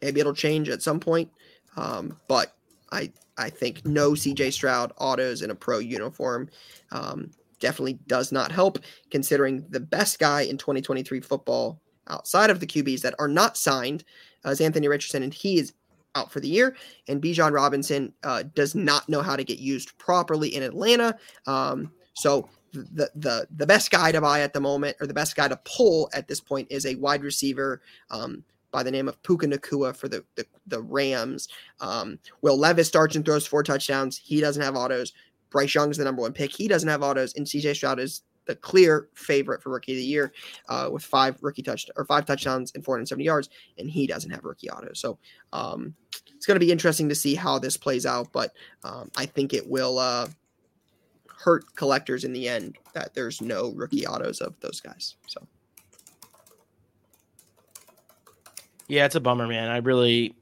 Maybe 0.00 0.20
it'll 0.20 0.34
change 0.34 0.68
at 0.68 0.82
some 0.82 1.00
point. 1.00 1.30
Um, 1.76 2.16
but 2.28 2.54
I, 2.90 3.12
I 3.38 3.50
think 3.50 3.84
no 3.86 4.12
CJ 4.12 4.52
Stroud 4.52 4.92
autos 4.98 5.42
in 5.42 5.50
a 5.50 5.54
pro 5.54 5.78
uniform 5.78 6.48
um, 6.90 7.30
definitely 7.62 7.98
does 8.06 8.32
not 8.32 8.52
help, 8.52 8.78
considering 9.10 9.64
the 9.70 9.80
best 9.80 10.18
guy 10.18 10.42
in 10.42 10.58
2023 10.58 11.20
football 11.20 11.80
outside 12.08 12.50
of 12.50 12.60
the 12.60 12.66
QBs 12.66 13.00
that 13.00 13.14
are 13.18 13.28
not 13.28 13.56
signed 13.56 14.04
uh, 14.44 14.50
is 14.50 14.60
Anthony 14.60 14.88
Richardson, 14.88 15.22
and 15.22 15.32
he 15.32 15.58
is 15.58 15.72
out 16.14 16.30
for 16.30 16.40
the 16.40 16.48
year. 16.48 16.76
And 17.08 17.22
Bijan 17.22 17.52
Robinson 17.52 18.12
uh, 18.22 18.42
does 18.54 18.74
not 18.74 19.08
know 19.08 19.22
how 19.22 19.36
to 19.36 19.44
get 19.44 19.58
used 19.58 19.96
properly 19.96 20.54
in 20.54 20.62
Atlanta. 20.62 21.16
Um, 21.46 21.92
so 22.12 22.50
the 22.72 23.10
the 23.14 23.46
the 23.54 23.66
best 23.66 23.90
guy 23.90 24.12
to 24.12 24.20
buy 24.20 24.40
at 24.40 24.52
the 24.52 24.60
moment, 24.60 24.96
or 25.00 25.06
the 25.06 25.14
best 25.14 25.36
guy 25.36 25.48
to 25.48 25.60
pull 25.64 26.10
at 26.12 26.28
this 26.28 26.40
point, 26.40 26.68
is 26.70 26.84
a 26.84 26.96
wide 26.96 27.22
receiver 27.22 27.80
um, 28.10 28.44
by 28.70 28.82
the 28.82 28.90
name 28.90 29.08
of 29.08 29.22
Puka 29.22 29.46
Nacua 29.46 29.94
for 29.94 30.08
the 30.08 30.24
the, 30.34 30.44
the 30.66 30.82
Rams. 30.82 31.48
Um, 31.80 32.18
Will 32.40 32.58
Levis 32.58 32.88
starts 32.88 33.14
and 33.14 33.24
throws 33.24 33.46
four 33.46 33.62
touchdowns. 33.62 34.18
He 34.18 34.40
doesn't 34.40 34.62
have 34.62 34.76
autos. 34.76 35.12
Bryce 35.52 35.74
Young 35.74 35.90
is 35.90 35.98
the 35.98 36.04
number 36.04 36.22
one 36.22 36.32
pick. 36.32 36.50
He 36.50 36.66
doesn't 36.66 36.88
have 36.88 37.02
autos, 37.02 37.34
and 37.34 37.46
CJ 37.46 37.76
Stroud 37.76 38.00
is 38.00 38.22
the 38.46 38.56
clear 38.56 39.08
favorite 39.14 39.62
for 39.62 39.70
rookie 39.70 39.92
of 39.92 39.98
the 39.98 40.04
year 40.04 40.32
uh, 40.68 40.88
with 40.92 41.04
five 41.04 41.38
rookie 41.42 41.62
touch 41.62 41.86
or 41.96 42.04
five 42.04 42.26
touchdowns 42.26 42.72
and 42.74 42.84
470 42.84 43.24
yards, 43.24 43.48
and 43.78 43.88
he 43.88 44.06
doesn't 44.06 44.30
have 44.30 44.44
rookie 44.44 44.70
autos. 44.70 44.98
So 44.98 45.18
um, 45.52 45.94
it's 46.34 46.46
going 46.46 46.56
to 46.56 46.64
be 46.64 46.72
interesting 46.72 47.08
to 47.08 47.14
see 47.14 47.34
how 47.34 47.58
this 47.58 47.76
plays 47.76 48.04
out, 48.04 48.32
but 48.32 48.52
um, 48.82 49.10
I 49.16 49.26
think 49.26 49.52
it 49.52 49.68
will 49.68 49.98
uh, 49.98 50.26
hurt 51.28 51.64
collectors 51.76 52.24
in 52.24 52.32
the 52.32 52.48
end 52.48 52.78
that 52.94 53.14
there's 53.14 53.40
no 53.40 53.72
rookie 53.72 54.06
autos 54.06 54.40
of 54.40 54.58
those 54.60 54.80
guys. 54.80 55.14
So 55.28 55.46
Yeah, 58.88 59.06
it's 59.06 59.14
a 59.14 59.20
bummer, 59.20 59.46
man. 59.46 59.70
I 59.70 59.78
really 59.78 60.34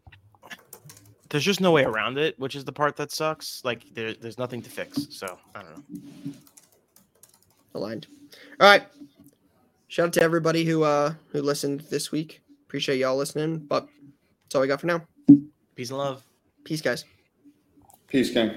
there's 1.30 1.44
just 1.44 1.60
no 1.60 1.70
way 1.70 1.84
around 1.84 2.18
it, 2.18 2.38
which 2.38 2.54
is 2.54 2.64
the 2.64 2.72
part 2.72 2.96
that 2.96 3.10
sucks. 3.10 3.64
Like 3.64 3.82
there, 3.94 4.12
there's 4.14 4.38
nothing 4.38 4.62
to 4.62 4.70
fix. 4.70 5.06
So 5.10 5.38
I 5.54 5.62
don't 5.62 5.76
know. 5.76 6.32
aligned. 7.74 8.06
All 8.60 8.68
right. 8.68 8.82
Shout 9.88 10.08
out 10.08 10.12
to 10.14 10.22
everybody 10.22 10.64
who 10.64 10.82
uh 10.84 11.14
who 11.32 11.40
listened 11.42 11.80
this 11.90 12.12
week. 12.12 12.42
Appreciate 12.66 12.98
y'all 12.98 13.16
listening, 13.16 13.58
but 13.58 13.88
that's 14.44 14.54
all 14.54 14.60
we 14.60 14.68
got 14.68 14.80
for 14.80 14.86
now. 14.86 15.02
Peace 15.74 15.90
and 15.90 15.98
love. 15.98 16.22
Peace, 16.64 16.80
guys. 16.80 17.04
Peace, 18.08 18.30
King. 18.32 18.52